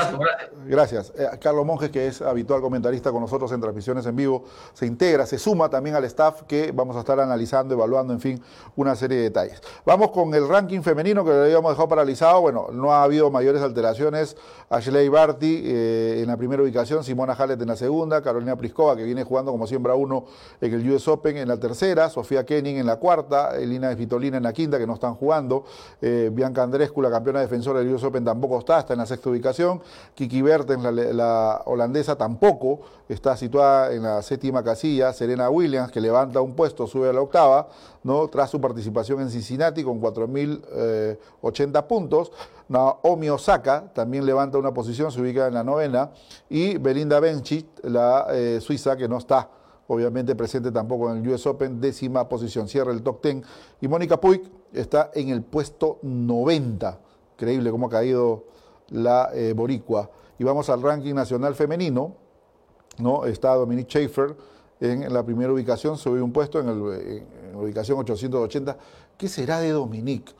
gracias. 0.66 1.12
Eh, 1.18 1.28
Carlos 1.38 1.66
Monjes, 1.66 1.90
que 1.90 2.06
es 2.06 2.22
habitual 2.22 2.62
comentarista 2.62 3.12
con 3.12 3.20
nosotros 3.20 3.52
en 3.52 3.60
transmisiones 3.60 4.06
en 4.06 4.16
vivo, 4.16 4.44
se 4.72 4.86
integra, 4.86 5.26
se 5.26 5.38
suma 5.38 5.68
también 5.68 5.94
al 5.96 6.04
staff 6.04 6.44
que 6.44 6.72
vamos 6.72 6.96
a 6.96 7.00
estar 7.00 7.20
analizando, 7.20 7.74
evaluando, 7.74 8.14
en 8.14 8.20
fin, 8.20 8.42
una 8.74 8.96
serie 8.96 9.18
de 9.18 9.24
detalles. 9.24 9.60
Vamos 9.84 10.12
con 10.12 10.34
el 10.34 10.48
ranking 10.48 10.80
femenino 10.80 11.26
que 11.26 11.30
lo 11.30 11.42
habíamos 11.42 11.72
dejado 11.72 11.88
paralizado. 11.90 12.40
Bueno, 12.40 12.68
no 12.72 12.90
ha 12.90 13.02
habido 13.02 13.30
mayores 13.30 13.60
alteraciones. 13.60 14.34
Ashley 14.70 15.10
Barty 15.10 15.62
en 15.66 16.26
la 16.26 16.38
primera 16.38 16.62
ubicación, 16.62 17.04
Simona 17.04 17.34
Hallet 17.34 17.60
en 17.60 17.68
la 17.68 17.76
segunda, 17.76 18.22
Carolina 18.22 18.56
Pliskova, 18.56 18.96
que 18.96 19.04
viene 19.04 19.24
jugando 19.24 19.52
como 19.52 19.66
siembra 19.66 19.94
uno 19.94 20.24
en 20.62 20.72
el 20.72 20.90
US 20.90 21.06
Open 21.06 21.36
en 21.36 21.48
la 21.48 21.58
tercera, 21.58 22.08
Sofía 22.08 22.44
Kenning 22.46 22.78
en 22.78 22.86
la 22.86 22.96
cuarta, 22.96 23.56
Elina 23.58 23.94
Vitolina 23.94 24.38
en 24.38 24.42
la 24.42 24.54
quinta, 24.54 24.78
que 24.78 24.86
no 24.86 24.94
están 24.94 25.14
jugando. 25.14 25.64
Bianca 26.00 26.62
Andrescu, 26.62 27.02
la 27.02 27.10
campeona 27.10 27.40
defensora 27.40 27.80
del 27.80 27.92
US 27.92 28.04
Open, 28.04 28.24
tampoco 28.24 28.53
está, 28.58 28.84
en 28.88 28.98
la 28.98 29.06
sexta 29.06 29.30
ubicación. 29.30 29.80
Kiki 30.14 30.42
Bertens, 30.42 30.82
la, 30.82 30.90
la, 30.90 31.62
holandesa, 31.66 32.16
tampoco 32.16 32.80
está 33.08 33.36
situada 33.36 33.92
en 33.92 34.02
la 34.02 34.22
séptima 34.22 34.62
casilla. 34.62 35.12
Serena 35.12 35.50
Williams, 35.50 35.90
que 35.90 36.00
levanta 36.00 36.40
un 36.40 36.54
puesto, 36.54 36.86
sube 36.86 37.08
a 37.08 37.12
la 37.12 37.20
octava, 37.20 37.68
¿no? 38.02 38.28
tras 38.28 38.50
su 38.50 38.60
participación 38.60 39.20
en 39.20 39.30
Cincinnati 39.30 39.82
con 39.82 40.00
4.080 40.00 41.78
eh, 41.78 41.82
puntos. 41.82 42.32
Naomi 42.68 43.28
Osaka 43.28 43.92
también 43.94 44.24
levanta 44.24 44.58
una 44.58 44.72
posición, 44.72 45.12
se 45.12 45.20
ubica 45.20 45.46
en 45.46 45.54
la 45.54 45.64
novena. 45.64 46.10
Y 46.48 46.78
Belinda 46.78 47.20
Bencic, 47.20 47.66
la 47.82 48.26
eh, 48.30 48.58
suiza, 48.60 48.96
que 48.96 49.08
no 49.08 49.18
está 49.18 49.48
obviamente 49.88 50.34
presente 50.34 50.70
tampoco 50.72 51.10
en 51.10 51.18
el 51.18 51.28
US 51.28 51.46
Open, 51.46 51.80
décima 51.80 52.28
posición, 52.28 52.68
cierra 52.68 52.92
el 52.92 53.02
top 53.02 53.22
10. 53.22 53.42
Y 53.80 53.88
Mónica 53.88 54.20
Puig 54.20 54.42
está 54.72 55.10
en 55.14 55.28
el 55.28 55.42
puesto 55.42 55.98
90. 56.02 57.00
Increíble 57.34 57.70
cómo 57.70 57.86
ha 57.86 57.90
caído 57.90 58.44
la 58.90 59.30
eh, 59.34 59.52
boricua. 59.54 60.10
Y 60.38 60.44
vamos 60.44 60.68
al 60.70 60.82
ranking 60.82 61.14
nacional 61.14 61.54
femenino, 61.54 62.14
¿no? 62.98 63.24
Está 63.24 63.54
Dominique 63.54 63.88
Schaefer 63.88 64.36
en 64.80 65.12
la 65.12 65.24
primera 65.24 65.52
ubicación, 65.52 65.96
sube 65.96 66.20
un 66.20 66.32
puesto 66.32 66.60
en, 66.60 66.68
en 66.68 67.52
la 67.52 67.58
ubicación 67.58 67.98
880. 67.98 68.76
¿Qué 69.16 69.28
será 69.28 69.60
de 69.60 69.70
Dominique? 69.70 70.32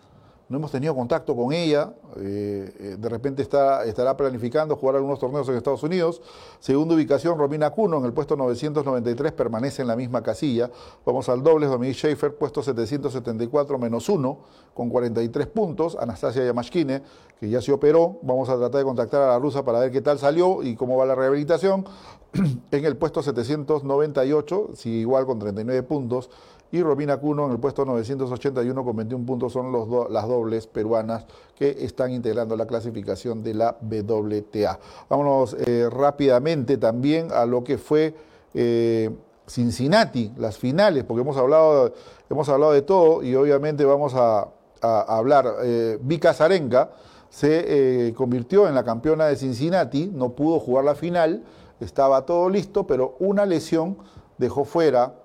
No 0.49 0.59
hemos 0.59 0.71
tenido 0.71 0.95
contacto 0.95 1.35
con 1.35 1.53
ella, 1.53 1.95
eh, 2.17 2.73
eh, 2.79 2.97
de 2.99 3.09
repente 3.09 3.41
está, 3.41 3.85
estará 3.85 4.17
planificando 4.17 4.77
jugar 4.77 4.97
algunos 4.97 5.19
torneos 5.19 5.49
en 5.49 5.57
Estados 5.57 5.83
Unidos. 5.83 6.21
Segunda 6.61 6.95
ubicación, 6.95 7.39
Romina 7.39 7.71
Cuno 7.71 7.99
en 7.99 8.05
el 8.05 8.13
puesto 8.13 8.37
993 8.37 9.33
permanece 9.33 9.83
en 9.83 9.89
la 9.89 9.97
misma 9.97 10.23
casilla. 10.23 10.71
Vamos 11.07 11.29
al 11.31 11.43
doble, 11.43 11.67
Dominique 11.67 11.99
Schaefer, 11.99 12.37
puesto 12.37 12.63
774 12.63 13.79
menos 13.79 14.09
1 14.09 14.39
con 14.75 14.91
43 14.91 15.47
puntos. 15.47 15.97
Anastasia 15.99 16.45
Yamashkine, 16.45 17.03
que 17.41 17.49
ya 17.49 17.63
se 17.63 17.73
operó, 17.73 18.19
vamos 18.23 18.49
a 18.51 18.59
tratar 18.59 18.81
de 18.81 18.85
contactar 18.85 19.23
a 19.23 19.29
la 19.29 19.39
rusa 19.39 19.65
para 19.65 19.81
ver 19.81 19.91
qué 19.93 20.03
tal 20.03 20.19
salió 20.19 20.63
y 20.63 20.77
cómo 20.77 20.99
va 20.99 21.07
la 21.07 21.15
rehabilitación. 21.15 21.87
en 22.71 22.85
el 22.85 22.97
puesto 22.97 23.23
798, 23.23 24.71
sigue 24.75 24.97
igual 24.97 25.25
con 25.25 25.39
39 25.39 25.83
puntos 25.85 26.31
y 26.75 26.83
Romina 26.83 27.19
Cuno 27.19 27.47
en 27.47 27.53
el 27.53 27.61
puesto 27.61 27.85
981 27.85 28.85
con 28.85 28.97
21 28.97 29.25
puntos 29.25 29.53
son 29.53 29.73
las 30.13 30.27
dobles 30.27 30.67
peruanas 30.67 31.25
que 31.57 31.71
están 31.71 32.11
integrando 32.11 32.57
la 32.57 32.67
clasificación 32.67 33.45
de 33.45 33.55
la 33.55 33.77
WTA. 33.81 34.81
Vámonos 35.09 35.57
eh, 35.65 35.89
rápidamente 35.89 36.77
también 36.77 37.31
a 37.31 37.47
lo 37.47 37.63
que 37.63 37.79
fue 37.79 38.13
eh, 38.55 39.09
Cincinnati, 39.47 40.33
las 40.37 40.59
finales, 40.59 41.05
porque 41.05 41.21
hemos 41.21 41.37
hablado, 41.37 41.93
hemos 42.29 42.49
hablado 42.49 42.73
de 42.73 42.83
todo 42.83 43.23
y 43.23 43.37
obviamente 43.37 43.85
vamos 43.85 44.13
a, 44.17 44.49
hablar. 44.83 45.47
Eh, 45.63 45.99
Vika 46.03 46.35
Zarenka 46.35 46.91
se 47.31 48.13
convirtió 48.17 48.67
en 48.67 48.75
la 48.75 48.83
campeona 48.83 49.27
de 49.27 49.37
Cincinnati, 49.37 50.11
no 50.13 50.31
pudo 50.31 50.59
jugar 50.59 50.85
la 50.85 50.97
final, 50.97 51.45
estaba 51.79 52.27
todo 52.27 52.51
listo, 52.51 52.85
pero 52.85 53.15
una 53.21 53.47
lesión 53.47 53.97
dejó 54.39 54.65
fuera 54.65 55.24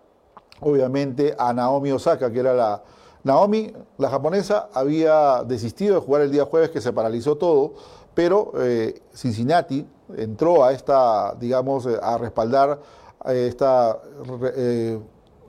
obviamente 0.61 1.35
a 1.37 1.53
Naomi 1.53 1.91
Osaka, 1.91 2.31
que 2.31 2.39
era 2.39 2.53
la... 2.53 2.83
Naomi, 3.21 3.73
la 3.97 4.09
japonesa, 4.09 4.69
había 4.73 5.43
desistido 5.43 5.95
de 5.95 6.01
jugar 6.01 6.21
el 6.21 6.31
día 6.31 6.45
jueves, 6.45 6.69
que 6.69 6.79
se 6.79 6.93
paralizó 6.93 7.35
todo, 7.35 7.73
pero 8.13 8.51
eh, 8.57 9.01
Cincinnati 9.13 9.85
entró 10.17 10.63
a 10.63 10.73
esta, 10.73 11.35
digamos, 11.39 11.85
eh, 11.85 11.97
a 12.01 12.17
respaldar 12.17 12.79
eh, 13.25 13.47
esta, 13.47 13.97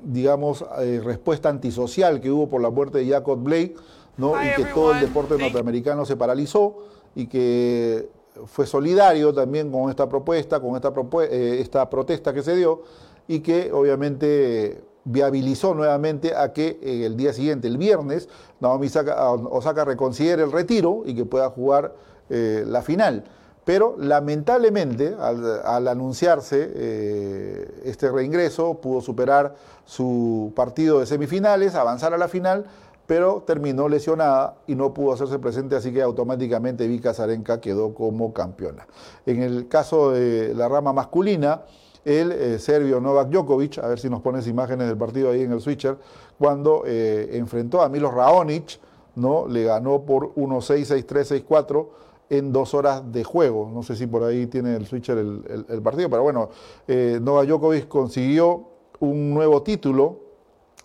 digamos, 0.03 0.65
respuesta 1.03 1.49
antisocial 1.49 2.21
que 2.21 2.31
hubo 2.31 2.49
por 2.49 2.61
la 2.61 2.71
muerte 2.71 2.99
de 2.99 3.09
Jacob 3.09 3.39
Blake, 3.39 3.75
¿no? 4.17 4.35
y 4.43 4.55
que 4.55 4.67
todo 4.67 4.93
el 4.93 5.01
deporte 5.01 5.37
norteamericano 5.37 6.05
se 6.05 6.17
paralizó 6.17 6.79
y 7.15 7.27
que 7.27 8.09
fue 8.47 8.67
solidario 8.67 9.35
también 9.35 9.71
con 9.71 9.91
esta 9.91 10.09
propuesta, 10.09 10.61
con 10.61 10.77
esta, 10.77 10.93
esta 11.31 11.91
protesta 11.91 12.33
que 12.33 12.43
se 12.43 12.57
dio 12.57 12.83
y 13.27 13.41
que 13.41 13.73
obviamente 13.73 14.81
viabilizó 15.05 15.75
nuevamente 15.75 16.35
a 16.35 16.53
que 16.53 16.79
eh, 16.83 17.05
el 17.07 17.17
día 17.17 17.33
siguiente, 17.33 17.69
el 17.69 17.79
viernes, 17.79 18.29
Naomi 18.61 18.89
Osaka 18.89 19.85
reconsidere 19.85 20.43
el 20.43 20.53
retiro 20.53 21.03
y 21.05 21.15
que 21.15 21.25
pueda 21.25 21.51
jugar 21.51 21.95
eh, 22.29 22.65
la 22.67 22.83
final. 22.83 23.25
Pero 23.65 23.95
lamentablemente, 23.99 25.15
al, 25.21 25.87
anunciarse 25.87 26.71
eh, 26.75 27.83
este 27.85 28.11
reingreso, 28.11 28.81
pudo 28.81 29.01
superar 29.01 29.55
su 29.85 30.53
partido 30.57 31.01
de 31.01 31.07
semifinales, 31.07 31.75
avanzar 31.75 32.15
a 32.15 32.19
la 32.19 32.29
final, 32.29 32.65
pero 33.07 33.43
terminó 33.47 33.89
lesionada 33.89 34.55
y 34.67 34.77
no 34.77 34.95
pudo 34.95 35.13
hacerse 35.13 35.39
presente, 35.39 35.77
así 35.77 35.93
que 35.93 36.01
automáticamente 36.01 36.87
Vika 36.87 37.13
Zarenka 37.13 37.61
quedó 37.61 37.93
como 37.93 38.33
campeona. 38.33 38.87
En 39.27 39.43
el 39.43 39.69
caso 39.69 40.13
de 40.13 40.55
la 40.55 40.69
rama 40.69 40.93
masculina, 40.93 41.63
el 42.05 42.33
eh, 42.33 42.59
serbio 42.59 43.01
Novak 43.01 43.29
Djokovic, 43.29 43.79
a 43.79 43.89
ver 43.89 43.99
si 43.99 44.09
nos 44.09 44.21
pones 44.21 44.47
imágenes 44.47 44.89
del 44.89 44.97
partido 44.97 45.31
ahí 45.31 45.43
en 45.43 45.53
el 45.53 45.61
switcher, 45.61 45.99
cuando 46.39 46.85
eh, 46.87 47.31
enfrentó 47.33 47.83
a 47.83 47.89
Milos 47.89 48.15
Raonic, 48.15 48.79
¿no? 49.17 49.47
le 49.47 49.65
ganó 49.65 50.03
por 50.03 50.35
1-6, 50.35 51.05
6-3, 51.07 51.47
6-4 51.47 51.87
en 52.31 52.53
dos 52.53 52.75
horas 52.75 53.13
de 53.13 53.25
juego. 53.25 53.71
No 53.73 53.83
sé 53.83 53.97
si 53.97 54.07
por 54.07 54.23
ahí 54.23 54.47
tiene 54.47 54.77
el 54.77 54.87
switcher 54.87 55.19
el, 55.19 55.83
partido, 55.83 56.09
pero 56.09 56.23
bueno, 56.23 56.49
eh, 56.87 57.19
Novak 57.21 57.49
Djokovic 57.49 57.89
consiguió 57.89 58.65
un 59.01 59.35
nuevo 59.35 59.63
título, 59.63 60.21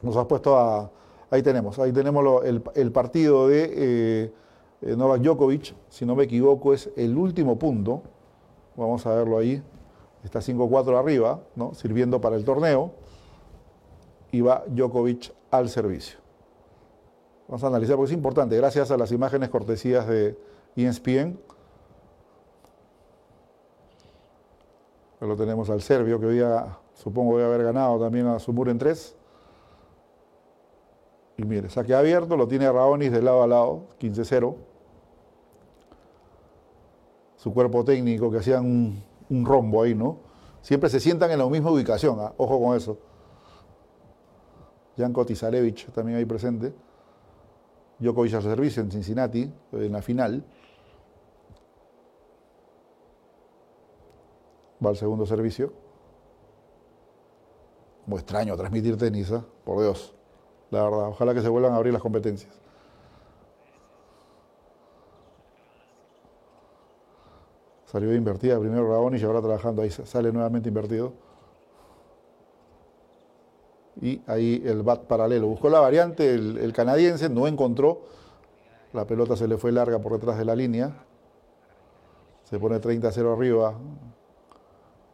nos 0.02 0.18
ha 0.18 0.28
puesto 0.28 0.58
a... 0.58 0.92
Ahí 1.32 1.42
tenemos, 1.42 1.80
ahí 1.80 1.92
tenemos 1.92 2.46
el, 2.46 2.92
partido 2.92 3.48
de 3.48 4.32
Novak 4.82 5.22
Djokovic, 5.22 5.76
si 5.90 6.06
no 6.06 6.16
me 6.16 6.26
equivoco 6.26 6.72
es 6.72 6.90
el 6.96 7.18
último 7.18 7.58
punto, 7.58 8.04
vamos 8.78 9.06
a 9.06 9.16
verlo 9.16 9.40
ahí 9.40 9.62
Está 10.26 10.40
5-4 10.40 10.98
arriba, 10.98 11.40
¿no? 11.56 11.76
sirviendo 11.76 12.20
para 12.20 12.36
el 12.36 12.44
torneo. 12.44 12.92
Y 14.32 14.42
va 14.42 14.64
Djokovic 14.68 15.32
al 15.52 15.70
servicio. 15.70 16.18
Vamos 17.48 17.64
a 17.64 17.68
analizar 17.68 17.96
porque 17.96 18.12
es 18.12 18.18
importante, 18.18 18.58
gracias 18.58 18.90
a 18.90 18.98
las 18.98 19.12
imágenes 19.12 19.50
cortesías 19.50 20.08
de 20.08 20.36
ESPN. 20.76 21.38
Lo 25.22 25.36
tenemos 25.36 25.70
al 25.70 25.82
serbio 25.82 26.20
que 26.20 26.26
hoy 26.26 26.36
día, 26.36 26.78
supongo 26.96 27.38
debe 27.38 27.54
haber 27.54 27.64
ganado 27.64 28.00
también 28.00 28.26
a 28.28 28.40
Sumur 28.40 28.70
en 28.70 28.80
3. 28.80 29.16
Y 31.38 31.44
mire, 31.44 31.70
saque 31.70 31.94
abierto, 31.94 32.36
lo 32.36 32.48
tiene 32.48 32.72
Raonis 32.72 33.12
de 33.12 33.22
lado 33.22 33.44
a 33.44 33.48
lado, 33.48 33.88
15-0. 34.00 34.56
Su 37.38 37.54
cuerpo 37.54 37.84
técnico 37.86 38.32
que 38.32 38.40
hacían 38.40 38.66
un, 38.66 39.04
rombo 39.30 39.84
ahí, 39.84 39.96
¿no? 39.96 40.20
Siempre 40.62 40.90
se 40.90 41.00
sientan 41.00 41.32
en 41.32 41.40
la 41.40 41.48
misma 41.48 41.72
ubicación, 41.72 42.20
¿ah? 42.20 42.34
ojo 42.38 42.60
con 42.60 42.76
eso. 42.76 42.98
Janko 44.98 45.26
Tizarevich 45.26 45.92
también 45.92 46.18
ahí 46.18 46.26
presente. 46.26 46.74
Djokovic 48.00 48.34
al 48.34 48.42
servicio 48.42 48.82
en 48.82 48.92
Cincinnati, 48.92 49.52
en 49.72 49.92
la 49.92 50.02
final. 50.02 50.44
Va 54.84 54.90
al 54.90 54.98
segundo 54.98 55.26
servicio. 55.26 55.72
Muy 58.06 58.18
extraño 58.18 58.56
transmitir 58.56 58.98
tenis, 58.98 59.32
¿eh? 59.32 59.42
por 59.64 59.82
Dios. 59.82 60.14
La 60.72 60.84
verdad, 60.84 61.08
ojalá 61.10 61.34
que 61.34 61.42
se 61.42 61.50
vuelvan 61.50 61.74
a 61.74 61.78
abrir 61.78 61.94
las 61.94 62.02
competencias. 62.02 62.65
Salió 67.96 68.14
invertida 68.14 68.60
primero 68.60 68.90
Raoni 68.90 69.18
y 69.18 69.24
ahora 69.24 69.40
trabajando 69.40 69.82
ahí, 69.82 69.90
sale 69.90 70.30
nuevamente 70.30 70.68
invertido. 70.68 71.14
Y 74.02 74.22
ahí 74.28 74.62
el 74.66 74.84
bat 74.84 75.04
paralelo. 75.04 75.48
Buscó 75.48 75.70
la 75.70 75.80
variante, 75.80 76.34
el, 76.34 76.58
el 76.58 76.74
canadiense 76.74 77.30
no 77.30 77.48
encontró. 77.48 78.02
La 78.92 79.08
pelota 79.08 79.38
se 79.38 79.48
le 79.48 79.58
fue 79.58 79.72
larga 79.72 79.98
por 80.00 80.12
detrás 80.12 80.38
de 80.38 80.44
la 80.44 80.58
línea. 80.58 81.06
Se 82.44 82.60
pone 82.60 82.82
30-0 82.82 83.34
arriba. 83.34 83.76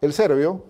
El 0.02 0.12
serbio, 0.12 0.64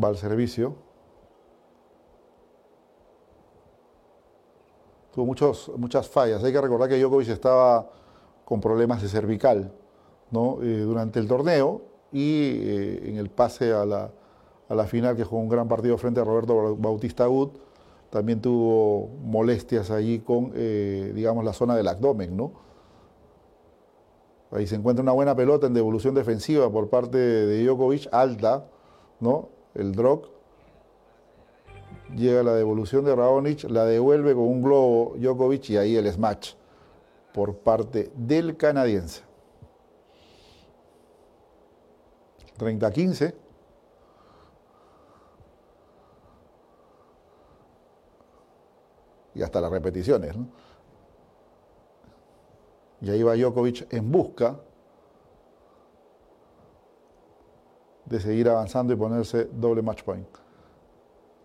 va 0.00 0.06
al 0.06 0.16
servicio. 0.16 0.85
Tuvo 5.16 5.24
muchos, 5.24 5.72
muchas 5.78 6.06
fallas. 6.10 6.44
Hay 6.44 6.52
que 6.52 6.60
recordar 6.60 6.90
que 6.90 7.00
Djokovic 7.00 7.30
estaba 7.30 7.88
con 8.44 8.60
problemas 8.60 9.00
de 9.00 9.08
cervical 9.08 9.72
¿no? 10.30 10.58
Eh, 10.62 10.80
durante 10.80 11.18
el 11.18 11.26
torneo 11.26 11.80
y 12.12 12.50
eh, 12.52 13.08
en 13.08 13.16
el 13.16 13.30
pase 13.30 13.72
a 13.72 13.86
la, 13.86 14.10
a 14.68 14.74
la, 14.74 14.84
final 14.84 15.16
que 15.16 15.24
jugó 15.24 15.40
un 15.40 15.48
gran 15.48 15.68
partido 15.68 15.96
frente 15.96 16.20
a 16.20 16.24
Roberto 16.24 16.76
Bautista 16.76 17.24
Agut, 17.24 17.56
también 18.10 18.42
tuvo 18.42 19.08
molestias 19.24 19.90
allí 19.90 20.18
con, 20.18 20.52
eh, 20.54 21.12
digamos, 21.14 21.46
la 21.46 21.54
zona 21.54 21.74
del 21.76 21.88
abdomen, 21.88 22.36
¿no? 22.36 22.52
Ahí 24.50 24.66
se 24.66 24.74
encuentra 24.74 25.02
una 25.02 25.12
buena 25.12 25.34
pelota 25.34 25.66
en 25.66 25.72
devolución 25.72 26.14
defensiva 26.14 26.70
por 26.70 26.90
parte 26.90 27.16
de 27.16 27.64
Djokovic, 27.64 28.08
alta, 28.12 28.66
¿no? 29.20 29.48
el 29.72 29.92
drog, 29.92 30.28
llega 32.14 32.42
la 32.42 32.54
devolución 32.54 33.04
de 33.04 33.14
Raonic, 33.14 33.64
la 33.64 33.84
devuelve 33.84 34.34
con 34.34 34.44
un 34.44 34.62
globo 34.62 35.14
Djokovic 35.16 35.70
y 35.70 35.76
ahí 35.76 35.96
el 35.96 36.10
smash 36.12 36.54
por 37.32 37.58
parte 37.58 38.10
del 38.14 38.56
canadiense. 38.56 39.22
30-15. 42.58 43.34
Y 49.34 49.42
hasta 49.42 49.60
las 49.60 49.70
repeticiones. 49.70 50.34
Y 53.02 53.10
ahí 53.10 53.22
va 53.22 53.34
Djokovic 53.34 53.92
en 53.92 54.10
busca 54.10 54.58
de 58.06 58.20
seguir 58.20 58.48
avanzando 58.48 58.92
y 58.92 58.96
ponerse 58.96 59.44
doble 59.52 59.82
match 59.82 60.02
point. 60.02 60.45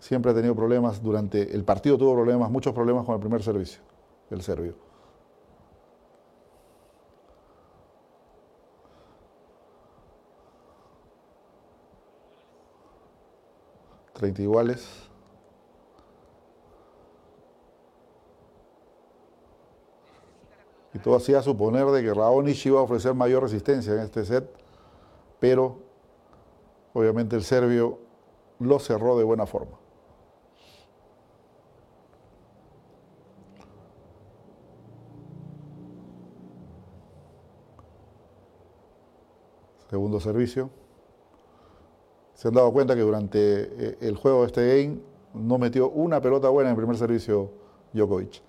Siempre 0.02 0.32
ha 0.32 0.34
tenido 0.34 0.56
problemas 0.56 1.04
durante 1.04 1.56
el 1.56 1.64
partido, 1.64 1.96
tuvo 1.96 2.16
problemas, 2.16 2.50
muchos 2.50 2.74
problemas 2.74 3.06
con 3.06 3.14
el 3.14 3.22
primer 3.22 3.44
servicio, 3.44 3.84
el 4.32 4.42
serbio. 4.42 4.74
Treinta 14.14 14.42
iguales. 14.42 15.08
Y 20.96 21.00
todo 21.00 21.16
hacía 21.16 21.44
suponer 21.44 21.86
de 21.86 22.02
que 22.02 22.12
Raonic 22.12 22.66
iba 22.66 22.80
a 22.80 22.84
ofrecer 22.84 23.14
mayor 23.14 23.44
resistencia 23.44 23.94
en 23.94 24.00
este 24.00 24.26
set, 24.26 24.52
pero 25.40 25.78
obviamente 26.94 27.36
el 27.36 27.44
serbio 27.44 28.00
lo 28.58 28.80
cerró 28.80 29.16
de 29.16 29.24
buena 29.24 29.46
forma. 29.46 29.81
Segundo 39.92 40.20
servicio. 40.20 40.72
Se 42.34 42.48
han 42.48 42.56
dado 42.56 42.72
cuenta 42.72 42.96
que 42.96 43.02
durante 43.02 43.38
eh, 43.40 43.98
el 44.02 44.16
juego 44.16 44.42
de 44.42 44.48
este 44.48 44.84
game 44.84 45.00
no 45.34 45.60
metió 45.60 45.90
una 45.90 46.22
pelota 46.22 46.50
buena 46.50 46.70
en 46.70 46.76
el 46.76 46.78
primer 46.78 46.98
servicio 46.98 47.52
Djokovic. 47.94 48.42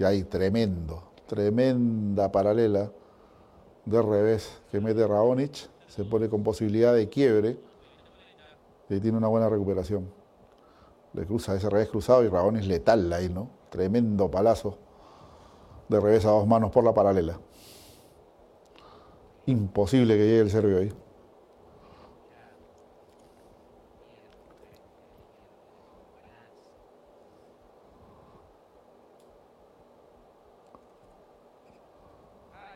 Y 0.00 0.04
ahí, 0.04 0.24
tremendo 0.24 1.10
tremenda 1.30 2.32
paralela 2.32 2.90
de 3.84 4.02
revés 4.02 4.60
que 4.72 4.80
mete 4.80 5.06
Raonic, 5.06 5.68
se 5.86 6.04
pone 6.04 6.28
con 6.28 6.42
posibilidad 6.42 6.92
de 6.92 7.08
quiebre 7.08 7.56
y 8.88 8.98
tiene 8.98 9.16
una 9.16 9.28
buena 9.28 9.48
recuperación. 9.48 10.10
Le 11.12 11.24
cruza 11.26 11.54
ese 11.54 11.70
revés 11.70 11.88
cruzado 11.88 12.24
y 12.24 12.28
Raonic 12.28 12.64
letal 12.64 13.12
ahí, 13.12 13.28
¿no? 13.28 13.59
Tremendo 13.70 14.30
palazo 14.30 14.76
de 15.88 15.98
revés 15.98 16.24
a 16.24 16.30
dos 16.30 16.46
manos 16.46 16.70
por 16.70 16.84
la 16.84 16.92
paralela. 16.92 17.38
Imposible 19.46 20.16
que 20.16 20.24
llegue 20.24 20.40
el 20.40 20.50
serbio 20.50 20.78
ahí. 20.78 20.92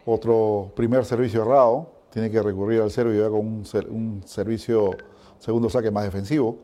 Otro 0.07 0.71
primer 0.77 1.05
servicio 1.05 1.43
errado, 1.43 1.87
tiene 2.11 2.31
que 2.31 2.43
recurrir 2.43 2.83
al 2.83 2.91
serbio 2.91 3.23
ya 3.25 3.31
con 3.31 3.41
un, 3.41 4.23
servicio, 4.27 4.91
segundo 5.39 5.71
saque 5.71 5.91
más 5.91 6.05
defensivo. 6.05 6.59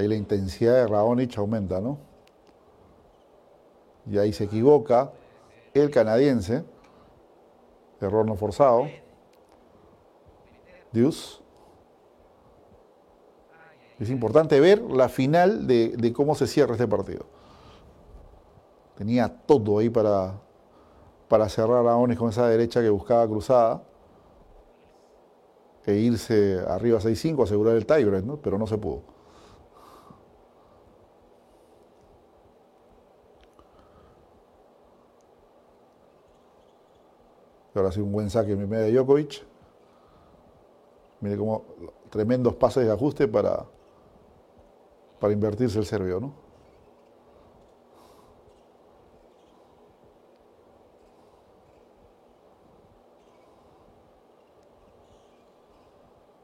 Ahí 0.00 0.08
la 0.08 0.16
intensidad 0.16 0.74
de 0.74 0.86
Raonic 0.86 1.36
aumenta, 1.38 1.80
¿no? 1.80 1.98
Y 4.10 4.18
ahí 4.18 4.32
se 4.32 4.44
equivoca 4.44 5.12
el 5.74 5.90
canadiense, 5.90 6.64
error 8.00 8.26
no 8.26 8.34
forzado. 8.34 8.88
Dios. 10.92 11.42
Es 13.98 14.10
importante 14.10 14.58
ver 14.60 14.80
la 14.80 15.08
final 15.08 15.66
de, 15.66 16.12
cómo 16.14 16.34
se 16.34 16.46
cierra 16.46 16.72
este 16.72 16.88
partido. 16.88 17.26
Tenía 18.96 19.28
todo 19.28 19.78
ahí 19.78 19.90
para, 19.90 20.40
para 21.28 21.48
cerrar 21.48 21.86
a 21.86 21.96
Ones 21.96 22.18
con 22.18 22.30
esa 22.30 22.48
derecha 22.48 22.80
que 22.80 22.88
buscaba 22.88 23.26
cruzada 23.28 23.82
e 25.86 25.94
irse 25.94 26.60
arriba 26.66 26.98
6-5, 26.98 27.44
asegurar 27.44 27.76
el 27.76 27.86
tiebreak, 27.86 28.24
¿no? 28.24 28.36
pero 28.36 28.58
no 28.58 28.66
se 28.66 28.78
pudo. 28.78 29.02
ahora 37.80 37.92
sí 37.92 38.00
un 38.00 38.12
buen 38.12 38.30
saque 38.30 38.52
en 38.52 38.58
primera 38.58 38.82
de 38.82 38.92
Djokovic. 38.92 39.42
Mire 41.20 41.36
cómo 41.36 41.64
tremendos 42.10 42.54
pases 42.54 42.86
de 42.86 42.92
ajuste 42.92 43.28
para, 43.28 43.64
para 45.18 45.32
invertirse 45.32 45.78
el 45.78 45.86
serbio, 45.86 46.20
¿no? 46.20 46.32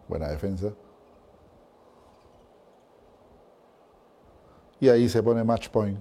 Buena 0.08 0.28
defensa. 0.28 0.72
Y 4.78 4.88
ahí 4.88 5.08
se 5.08 5.22
pone 5.22 5.42
match 5.42 5.68
point. 5.70 5.98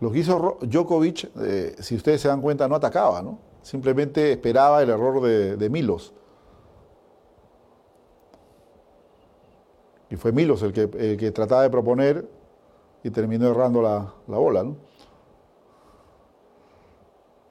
Lo 0.00 0.10
que 0.10 0.18
hizo 0.18 0.58
Djokovic, 0.60 1.30
eh, 1.40 1.76
si 1.78 1.96
ustedes 1.96 2.20
se 2.20 2.28
dan 2.28 2.42
cuenta, 2.42 2.68
no 2.68 2.74
atacaba, 2.74 3.22
¿no? 3.22 3.38
Simplemente 3.66 4.30
esperaba 4.30 4.80
el 4.80 4.90
error 4.90 5.20
de, 5.20 5.70
Milos. 5.70 6.14
Y 10.08 10.14
fue 10.14 10.30
Milos 10.30 10.62
el 10.62 10.72
que, 10.72 11.16
que, 11.16 11.32
trataba 11.32 11.62
de 11.62 11.70
proponer 11.70 12.28
y 13.02 13.10
terminó 13.10 13.48
errando 13.48 13.82
la, 13.82 14.14
la 14.28 14.38
bola, 14.38 14.62
¿no? 14.62 14.76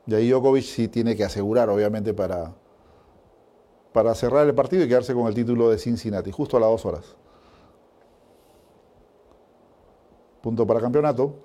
Y 0.08 0.16
ahí 0.16 0.30
Djokovic 0.30 0.64
sí 0.64 0.88
tiene 0.88 1.18
que 1.18 1.26
asegurar, 1.26 1.70
obviamente, 1.70 2.14
para, 2.14 2.54
para 3.92 4.16
cerrar 4.16 4.48
el 4.48 4.56
partido 4.56 4.86
y 4.86 4.88
quedarse 4.88 5.14
con 5.14 5.28
el 5.28 5.36
título 5.36 5.70
de 5.70 5.78
Cincinnati, 5.78 6.32
justo 6.32 6.56
a 6.56 6.62
las 6.62 6.70
dos 6.70 6.86
horas. 6.86 7.18
Punto 10.42 10.66
para 10.66 10.80
campeonato. 10.80 11.36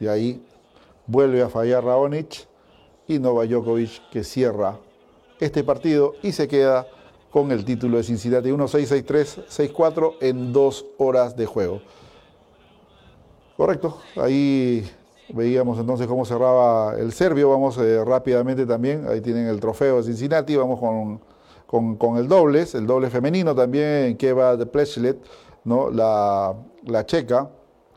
Y 0.00 0.08
ahí 0.08 0.42
vuelve 1.06 1.42
a 1.42 1.48
fallar 1.48 1.84
Raonic 1.84 2.46
y 3.06 3.18
Nova 3.18 3.44
Djokovic 3.44 4.10
que 4.10 4.24
cierra 4.24 4.78
este 5.38 5.62
partido 5.62 6.14
y 6.22 6.32
se 6.32 6.48
queda 6.48 6.86
con 7.30 7.52
el 7.52 7.64
título 7.64 7.98
de 7.98 8.02
Cincinnati. 8.02 8.50
1-6, 8.50 9.04
6-3, 9.04 9.72
6-4 9.74 10.14
en 10.20 10.52
dos 10.52 10.86
horas 10.98 11.36
de 11.36 11.46
juego. 11.46 11.80
Correcto, 13.56 13.98
ahí 14.16 14.88
veíamos 15.28 15.78
entonces 15.78 16.06
cómo 16.06 16.24
cerraba 16.24 16.94
el 16.98 17.12
serbio, 17.12 17.50
vamos 17.50 17.76
eh, 17.78 18.02
rápidamente 18.04 18.64
también, 18.64 19.06
ahí 19.08 19.20
tienen 19.20 19.46
el 19.48 19.60
trofeo 19.60 19.98
de 19.98 20.04
Cincinnati, 20.04 20.56
vamos 20.56 20.80
con, 21.66 21.96
con, 21.96 22.16
el 22.16 22.26
dobles, 22.26 22.74
el 22.74 22.86
doble 22.86 23.10
femenino 23.10 23.54
también, 23.54 24.16
Keva 24.16 24.56
de 24.56 24.66
Plechlet, 24.66 25.18
¿no? 25.64 25.90
la, 25.90 26.54
la 26.84 27.04
checa, 27.04 27.50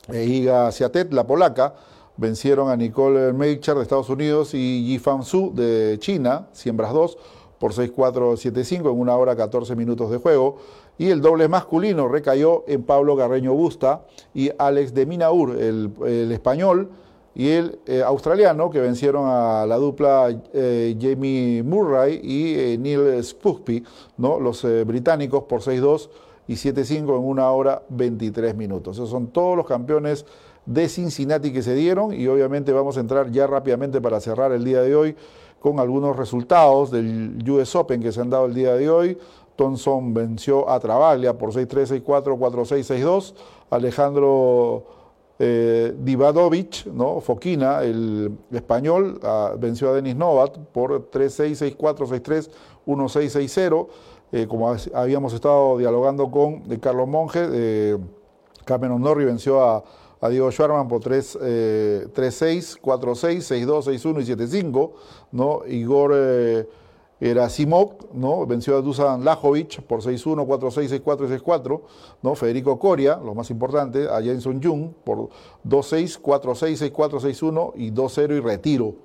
e 0.10 0.26
Iga 0.26 0.72
Siatet, 0.72 1.14
la 1.14 1.26
polaca, 1.26 1.74
vencieron 2.18 2.70
a 2.70 2.76
Nicole 2.76 3.34
Meicher 3.34 3.76
de 3.76 3.82
Estados 3.82 4.10
Unidos 4.10 4.54
y 4.54 4.86
Yi 4.86 5.00
Fan 5.00 5.24
Su 5.24 5.52
de 5.54 5.98
China, 6.00 6.48
siembras 6.52 6.94
2, 6.94 7.18
por 7.60 7.74
6-4-7-5 7.74 8.92
en 8.92 9.00
una 9.00 9.16
hora 9.16 9.36
14 9.36 9.76
minutos 9.76 10.12
de 10.12 10.18
juego. 10.18 10.58
Y 10.98 11.10
el 11.10 11.22
doble 11.22 11.48
masculino 11.48 12.08
recayó 12.08 12.66
en 12.68 12.84
Pablo 12.84 13.16
Garreño 13.16 13.54
Busta 13.54 14.06
y 14.34 14.52
Alex 14.58 14.94
de 14.94 15.06
Minaur, 15.06 15.58
el, 15.58 16.32
español, 16.32 16.90
y 17.36 17.50
el 17.50 17.80
eh, 17.88 18.04
australiano, 18.06 18.70
que 18.70 18.80
vencieron 18.80 19.26
a 19.28 19.66
la 19.66 19.78
dupla 19.78 20.30
eh, 20.54 20.96
Jamie 21.02 21.64
Murray 21.64 22.20
y 22.22 22.54
eh, 22.54 22.78
Neil 22.78 23.24
Spugby, 23.24 23.84
¿no? 24.18 24.40
los 24.40 24.68
británicos, 24.86 25.44
por 25.46 25.62
6-2 25.62 26.10
y 26.48 26.54
7-5 26.54 27.18
en 27.18 27.24
una 27.24 27.50
hora 27.50 27.82
23 27.90 28.56
minutos. 28.56 28.98
Esos 28.98 29.10
son 29.10 29.28
todos 29.28 29.58
los 29.58 29.66
campeones 29.66 30.26
de 30.66 30.88
Cincinnati 30.88 31.52
que 31.52 31.62
se 31.62 31.76
dieron 31.76 32.14
y 32.14 32.28
obviamente 32.28 32.72
vamos 32.72 32.98
a 32.98 33.02
entrar 33.02 33.32
ya 33.32 33.48
rápidamente 33.48 34.02
para 34.02 34.20
cerrar 34.20 34.52
el 34.52 34.64
día 34.64 34.82
de 34.82 34.96
hoy 34.96 35.16
con 35.60 35.80
algunos 35.80 36.16
resultados 36.16 36.92
del 36.92 37.38
US 37.50 37.76
Open 37.76 38.02
que 38.02 38.12
se 38.12 38.22
han 38.22 38.30
dado 38.30 38.46
el 38.46 38.54
día 38.54 38.74
de 38.76 38.90
hoy. 38.90 39.18
Thompson 39.56 40.14
venció 40.14 40.70
a 40.70 40.80
Travaglia 40.80 41.38
por 41.38 41.52
6-3, 41.52 42.04
6-4, 42.04 42.38
4-6, 42.38 43.02
6-2. 43.02 43.34
Alejandro 43.70 44.84
eh, 45.40 45.94
Divadovic, 45.98 46.88
¿no? 46.88 47.22
Foquina, 47.22 47.82
el 47.82 48.38
español, 48.52 49.20
ah, 49.24 49.54
venció 49.58 49.90
a 49.90 49.94
Denis 49.94 50.16
Novat 50.16 50.58
por 50.74 51.10
3-6, 51.10 51.76
6-4, 51.78 52.08
6-3, 52.08 52.50
1-6, 52.86 53.88
6-0. 54.32 54.48
como 54.48 54.76
habíamos 54.94 55.34
estado 55.34 55.78
dialogando 55.78 56.30
con 56.30 56.68
de 56.68 56.80
Carlos 56.80 57.08
Monge, 57.08 57.48
eh, 57.52 57.98
Cameron 58.66 59.02
Norrie 59.02 59.26
venció 59.26 59.64
a 59.64 59.84
a 60.24 60.30
Diego 60.30 60.50
Schwarman 60.52 60.88
por 60.88 61.02
3-6, 61.02 62.80
4-6, 62.80 62.80
6-2, 62.80 63.88
6-1 63.92 64.22
y 64.22 64.64
7-5. 64.64 64.92
¿no? 65.34 65.64
Igor 65.68 66.14
eh, 66.16 66.66
Erasimov 67.20 67.98
¿no? 68.14 68.46
venció 68.46 68.78
a 68.78 68.82
Dusan 68.82 69.26
Lajovic 69.26 69.82
por 69.82 70.02
6-1, 70.02 70.48
4-6, 70.48 71.04
6-4 71.04 71.28
y 71.28 71.44
6-4. 71.44 71.82
¿no? 72.22 72.36
Federico 72.36 72.80
Coria, 72.80 73.18
lo 73.18 73.36
más 73.36 73.50
importante, 73.50 74.08
a 74.10 74.22
Jenson 74.22 74.64
Jung 74.64 74.94
por 75.04 75.28
2-6, 75.68 76.22
4-6, 76.22 76.94
6-4, 76.94 77.20
6-1 77.20 77.74
y 77.76 77.92
2-0 77.92 78.38
y 78.38 78.40
retiro. 78.40 78.96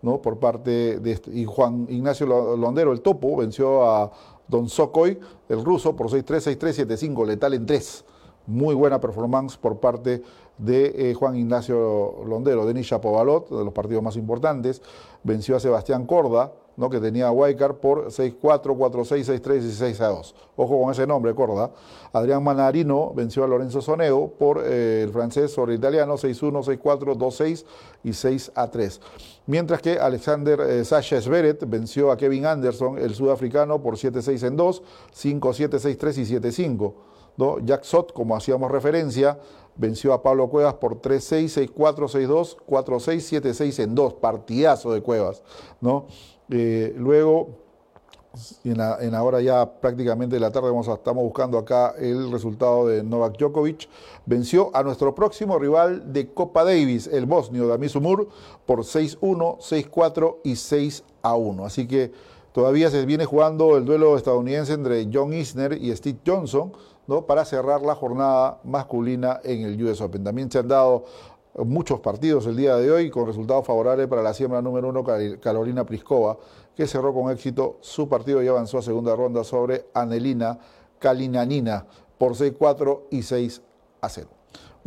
¿no? 0.00 0.22
por 0.22 0.38
parte 0.38 1.00
de 1.00 1.10
este, 1.10 1.32
y 1.32 1.44
Juan 1.44 1.88
Ignacio 1.88 2.24
Londero, 2.56 2.92
el 2.92 3.00
topo, 3.00 3.36
venció 3.36 3.84
a 3.84 4.12
Don 4.46 4.68
Sokoy, 4.68 5.18
el 5.48 5.64
ruso, 5.64 5.96
por 5.96 6.08
6-3, 6.08 6.56
6-3, 6.56 6.86
7-5, 6.86 7.26
letal 7.26 7.54
en 7.54 7.66
3. 7.66 8.04
Muy 8.46 8.74
buena 8.76 9.00
performance 9.00 9.58
por 9.58 9.78
parte 9.78 10.10
de 10.10 10.22
eh, 10.66 11.14
Juan 11.14 11.36
Ignacio 11.36 12.24
Londero. 12.26 12.66
Denis 12.66 12.88
Chapovalot, 12.88 13.48
de 13.48 13.64
los 13.64 13.72
partidos 13.72 14.02
más 14.02 14.16
importantes, 14.16 14.82
venció 15.22 15.56
a 15.56 15.60
Sebastián 15.60 16.06
Corda, 16.06 16.52
¿no? 16.76 16.88
que 16.88 17.00
tenía 17.00 17.26
a 17.26 17.32
Huaycar 17.32 17.76
por 17.76 18.06
6-4, 18.06 18.40
4-6, 18.40 19.40
6-3 19.40 19.62
y 19.62 19.98
6-2. 19.98 20.34
Ojo 20.56 20.80
con 20.80 20.92
ese 20.92 21.06
nombre, 21.06 21.34
Corda. 21.34 21.70
Adrián 22.12 22.42
Manarino 22.42 23.12
venció 23.14 23.44
a 23.44 23.48
Lorenzo 23.48 23.82
Soneo 23.82 24.28
por 24.38 24.62
eh, 24.64 25.02
el 25.02 25.10
francés 25.10 25.52
sobre 25.52 25.74
el 25.74 25.78
italiano 25.78 26.14
6-1, 26.14 26.80
6-4, 26.80 27.16
2-6 27.16 27.64
y 28.04 28.10
6-3. 28.10 29.00
Mientras 29.46 29.82
que 29.82 29.98
Alexander 29.98 30.60
eh, 30.60 30.84
Sasha 30.84 31.20
Sveret 31.20 31.68
venció 31.68 32.12
a 32.12 32.16
Kevin 32.16 32.46
Anderson, 32.46 32.98
el 32.98 33.14
sudafricano, 33.14 33.82
por 33.82 33.96
7-6 33.96 34.46
en 34.46 34.56
2, 34.56 34.82
5-7, 35.14 35.98
6-3 35.98 36.18
y 36.18 36.68
7-5. 36.68 36.94
¿no? 37.38 37.58
Jack 37.60 37.84
Sot, 37.84 38.12
como 38.12 38.36
hacíamos 38.36 38.70
referencia, 38.70 39.38
venció 39.78 40.12
a 40.12 40.22
Pablo 40.22 40.48
Cuevas 40.48 40.74
por 40.74 41.00
3-6, 41.00 41.72
6-4, 41.74 42.08
6-2, 42.08 42.56
4-6, 42.66 43.42
7-6 43.42 43.82
en 43.84 43.94
2, 43.94 44.14
partidazo 44.14 44.92
de 44.92 45.00
Cuevas. 45.00 45.42
¿no? 45.80 46.06
Eh, 46.50 46.94
luego, 46.96 47.68
en 48.64 48.78
la, 49.12 49.22
hora 49.22 49.40
ya 49.40 49.80
prácticamente 49.80 50.36
de 50.36 50.40
la 50.40 50.50
tarde, 50.50 50.68
vamos 50.68 50.88
a, 50.88 50.94
estamos 50.94 51.24
buscando 51.24 51.58
acá 51.58 51.94
el 51.98 52.30
resultado 52.30 52.86
de 52.86 53.02
Novak 53.02 53.38
Djokovic. 53.38 53.88
Venció 54.26 54.70
a 54.74 54.82
nuestro 54.82 55.14
próximo 55.14 55.58
rival 55.58 56.12
de 56.12 56.32
Copa 56.32 56.64
Davis, 56.64 57.06
el 57.06 57.26
bosnio 57.26 57.66
Damis 57.66 57.96
Umur, 57.96 58.28
por 58.66 58.80
6-1, 58.80 59.58
6-4 59.58 60.36
y 60.44 60.52
6-1. 60.52 61.66
Así 61.66 61.86
que 61.86 62.12
todavía 62.52 62.90
se 62.90 63.06
viene 63.06 63.24
jugando 63.24 63.76
el 63.76 63.84
duelo 63.84 64.16
estadounidense 64.16 64.74
entre 64.74 65.08
John 65.12 65.32
Isner 65.32 65.72
y 65.72 65.94
Steve 65.96 66.18
Johnson 66.26 66.72
para 67.26 67.44
cerrar 67.44 67.80
la 67.82 67.94
jornada 67.94 68.60
masculina 68.64 69.40
en 69.42 69.62
el 69.62 69.82
US 69.82 70.00
Open. 70.02 70.22
También 70.22 70.50
se 70.50 70.58
han 70.58 70.68
dado 70.68 71.04
muchos 71.64 72.00
partidos 72.00 72.46
el 72.46 72.56
día 72.56 72.76
de 72.76 72.90
hoy 72.90 73.10
con 73.10 73.26
resultados 73.26 73.66
favorables 73.66 74.06
para 74.08 74.22
la 74.22 74.34
siembra 74.34 74.60
número 74.60 74.90
uno, 74.90 75.02
Carolina 75.40 75.84
Pliskova, 75.86 76.36
que 76.76 76.86
cerró 76.86 77.14
con 77.14 77.32
éxito 77.32 77.78
su 77.80 78.08
partido 78.08 78.42
y 78.42 78.48
avanzó 78.48 78.78
a 78.78 78.82
segunda 78.82 79.16
ronda 79.16 79.42
sobre 79.42 79.86
Anelina 79.94 80.58
Kalinanina 80.98 81.86
por 82.18 82.32
6-4 82.32 83.04
y 83.10 83.22
6 83.22 83.62
a 84.02 84.08
0. 84.08 84.37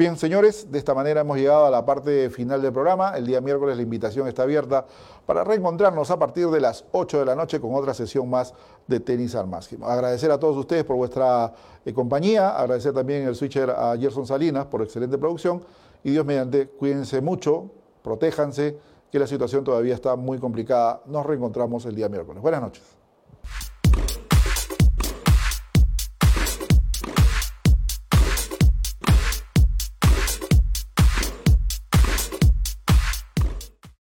Bien, 0.02 0.18
señores, 0.18 0.72
de 0.72 0.80
esta 0.80 0.96
manera 0.96 1.22
hemos 1.22 1.38
llegado 1.38 1.68
a 1.68 1.70
la 1.70 1.86
parte 1.86 2.32
final 2.32 2.60
del 2.60 2.74
programa. 2.74 3.16
El 3.16 3.28
día 3.28 3.40
miércoles 3.40 3.78
la 3.78 3.84
invitación 3.84 4.28
está 4.28 4.42
abierta 4.42 4.88
para 5.28 5.44
reencontrarnos 5.44 6.10
a 6.10 6.18
partir 6.18 6.48
de 6.48 6.60
las 6.60 6.86
8 6.92 7.20
de 7.20 7.26
la 7.26 7.36
noche 7.36 7.62
con 7.62 7.76
otra 7.76 7.94
sesión 7.94 8.28
más 8.28 8.56
de 8.88 9.00
tenis 9.00 9.36
al 9.36 9.46
máximo. 9.46 9.86
Agradecer 9.86 10.32
a 10.32 10.40
todos 10.40 10.58
ustedes 10.58 10.86
por 10.86 10.96
vuestra 10.96 11.54
eh, 11.86 11.94
compañía, 11.94 12.50
agradecer 12.50 12.94
también 12.94 13.28
el 13.28 13.36
switcher 13.36 13.70
a 13.70 13.96
Gerson 13.96 14.26
Salinas 14.26 14.66
por 14.66 14.82
excelente 14.82 15.20
producción 15.20 15.62
y 16.04 16.10
Dios 16.10 16.26
mediante, 16.26 16.68
cuídense 16.70 17.22
mucho, 17.22 17.70
protéjanse, 18.02 18.80
que 19.12 19.20
la 19.20 19.28
situación 19.28 19.64
todavía 19.64 19.94
está 19.94 20.16
muy 20.16 20.40
complicada. 20.40 21.04
Nos 21.06 21.24
reencontramos 21.28 21.86
el 21.86 21.94
día 21.94 22.10
miércoles. 22.10 22.42
Buenas 22.42 22.62
noches. 22.62 23.01